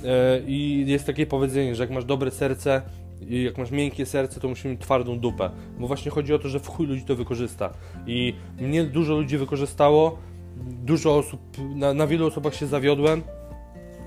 E, 0.06 0.40
I 0.48 0.86
jest 0.88 1.06
takie 1.06 1.26
powiedzenie, 1.26 1.76
że 1.76 1.84
jak 1.84 1.92
masz 1.92 2.06
dobre 2.06 2.32
serce 2.32 2.82
i 3.28 3.44
jak 3.44 3.58
masz 3.58 3.72
miękkie 3.72 4.06
serce, 4.06 4.40
to 4.40 4.48
musimy 4.48 4.74
mieć 4.74 4.82
twardą 4.82 5.20
dupę. 5.20 5.50
Bo 5.80 5.88
właśnie 5.88 6.12
chodzi 6.12 6.34
o 6.34 6.40
to, 6.40 6.50
że 6.50 6.60
w 6.60 6.68
chuj 6.68 6.88
ludzi 6.88 7.06
to 7.06 7.16
wykorzysta. 7.16 7.74
I 8.08 8.34
mnie 8.60 8.84
dużo 8.84 9.14
ludzi 9.14 9.38
wykorzystało, 9.38 10.18
dużo 10.62 11.18
osób, 11.18 11.42
na, 11.76 11.94
na 11.94 12.08
wielu 12.08 12.28
osobach 12.28 12.56
się 12.56 12.68
zawiodłem. 12.68 13.22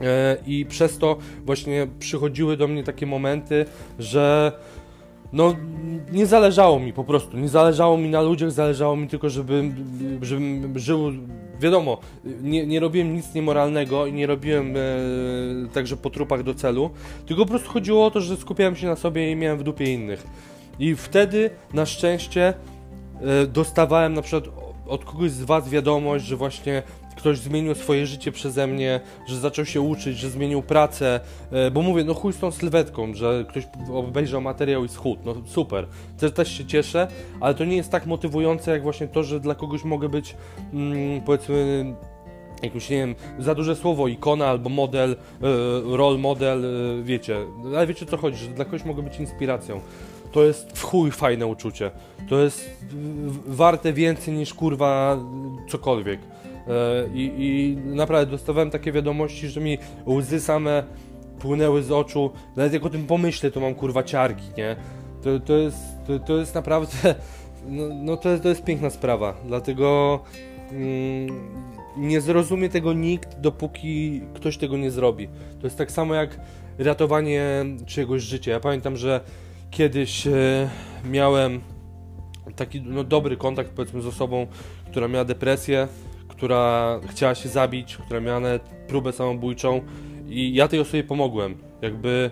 E, 0.00 0.36
I 0.46 0.66
przez 0.66 0.98
to 0.98 1.16
właśnie 1.44 1.86
przychodziły 1.98 2.56
do 2.56 2.68
mnie 2.68 2.84
takie 2.84 3.06
momenty, 3.06 3.64
że 3.98 4.52
no 5.34 5.54
nie 6.12 6.26
zależało 6.26 6.80
mi 6.80 6.92
po 6.92 7.04
prostu, 7.04 7.36
nie 7.36 7.48
zależało 7.48 7.98
mi 7.98 8.08
na 8.08 8.22
ludziach, 8.22 8.50
zależało 8.50 8.96
mi 8.96 9.08
tylko, 9.08 9.30
żebym, 9.30 9.74
żebym 10.22 10.78
żył, 10.78 11.12
wiadomo, 11.60 11.98
nie, 12.42 12.66
nie 12.66 12.80
robiłem 12.80 13.14
nic 13.14 13.34
niemoralnego 13.34 14.06
i 14.06 14.12
nie 14.12 14.26
robiłem 14.26 14.76
e, 14.76 14.80
także 15.72 15.96
po 15.96 16.10
trupach 16.10 16.42
do 16.42 16.54
celu, 16.54 16.90
tylko 17.26 17.42
po 17.42 17.50
prostu 17.50 17.70
chodziło 17.70 18.06
o 18.06 18.10
to, 18.10 18.20
że 18.20 18.36
skupiałem 18.36 18.76
się 18.76 18.86
na 18.86 18.96
sobie 18.96 19.32
i 19.32 19.36
miałem 19.36 19.58
w 19.58 19.62
dupie 19.62 19.94
innych. 19.94 20.26
I 20.78 20.96
wtedy 20.96 21.50
na 21.72 21.86
szczęście 21.86 22.54
e, 23.20 23.46
dostawałem 23.46 24.14
na 24.14 24.22
przykład 24.22 24.54
od 24.86 25.04
kogoś 25.04 25.30
z 25.30 25.42
Was 25.42 25.68
wiadomość, 25.68 26.24
że 26.24 26.36
właśnie 26.36 26.82
ktoś 27.16 27.38
zmienił 27.38 27.74
swoje 27.74 28.06
życie 28.06 28.32
przeze 28.32 28.66
mnie, 28.66 29.00
że 29.26 29.38
zaczął 29.38 29.64
się 29.64 29.80
uczyć, 29.80 30.18
że 30.18 30.30
zmienił 30.30 30.62
pracę, 30.62 31.20
e, 31.50 31.70
bo 31.70 31.82
mówię, 31.82 32.04
no 32.04 32.14
chuj 32.14 32.32
z 32.32 32.38
tą 32.38 32.50
sylwetką, 32.50 33.14
że 33.14 33.44
ktoś 33.48 33.64
obejrzał 33.92 34.40
materiał 34.40 34.84
i 34.84 34.88
schód, 34.88 35.18
no 35.24 35.34
super, 35.46 35.86
też, 36.18 36.32
też 36.32 36.58
się 36.58 36.64
cieszę, 36.64 37.08
ale 37.40 37.54
to 37.54 37.64
nie 37.64 37.76
jest 37.76 37.90
tak 37.90 38.06
motywujące 38.06 38.70
jak 38.70 38.82
właśnie 38.82 39.08
to, 39.08 39.22
że 39.22 39.40
dla 39.40 39.54
kogoś 39.54 39.84
mogę 39.84 40.08
być, 40.08 40.36
mm, 40.72 41.20
powiedzmy, 41.20 41.94
jakimś, 42.62 42.90
nie 42.90 42.96
wiem, 42.96 43.14
za 43.38 43.54
duże 43.54 43.76
słowo, 43.76 44.08
ikona 44.08 44.46
albo 44.46 44.70
model, 44.70 45.12
e, 45.12 45.16
role 45.96 46.18
model, 46.18 46.64
e, 46.64 47.02
wiecie, 47.02 47.36
ale 47.76 47.86
wiecie 47.86 48.06
co 48.06 48.16
chodzi, 48.16 48.36
że 48.36 48.48
dla 48.48 48.64
kogoś 48.64 48.84
mogę 48.84 49.02
być 49.02 49.20
inspiracją. 49.20 49.80
To 50.32 50.44
jest 50.44 50.78
w 50.78 50.82
chuj 50.82 51.10
fajne 51.10 51.46
uczucie. 51.46 51.90
To 52.28 52.38
jest 52.38 52.70
warte 53.46 53.92
więcej 53.92 54.34
niż 54.34 54.54
kurwa 54.54 55.18
cokolwiek. 55.68 56.20
E, 56.68 57.08
I, 57.14 57.32
I 57.38 57.76
naprawdę 57.76 58.30
dostawałem 58.30 58.70
takie 58.70 58.92
wiadomości, 58.92 59.48
że 59.48 59.60
mi 59.60 59.78
łzy 60.06 60.40
same 60.40 60.84
płynęły 61.38 61.82
z 61.82 61.92
oczu. 61.92 62.30
Nawet 62.56 62.72
jak 62.72 62.86
o 62.86 62.90
tym 62.90 63.06
pomyślę, 63.06 63.50
to 63.50 63.60
mam 63.60 63.74
kurwa 63.74 64.02
ciarki, 64.02 64.48
nie? 64.58 64.76
To, 65.22 65.40
to, 65.40 65.56
jest, 65.56 65.78
to, 66.06 66.18
to 66.18 66.36
jest 66.36 66.54
naprawdę. 66.54 67.14
No, 67.68 67.84
no 67.94 68.16
to, 68.16 68.38
to 68.38 68.48
jest 68.48 68.64
piękna 68.64 68.90
sprawa. 68.90 69.34
Dlatego 69.46 70.20
mm, 70.70 71.28
nie 71.96 72.20
zrozumie 72.20 72.68
tego 72.68 72.92
nikt, 72.92 73.40
dopóki 73.40 74.22
ktoś 74.34 74.56
tego 74.58 74.76
nie 74.76 74.90
zrobi. 74.90 75.28
To 75.60 75.66
jest 75.66 75.78
tak 75.78 75.92
samo 75.92 76.14
jak 76.14 76.40
ratowanie 76.78 77.64
czyjegoś 77.86 78.22
życia. 78.22 78.50
Ja 78.50 78.60
pamiętam, 78.60 78.96
że 78.96 79.20
kiedyś 79.70 80.26
e, 80.26 80.70
miałem 81.10 81.60
taki 82.56 82.80
no, 82.80 83.04
dobry 83.04 83.36
kontakt 83.36 83.70
powiedzmy 83.70 84.02
z 84.02 84.06
osobą, 84.06 84.46
która 84.90 85.08
miała 85.08 85.24
depresję 85.24 85.88
która 86.36 87.00
chciała 87.08 87.34
się 87.34 87.48
zabić, 87.48 87.96
która 87.96 88.20
miała 88.20 88.40
nawet 88.40 88.62
próbę 88.62 89.12
samobójczą 89.12 89.80
i 90.28 90.54
ja 90.54 90.68
tej 90.68 90.80
osobie 90.80 91.04
pomogłem. 91.04 91.54
Jakby 91.82 92.30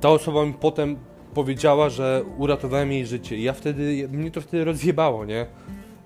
ta 0.00 0.08
osoba 0.08 0.44
mi 0.44 0.52
potem 0.52 0.96
powiedziała, 1.34 1.90
że 1.90 2.22
uratowałem 2.38 2.92
jej 2.92 3.06
życie 3.06 3.36
i 3.36 3.42
ja 3.42 3.52
wtedy, 3.52 4.08
mnie 4.12 4.30
to 4.30 4.40
wtedy 4.40 4.64
rozjebało, 4.64 5.24
nie? 5.24 5.46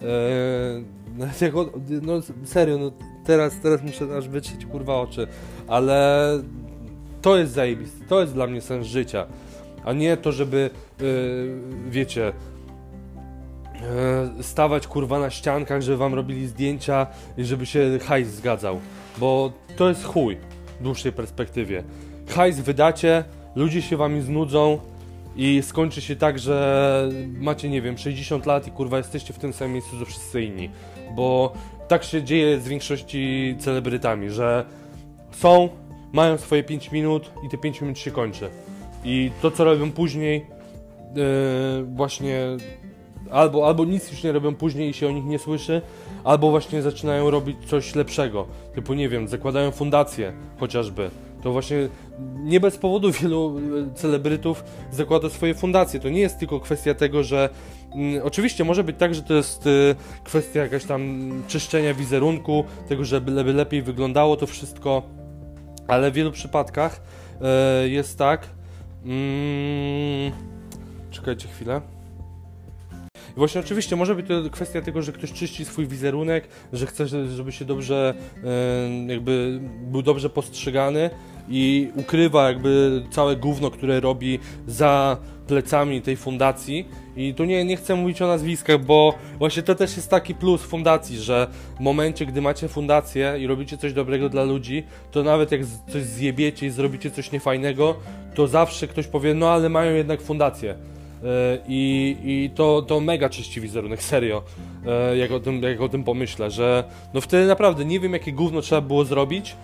Eee, 0.02 0.84
no 2.02 2.20
serio, 2.44 2.78
no 2.78 2.92
teraz, 3.24 3.60
teraz 3.62 3.82
muszę 3.82 4.16
aż 4.16 4.28
wytrzeć 4.28 4.66
kurwa 4.66 5.00
oczy, 5.00 5.26
ale 5.68 6.28
to 7.22 7.38
jest 7.38 7.52
zajebiste, 7.52 8.04
to 8.08 8.20
jest 8.20 8.34
dla 8.34 8.46
mnie 8.46 8.60
sens 8.60 8.86
życia, 8.86 9.26
a 9.84 9.92
nie 9.92 10.16
to, 10.16 10.32
żeby, 10.32 10.70
yy, 11.00 11.06
wiecie, 11.90 12.32
stawać 14.40 14.86
kurwa 14.86 15.18
na 15.18 15.30
ściankach, 15.30 15.82
żeby 15.82 15.96
wam 15.96 16.14
robili 16.14 16.46
zdjęcia 16.46 17.06
i 17.36 17.44
żeby 17.44 17.66
się 17.66 17.98
hajs 18.06 18.28
zgadzał. 18.28 18.80
Bo 19.18 19.52
to 19.76 19.88
jest 19.88 20.04
chuj 20.04 20.36
w 20.80 20.82
dłuższej 20.82 21.12
perspektywie. 21.12 21.82
Hajs 22.28 22.60
wydacie, 22.60 23.24
ludzie 23.56 23.82
się 23.82 23.96
wami 23.96 24.20
znudzą 24.20 24.78
i 25.36 25.62
skończy 25.62 26.00
się 26.00 26.16
tak, 26.16 26.38
że 26.38 27.08
macie, 27.40 27.68
nie 27.68 27.82
wiem, 27.82 27.98
60 27.98 28.46
lat 28.46 28.66
i 28.66 28.70
kurwa 28.70 28.98
jesteście 28.98 29.32
w 29.32 29.38
tym 29.38 29.52
samym 29.52 29.72
miejscu 29.72 29.98
co 29.98 30.04
wszyscy 30.04 30.42
inni. 30.42 30.70
Bo 31.16 31.52
tak 31.88 32.04
się 32.04 32.22
dzieje 32.22 32.60
z 32.60 32.68
większości 32.68 33.54
celebrytami, 33.58 34.30
że 34.30 34.64
są, 35.32 35.68
mają 36.12 36.38
swoje 36.38 36.62
5 36.62 36.92
minut 36.92 37.30
i 37.46 37.48
te 37.48 37.58
5 37.58 37.80
minut 37.80 37.98
się 37.98 38.10
kończy. 38.10 38.50
I 39.04 39.30
to, 39.42 39.50
co 39.50 39.64
robią 39.64 39.92
później, 39.92 40.46
yy, 41.14 41.24
właśnie 41.84 42.46
albo, 43.32 43.66
albo 43.66 43.84
nic 43.84 44.10
już 44.10 44.22
nie 44.22 44.32
robią 44.32 44.54
później 44.54 44.90
i 44.90 44.94
się 44.94 45.08
o 45.08 45.10
nich 45.10 45.24
nie 45.24 45.38
słyszy, 45.38 45.82
albo 46.24 46.50
właśnie 46.50 46.82
zaczynają 46.82 47.30
robić 47.30 47.56
coś 47.66 47.94
lepszego. 47.94 48.46
Typu, 48.74 48.94
nie 48.94 49.08
wiem, 49.08 49.28
zakładają 49.28 49.70
fundacje 49.70 50.32
chociażby. 50.60 51.10
To 51.42 51.52
właśnie 51.52 51.88
nie 52.44 52.60
bez 52.60 52.78
powodu 52.78 53.12
wielu 53.12 53.58
e, 53.58 53.94
celebrytów 53.94 54.64
zakłada 54.90 55.28
swoje 55.28 55.54
fundacje. 55.54 56.00
To 56.00 56.08
nie 56.08 56.20
jest 56.20 56.38
tylko 56.38 56.60
kwestia 56.60 56.94
tego, 56.94 57.22
że 57.22 57.48
mm, 57.94 58.22
oczywiście 58.24 58.64
może 58.64 58.84
być 58.84 58.96
tak, 58.98 59.14
że 59.14 59.22
to 59.22 59.34
jest 59.34 59.66
y, 59.66 59.94
kwestia 60.24 60.60
jakaś 60.60 60.84
tam 60.84 61.32
czyszczenia 61.48 61.94
wizerunku, 61.94 62.64
tego, 62.88 63.04
żeby 63.04 63.52
lepiej 63.52 63.82
wyglądało 63.82 64.36
to 64.36 64.46
wszystko, 64.46 65.02
ale 65.88 66.10
w 66.10 66.14
wielu 66.14 66.32
przypadkach 66.32 67.00
y, 67.84 67.88
jest 67.88 68.18
tak. 68.18 68.48
Mm, 69.04 70.32
czekajcie 71.10 71.48
chwilę. 71.48 71.91
I 73.32 73.34
właśnie 73.34 73.60
oczywiście 73.60 73.96
może 73.96 74.14
być 74.14 74.28
to 74.28 74.50
kwestia 74.50 74.82
tego, 74.82 75.02
że 75.02 75.12
ktoś 75.12 75.32
czyści 75.32 75.64
swój 75.64 75.86
wizerunek, 75.86 76.48
że 76.72 76.86
chce, 76.86 77.06
żeby 77.06 77.52
się 77.52 77.64
dobrze, 77.64 78.14
jakby 79.06 79.60
był 79.82 80.02
dobrze 80.02 80.30
postrzegany 80.30 81.10
i 81.48 81.90
ukrywa 81.96 82.48
jakby 82.48 83.02
całe 83.10 83.36
gówno, 83.36 83.70
które 83.70 84.00
robi 84.00 84.38
za 84.66 85.16
plecami 85.46 86.02
tej 86.02 86.16
fundacji. 86.16 86.88
I 87.16 87.34
tu 87.34 87.44
nie, 87.44 87.64
nie 87.64 87.76
chcę 87.76 87.94
mówić 87.94 88.22
o 88.22 88.26
nazwiskach, 88.26 88.84
bo 88.84 89.14
właśnie 89.38 89.62
to 89.62 89.74
też 89.74 89.96
jest 89.96 90.10
taki 90.10 90.34
plus 90.34 90.62
fundacji, 90.62 91.18
że 91.18 91.48
w 91.76 91.80
momencie, 91.80 92.26
gdy 92.26 92.40
macie 92.40 92.68
fundację 92.68 93.34
i 93.40 93.46
robicie 93.46 93.78
coś 93.78 93.92
dobrego 93.92 94.28
dla 94.28 94.44
ludzi, 94.44 94.82
to 95.10 95.22
nawet 95.22 95.52
jak 95.52 95.60
coś 95.92 96.02
zjebiecie 96.02 96.66
i 96.66 96.70
zrobicie 96.70 97.10
coś 97.10 97.32
niefajnego, 97.32 97.96
to 98.34 98.46
zawsze 98.46 98.88
ktoś 98.88 99.06
powie, 99.06 99.34
no 99.34 99.50
ale 99.50 99.68
mają 99.68 99.94
jednak 99.94 100.20
fundację. 100.20 100.74
E, 101.24 101.58
I, 101.68 102.16
i 102.24 102.50
to, 102.54 102.82
to 102.82 103.00
mega 103.00 103.28
czyści 103.28 103.60
wizerunek, 103.60 104.02
serio, 104.02 104.42
e, 104.86 105.16
jak 105.16 105.30
o, 105.32 105.40
tym, 105.40 105.62
jak 105.62 105.80
o 105.80 105.88
tym 105.88 106.04
pomyślę, 106.04 106.50
że 106.50 106.84
no 107.14 107.20
wtedy 107.20 107.46
naprawdę 107.46 107.84
nie 107.84 108.00
wiem 108.00 108.12
jakie 108.12 108.32
gówno 108.32 108.60
trzeba 108.60 108.80
było 108.80 109.04
zrobić, 109.04 109.56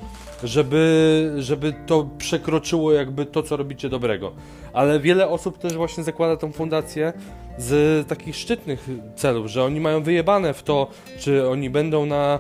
żeby, 0.45 1.35
żeby 1.39 1.75
to 1.87 2.09
przekroczyło 2.19 2.93
jakby 2.93 3.27
to, 3.27 3.43
co 3.43 3.57
robicie 3.57 3.89
dobrego. 3.89 4.33
Ale 4.73 5.01
wiele 5.01 5.29
osób 5.29 5.59
też 5.59 5.75
właśnie 5.75 6.05
zakłada 6.05 6.37
tą 6.37 6.53
fundację 6.53 7.13
z 7.59 8.07
takich 8.09 8.37
szczytnych 8.37 8.89
celów, 9.17 9.47
że 9.47 9.65
oni 9.65 9.81
mają 9.81 10.03
wyjebane 10.03 10.55
w 10.55 10.63
to, 10.63 10.87
czy 11.19 11.49
oni 11.49 11.71
będą 11.71 12.07
na, 12.07 12.39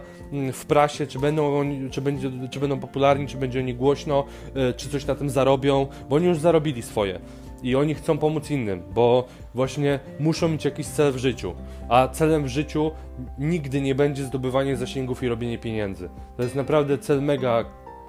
w 0.52 0.64
prasie, 0.66 1.06
czy 1.06 1.18
będą, 1.18 1.58
oni, 1.58 1.90
czy, 1.90 2.00
będzie, 2.00 2.30
czy 2.50 2.60
będą 2.60 2.80
popularni, 2.80 3.26
czy 3.26 3.36
będzie 3.36 3.58
oni 3.58 3.74
głośno, 3.74 4.24
e, 4.54 4.72
czy 4.72 4.88
coś 4.88 5.06
na 5.06 5.14
tym 5.14 5.30
zarobią, 5.30 5.86
bo 6.08 6.16
oni 6.16 6.26
już 6.26 6.38
zarobili 6.38 6.82
swoje 6.82 7.20
i 7.62 7.76
oni 7.76 7.94
chcą 7.94 8.18
pomóc 8.18 8.50
innym, 8.50 8.82
bo 8.94 9.28
właśnie 9.54 10.00
muszą 10.20 10.48
mieć 10.48 10.64
jakiś 10.64 10.86
cel 10.86 11.12
w 11.12 11.16
życiu, 11.16 11.54
a 11.88 12.08
celem 12.08 12.44
w 12.44 12.48
życiu 12.48 12.90
nigdy 13.38 13.80
nie 13.80 13.94
będzie 13.94 14.24
zdobywanie 14.24 14.76
zasięgów 14.76 15.22
i 15.22 15.28
robienie 15.28 15.58
pieniędzy. 15.58 16.08
To 16.36 16.42
jest 16.42 16.54
naprawdę 16.54 16.98
cel 16.98 17.22
mega 17.22 17.64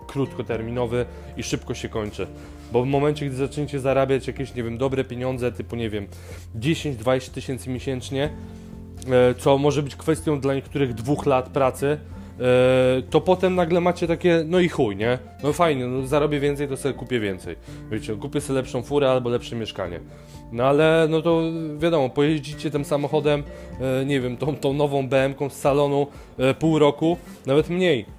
krótkoterminowy 0.08 1.06
i 1.38 1.44
szybko 1.44 1.74
się 1.74 1.90
kończy. 1.90 2.28
Bo 2.72 2.84
w 2.84 2.88
momencie, 2.88 3.26
gdy 3.26 3.36
zaczniecie 3.36 3.80
zarabiać 3.80 4.28
jakieś, 4.28 4.56
nie 4.56 4.64
wiem, 4.64 4.78
dobre 4.78 5.04
pieniądze, 5.04 5.52
typu, 5.52 5.76
nie 5.76 5.90
wiem, 5.90 6.08
10-20 6.60 7.32
tysięcy 7.32 7.70
miesięcznie, 7.70 8.30
co 9.38 9.58
może 9.58 9.84
być 9.84 9.96
kwestią 9.96 10.40
dla 10.40 10.54
niektórych 10.54 10.94
dwóch 10.94 11.26
lat 11.26 11.50
pracy, 11.50 11.98
to 13.10 13.22
potem 13.22 13.56
nagle 13.56 13.82
macie 13.82 14.08
takie, 14.08 14.44
no 14.48 14.60
i 14.60 14.70
chuj, 14.70 14.96
nie? 14.96 15.18
No 15.44 15.54
fajnie, 15.54 15.88
no 15.88 16.08
zarobię 16.08 16.40
więcej, 16.40 16.68
to 16.68 16.78
sobie 16.78 16.94
kupię 16.94 17.20
więcej. 17.20 17.56
Wiecie, 17.92 18.16
kupię 18.16 18.42
sobie 18.42 18.60
lepszą 18.60 18.84
furę 18.84 19.12
albo 19.12 19.30
lepsze 19.30 19.56
mieszkanie. 19.56 20.00
No 20.52 20.64
ale 20.64 21.08
no 21.10 21.22
to 21.22 21.42
wiadomo, 21.78 22.10
pojeździcie 22.10 22.72
tym 22.72 22.86
samochodem, 22.86 23.44
e, 23.82 24.06
nie 24.06 24.22
wiem, 24.22 24.38
tą, 24.38 24.56
tą 24.56 24.74
nową 24.74 25.08
BM-ką 25.08 25.50
z 25.50 25.54
salonu 25.54 26.08
e, 26.38 26.54
pół 26.54 26.80
roku, 26.80 27.18
nawet 27.46 27.70
mniej. 27.70 28.19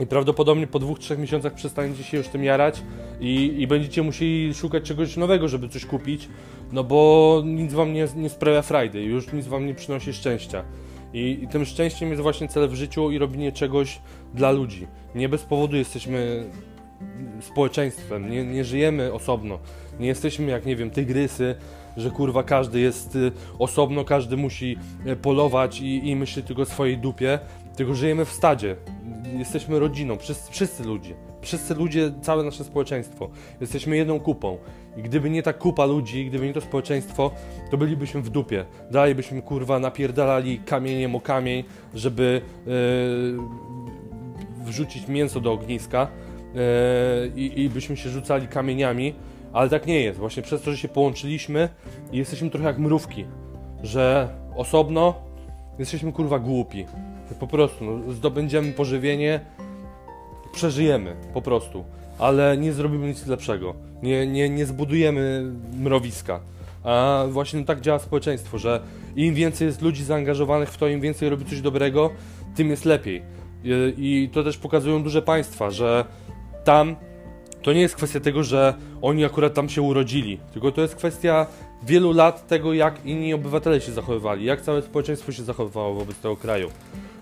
I 0.00 0.06
prawdopodobnie 0.06 0.66
po 0.66 0.78
dwóch, 0.78 0.98
trzech 0.98 1.18
miesiącach 1.18 1.54
przestaniecie 1.54 2.04
się 2.04 2.16
już 2.16 2.28
tym 2.28 2.44
jarać 2.44 2.82
i, 3.20 3.54
i 3.58 3.66
będziecie 3.66 4.02
musieli 4.02 4.54
szukać 4.54 4.84
czegoś 4.84 5.16
nowego, 5.16 5.48
żeby 5.48 5.68
coś 5.68 5.86
kupić, 5.86 6.28
no 6.72 6.84
bo 6.84 7.42
nic 7.44 7.72
wam 7.72 7.92
nie, 7.92 8.08
nie 8.16 8.28
sprawia 8.28 8.62
frajdy, 8.62 9.02
już 9.02 9.32
nic 9.32 9.46
wam 9.46 9.66
nie 9.66 9.74
przynosi 9.74 10.12
szczęścia. 10.12 10.64
I, 11.12 11.38
I 11.42 11.48
tym 11.48 11.64
szczęściem 11.64 12.10
jest 12.10 12.22
właśnie 12.22 12.48
cel 12.48 12.68
w 12.68 12.74
życiu 12.74 13.10
i 13.10 13.18
robienie 13.18 13.52
czegoś 13.52 14.00
dla 14.34 14.50
ludzi. 14.50 14.86
Nie 15.14 15.28
bez 15.28 15.42
powodu 15.42 15.76
jesteśmy 15.76 16.50
społeczeństwem, 17.40 18.30
nie, 18.30 18.44
nie 18.44 18.64
żyjemy 18.64 19.12
osobno. 19.12 19.58
Nie 20.00 20.06
jesteśmy 20.06 20.50
jak, 20.50 20.66
nie 20.66 20.76
wiem, 20.76 20.90
tygrysy, 20.90 21.54
że 21.96 22.10
kurwa 22.10 22.42
każdy 22.42 22.80
jest 22.80 23.16
y, 23.16 23.32
osobno, 23.58 24.04
każdy 24.04 24.36
musi 24.36 24.78
y, 25.06 25.16
polować 25.16 25.80
i, 25.80 26.08
i 26.08 26.16
myśli 26.16 26.42
tylko 26.42 26.62
o 26.62 26.64
swojej 26.64 26.98
dupie, 26.98 27.38
tylko 27.76 27.94
żyjemy 27.94 28.24
w 28.24 28.30
stadzie. 28.30 28.76
Jesteśmy 29.34 29.78
rodziną, 29.78 30.16
wszyscy, 30.16 30.52
wszyscy 30.52 30.84
ludzie. 30.84 31.14
Wszyscy 31.40 31.74
ludzie, 31.74 32.12
całe 32.22 32.44
nasze 32.44 32.64
społeczeństwo. 32.64 33.28
Jesteśmy 33.60 33.96
jedną 33.96 34.20
kupą. 34.20 34.58
I 34.96 35.02
gdyby 35.02 35.30
nie 35.30 35.42
ta 35.42 35.52
kupa 35.52 35.84
ludzi, 35.84 36.26
gdyby 36.26 36.46
nie 36.46 36.52
to 36.52 36.60
społeczeństwo, 36.60 37.30
to 37.70 37.76
bylibyśmy 37.76 38.22
w 38.22 38.30
dupie. 38.30 38.64
Dalej 38.90 39.14
byśmy 39.14 39.42
kurwa 39.42 39.78
napierdalali 39.78 40.58
kamieniem 40.58 41.14
o 41.14 41.20
kamień, 41.20 41.64
żeby 41.94 42.40
yy, 42.66 42.72
wrzucić 44.64 45.08
mięso 45.08 45.40
do 45.40 45.52
ogniska 45.52 46.08
yy, 47.34 47.48
i 47.50 47.68
byśmy 47.68 47.96
się 47.96 48.10
rzucali 48.10 48.48
kamieniami, 48.48 49.14
ale 49.52 49.70
tak 49.70 49.86
nie 49.86 50.00
jest. 50.00 50.18
Właśnie 50.18 50.42
przez 50.42 50.62
to, 50.62 50.70
że 50.70 50.78
się 50.78 50.88
połączyliśmy 50.88 51.68
i 52.12 52.18
jesteśmy 52.18 52.50
trochę 52.50 52.66
jak 52.66 52.78
mrówki, 52.78 53.24
że 53.82 54.28
osobno 54.56 55.14
jesteśmy 55.78 56.12
kurwa 56.12 56.38
głupi. 56.38 56.86
Po 57.34 57.46
prostu 57.46 57.84
no, 57.84 58.12
zdobędziemy 58.12 58.72
pożywienie, 58.72 59.40
przeżyjemy 60.52 61.16
po 61.34 61.42
prostu, 61.42 61.84
ale 62.18 62.56
nie 62.56 62.72
zrobimy 62.72 63.08
nic 63.08 63.26
lepszego. 63.26 63.74
Nie, 64.02 64.26
nie, 64.26 64.50
nie 64.50 64.66
zbudujemy 64.66 65.52
mrowiska. 65.78 66.40
A 66.84 67.24
właśnie 67.30 67.64
tak 67.64 67.80
działa 67.80 67.98
społeczeństwo, 67.98 68.58
że 68.58 68.80
im 69.16 69.34
więcej 69.34 69.66
jest 69.66 69.82
ludzi 69.82 70.04
zaangażowanych 70.04 70.70
w 70.70 70.76
to, 70.76 70.88
im 70.88 71.00
więcej 71.00 71.28
robi 71.28 71.44
coś 71.44 71.60
dobrego, 71.60 72.10
tym 72.54 72.70
jest 72.70 72.84
lepiej. 72.84 73.22
I, 73.96 74.30
to 74.32 74.44
też 74.44 74.56
pokazują 74.56 75.02
duże 75.02 75.22
państwa, 75.22 75.70
że 75.70 76.04
tam 76.64 76.96
to 77.62 77.72
nie 77.72 77.80
jest 77.80 77.96
kwestia 77.96 78.20
tego, 78.20 78.42
że 78.42 78.74
oni 79.02 79.24
akurat 79.24 79.54
tam 79.54 79.68
się 79.68 79.82
urodzili, 79.82 80.38
tylko 80.52 80.72
to 80.72 80.80
jest 80.82 80.96
kwestia 80.96 81.46
wielu 81.82 82.12
lat 82.12 82.46
tego, 82.46 82.74
jak 82.74 83.06
inni 83.06 83.34
obywatele 83.34 83.80
się 83.80 83.92
zachowywali, 83.92 84.44
jak 84.44 84.60
całe 84.60 84.82
społeczeństwo 84.82 85.32
się 85.32 85.42
zachowywało 85.42 85.94
wobec 85.94 86.16
tego 86.16 86.36
kraju. 86.36 86.70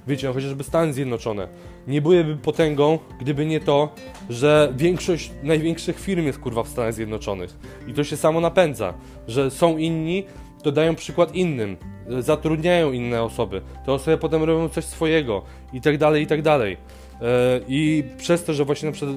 Wiecie, 0.07 0.27
no 0.27 0.33
chociażby 0.33 0.65
Stany 0.65 0.93
Zjednoczone 0.93 1.49
nie 1.89 2.03
byłyby 2.03 2.37
potęgą, 2.37 2.99
gdyby 3.21 3.47
nie 3.47 3.61
to, 3.61 3.95
że 4.31 4.73
większość 4.77 5.31
największych 5.43 6.01
firm 6.01 6.27
jest 6.27 6.39
kurwa 6.39 6.63
w 6.63 6.69
Stanach 6.69 6.95
Zjednoczonych. 6.95 7.57
I 7.89 7.95
to 7.95 8.05
się 8.05 8.17
samo 8.17 8.41
napędza, 8.41 8.95
że 9.29 9.51
są 9.51 9.79
inni, 9.79 10.25
to 10.63 10.73
dają 10.73 10.95
przykład 10.95 11.35
innym, 11.35 11.77
zatrudniają 12.21 12.93
inne 12.93 13.23
osoby, 13.23 13.61
te 13.87 13.93
osoby 13.93 14.19
potem 14.19 14.43
robią 14.43 14.69
coś 14.69 14.85
swojego 14.85 15.43
i 15.73 15.81
tak 15.81 15.99
dalej, 15.99 16.23
i 16.23 16.27
tak 16.27 16.43
dalej. 16.43 16.77
E, 17.21 17.61
I 17.69 18.05
przez 18.19 18.45
to, 18.45 18.55
że 18.55 18.65
właśnie 18.65 18.87
na 18.87 18.93
przykład 18.93 19.17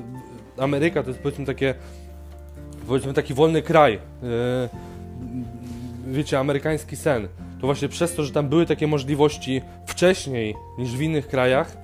Ameryka 0.57 1.03
to 1.03 1.09
jest 1.09 1.21
powiedzmy 1.21 1.45
takie, 1.45 1.75
powiedzmy 2.87 3.13
taki 3.13 3.33
wolny 3.33 3.61
kraj, 3.61 3.93
e, 3.93 3.99
wiecie, 6.07 6.39
amerykański 6.39 6.95
sen, 6.95 7.27
to 7.61 7.67
właśnie 7.67 7.89
przez 7.89 8.15
to, 8.15 8.23
że 8.23 8.31
tam 8.31 8.49
były 8.49 8.65
takie 8.65 8.87
możliwości 8.87 9.61
wcześniej 9.85 10.55
niż 10.77 10.91
w 10.91 11.01
innych 11.01 11.27
krajach 11.27 11.77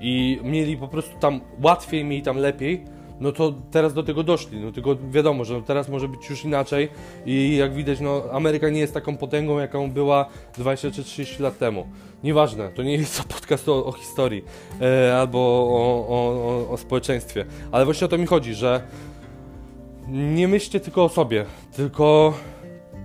i 0.00 0.40
mieli 0.42 0.76
po 0.76 0.88
prostu 0.88 1.18
tam 1.20 1.40
łatwiej, 1.62 2.04
mieli 2.04 2.22
tam 2.22 2.36
lepiej, 2.36 2.84
no 3.20 3.32
to 3.32 3.54
teraz 3.70 3.94
do 3.94 4.02
tego 4.02 4.22
doszli. 4.22 4.60
No 4.60 4.72
tylko 4.72 4.96
wiadomo, 5.10 5.44
że 5.44 5.62
teraz 5.62 5.88
może 5.88 6.08
być 6.08 6.30
już 6.30 6.44
inaczej 6.44 6.88
i 7.26 7.56
jak 7.56 7.74
widać, 7.74 8.00
no 8.00 8.22
Ameryka 8.32 8.68
nie 8.68 8.80
jest 8.80 8.94
taką 8.94 9.16
potęgą, 9.16 9.58
jaką 9.58 9.90
była 9.90 10.26
20 10.56 10.90
czy 10.90 11.04
30 11.04 11.42
lat 11.42 11.58
temu. 11.58 11.86
Nieważne, 12.24 12.68
to 12.68 12.82
nie 12.82 12.92
jest 12.96 13.22
podcast 13.34 13.68
o, 13.68 13.86
o 13.86 13.92
historii 13.92 14.44
e, 14.80 15.16
albo 15.18 15.38
o, 15.38 16.06
o, 16.08 16.70
o 16.70 16.76
społeczeństwie, 16.76 17.44
ale 17.72 17.84
właśnie 17.84 18.04
o 18.04 18.08
to 18.08 18.18
mi 18.18 18.26
chodzi, 18.26 18.54
że 18.54 18.82
nie 20.08 20.48
myślcie 20.48 20.80
tylko 20.80 21.04
o 21.04 21.08
sobie, 21.08 21.44
tylko 21.76 22.34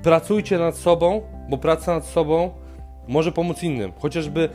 pracujcie 0.03 0.57
nad 0.57 0.77
sobą, 0.77 1.21
bo 1.49 1.57
praca 1.57 1.93
nad 1.93 2.05
sobą 2.05 2.51
może 3.07 3.31
pomóc 3.31 3.63
innym. 3.63 3.91
Chociażby 3.99 4.49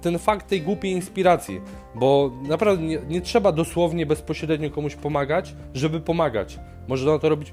ten 0.00 0.18
fakt 0.18 0.48
tej 0.48 0.62
głupiej 0.62 0.92
inspiracji, 0.92 1.60
bo 1.94 2.30
naprawdę 2.48 2.84
nie, 2.84 2.98
nie, 3.08 3.20
trzeba 3.20 3.52
dosłownie 3.52 4.06
bezpośrednio 4.06 4.70
komuś 4.70 4.94
pomagać, 4.94 5.54
żeby 5.74 6.00
pomagać. 6.00 6.58
Można 6.88 7.18
to 7.18 7.28
robić 7.28 7.52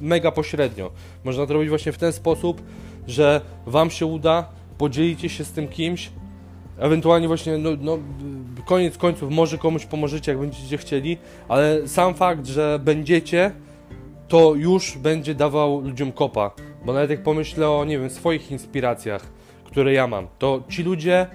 mega 0.00 0.32
pośrednio. 0.32 0.90
Można 1.24 1.46
to 1.46 1.52
robić 1.52 1.68
właśnie 1.68 1.92
w 1.92 1.98
ten 1.98 2.12
sposób, 2.12 2.62
że 3.06 3.40
Wam 3.66 3.90
się 3.90 4.06
uda, 4.06 4.48
podzielicie 4.78 5.28
się 5.28 5.44
z 5.44 5.52
tym 5.52 5.68
kimś, 5.68 6.10
ewentualnie 6.78 7.28
właśnie, 7.28 7.58
no, 7.58 7.70
no, 7.80 7.98
koniec 8.66 8.98
końców, 8.98 9.30
może 9.30 9.58
komuś 9.58 9.86
pomożecie, 9.86 10.32
jak 10.32 10.40
będziecie 10.40 10.78
chcieli, 10.78 11.18
ale 11.48 11.88
sam 11.88 12.14
fakt, 12.14 12.46
że 12.46 12.80
będziecie, 12.84 13.52
to 14.28 14.54
już 14.54 14.98
będzie 14.98 15.34
dawał 15.34 15.80
ludziom 15.80 16.12
kopa. 16.12 16.50
Bo 16.84 16.92
nawet 16.92 17.10
jak 17.10 17.22
pomyślę 17.22 17.70
o, 17.70 17.84
nie 17.84 17.98
wiem, 17.98 18.10
swoich 18.10 18.50
inspiracjach, 18.50 19.26
które 19.64 19.92
ja 19.92 20.06
mam, 20.06 20.26
to 20.38 20.62
ci 20.68 20.82
ludzie 20.82 21.26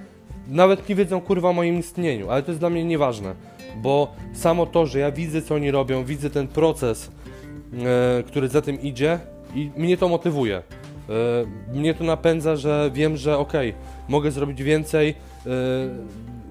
nawet 0.47 0.89
nie 0.89 0.95
wiedzą 0.95 1.21
kurwa 1.21 1.49
o 1.49 1.53
moim 1.53 1.79
istnieniu, 1.79 2.29
ale 2.29 2.43
to 2.43 2.51
jest 2.51 2.59
dla 2.59 2.69
mnie 2.69 2.85
nieważne, 2.85 3.35
bo 3.81 4.15
samo 4.33 4.65
to, 4.65 4.85
że 4.85 4.99
ja 4.99 5.11
widzę 5.11 5.41
co 5.41 5.55
oni 5.55 5.71
robią, 5.71 6.03
widzę 6.03 6.29
ten 6.29 6.47
proces, 6.47 7.11
e, 8.19 8.23
który 8.23 8.47
za 8.47 8.61
tym 8.61 8.81
idzie 8.81 9.19
i 9.55 9.71
mnie 9.77 9.97
to 9.97 10.09
motywuje. 10.09 10.57
E, 10.57 11.73
mnie 11.73 11.93
to 11.93 12.03
napędza, 12.03 12.55
że 12.55 12.91
wiem, 12.93 13.17
że 13.17 13.37
okej, 13.37 13.69
okay, 13.69 13.81
mogę 14.09 14.31
zrobić 14.31 14.63
więcej, 14.63 15.15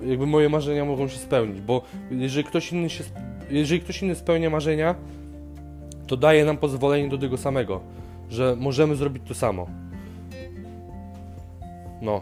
e, 0.03 0.09
jakby 0.09 0.26
moje 0.26 0.49
marzenia 0.49 0.84
mogą 0.84 1.09
się 1.09 1.18
spełnić, 1.18 1.61
bo 1.61 1.82
jeżeli 2.11 2.45
ktoś 2.45 2.72
inny 2.72 2.90
się, 2.90 3.05
jeżeli 3.51 3.80
ktoś 3.80 4.03
inny 4.03 4.14
spełnia 4.14 4.51
marzenia, 4.51 4.95
to 6.07 6.16
daje 6.16 6.45
nam 6.45 6.57
pozwolenie 6.57 7.09
do 7.09 7.18
tego 7.18 7.36
samego, 7.36 7.80
że 8.33 8.57
możemy 8.59 8.97
zrobić 8.97 9.22
to 9.28 9.35
samo. 9.35 9.66
No, 12.03 12.20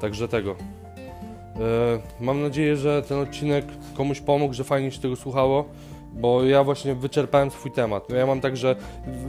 także 0.00 0.28
tego. 0.28 0.50
E, 0.50 2.00
mam 2.20 2.42
nadzieję, 2.42 2.76
że 2.76 3.02
ten 3.02 3.18
odcinek 3.18 3.64
komuś 3.96 4.20
pomógł, 4.20 4.54
że 4.54 4.64
fajnie 4.64 4.90
się 4.90 5.00
tego 5.00 5.16
słuchało, 5.16 5.64
bo 6.12 6.44
ja 6.44 6.64
właśnie 6.64 6.94
wyczerpałem 6.94 7.50
swój 7.50 7.70
temat. 7.70 8.08
No 8.08 8.16
ja 8.16 8.26
mam 8.26 8.40
tak, 8.40 8.56
że 8.56 8.76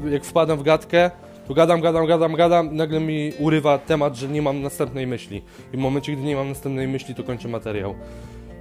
jak 0.09 0.25
wpadam 0.25 0.59
w 0.59 0.63
gadkę, 0.63 1.11
to 1.47 1.53
gadam, 1.53 1.81
gadam, 1.81 2.05
gadam, 2.05 2.35
gadam, 2.35 2.75
nagle 2.75 2.99
mi 2.99 3.33
urywa 3.39 3.77
temat, 3.77 4.15
że 4.15 4.27
nie 4.27 4.41
mam 4.41 4.61
następnej 4.61 5.07
myśli. 5.07 5.41
I 5.73 5.77
w 5.77 5.79
momencie, 5.79 6.13
gdy 6.13 6.21
nie 6.21 6.35
mam 6.35 6.49
następnej 6.49 6.87
myśli, 6.87 7.15
to 7.15 7.23
kończę 7.23 7.47
materiał. 7.47 7.95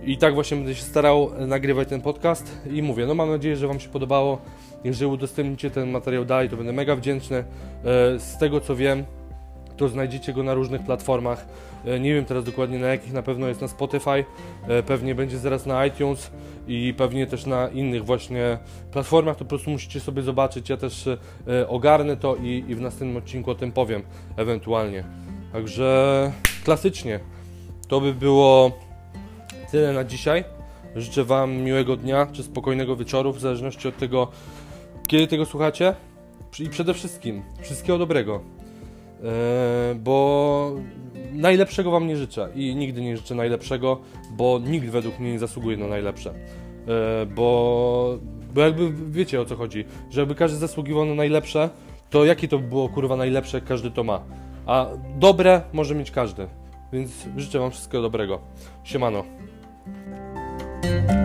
I 0.05 0.19
tak 0.19 0.35
właśnie 0.35 0.57
będę 0.57 0.75
się 0.75 0.83
starał 0.83 1.31
nagrywać 1.47 1.89
ten 1.89 2.01
podcast 2.01 2.59
i 2.73 2.83
mówię, 2.83 3.07
no 3.07 3.15
mam 3.15 3.31
nadzieję, 3.31 3.57
że 3.57 3.69
Wam 3.69 3.81
się 3.81 3.89
podobało. 3.89 4.39
Jeżeli 4.85 5.11
udostępnicie 5.11 5.71
ten 5.71 5.91
materiał 5.91 6.25
dalej, 6.25 6.49
to 6.49 6.57
będę 6.57 6.73
mega 6.73 6.97
wdzięczny. 6.97 7.37
E, 7.37 7.45
z 8.19 8.39
tego 8.39 8.61
co 8.61 8.77
wiem, 8.77 9.05
to 9.77 9.89
znajdziecie 9.89 10.33
go 10.33 10.43
na 10.43 10.55
różnych 10.55 10.83
platformach. 10.83 11.47
E, 11.85 12.01
nie 12.01 12.15
wiem 12.15 12.25
teraz 12.25 12.45
dokładnie 12.45 12.79
na 12.79 12.87
jakich, 12.87 13.13
na 13.13 13.23
pewno 13.23 13.49
jest 13.49 13.61
na 13.61 13.69
Spotify, 13.69 14.25
e, 14.69 14.83
pewnie 14.83 15.15
będzie 15.15 15.39
zaraz 15.39 15.67
na 15.67 15.87
iTunes 15.87 16.31
i 16.69 16.95
pewnie 16.97 17.27
też 17.27 17.47
na 17.47 17.69
innych 17.69 18.05
właśnie 18.05 18.59
platformach, 18.93 19.37
to 19.37 19.45
po 19.45 19.49
prostu 19.49 19.71
musicie 19.71 20.01
sobie 20.01 20.23
zobaczyć. 20.23 20.69
Ja 20.69 20.77
też 20.77 21.07
e, 21.07 21.69
ogarnę 21.69 22.17
to 22.17 22.37
i, 22.37 22.65
i 22.69 22.75
w 22.75 22.81
następnym 22.81 23.17
odcinku 23.17 23.51
o 23.51 23.55
tym 23.55 23.73
powiem 23.73 24.03
ewentualnie. 24.37 25.05
Także 25.53 26.33
klasycznie 26.65 27.21
to 27.89 28.01
by 28.01 28.15
było 28.15 28.73
tyle 29.73 29.93
na 29.93 30.05
dzisiaj. 30.05 30.45
Życzę 30.97 31.25
Wam 31.25 31.57
miłego 31.57 31.97
dnia 31.97 32.27
czy 32.33 32.43
spokojnego 32.43 32.97
wieczoru, 32.97 33.33
w 33.33 33.41
zależności 33.41 33.89
od 33.89 33.97
tego, 33.97 34.29
kiedy 35.07 35.27
tego 35.27 35.47
słuchacie. 35.47 35.95
I 36.61 36.69
przede 36.69 36.95
wszystkim 36.95 37.43
wszystkiego 37.61 37.99
dobrego. 37.99 38.41
E, 39.25 39.95
bo 39.95 40.75
najlepszego 41.33 41.91
Wam 41.91 42.07
nie 42.07 42.17
życzę 42.17 42.49
i 42.55 42.77
nigdy 42.77 43.01
nie 43.03 43.17
życzę 43.17 43.35
najlepszego, 43.35 44.01
bo 44.31 44.61
nikt 44.65 44.89
według 44.89 45.19
mnie 45.19 45.33
nie 45.33 45.39
zasługuje 45.39 45.77
na 45.77 45.87
najlepsze. 45.87 46.31
E, 46.31 47.27
bo, 47.27 48.19
bo 48.55 48.61
jakby 48.61 48.93
wiecie 49.11 49.41
o 49.41 49.45
co 49.45 49.57
chodzi, 49.57 49.85
że 50.11 50.21
jakby 50.21 50.35
każdy 50.35 50.59
zasługiwał 50.59 51.05
na 51.05 51.15
najlepsze, 51.15 51.71
to 52.11 52.25
jakie 52.25 52.49
to 52.49 52.59
było 52.59 52.89
kurwa 52.89 53.17
najlepsze, 53.17 53.61
każdy 53.61 53.91
to 53.91 54.05
ma. 54.05 54.23
A 54.67 54.87
dobre 55.19 55.63
może 55.73 55.95
mieć 55.95 56.11
każdy. 56.11 56.47
Więc 56.93 57.27
życzę 57.37 57.59
Wam 57.59 57.71
wszystkiego 57.71 58.03
dobrego. 58.03 58.41
Siemano. 58.85 59.25
Thank 59.85 61.11
you. 61.11 61.22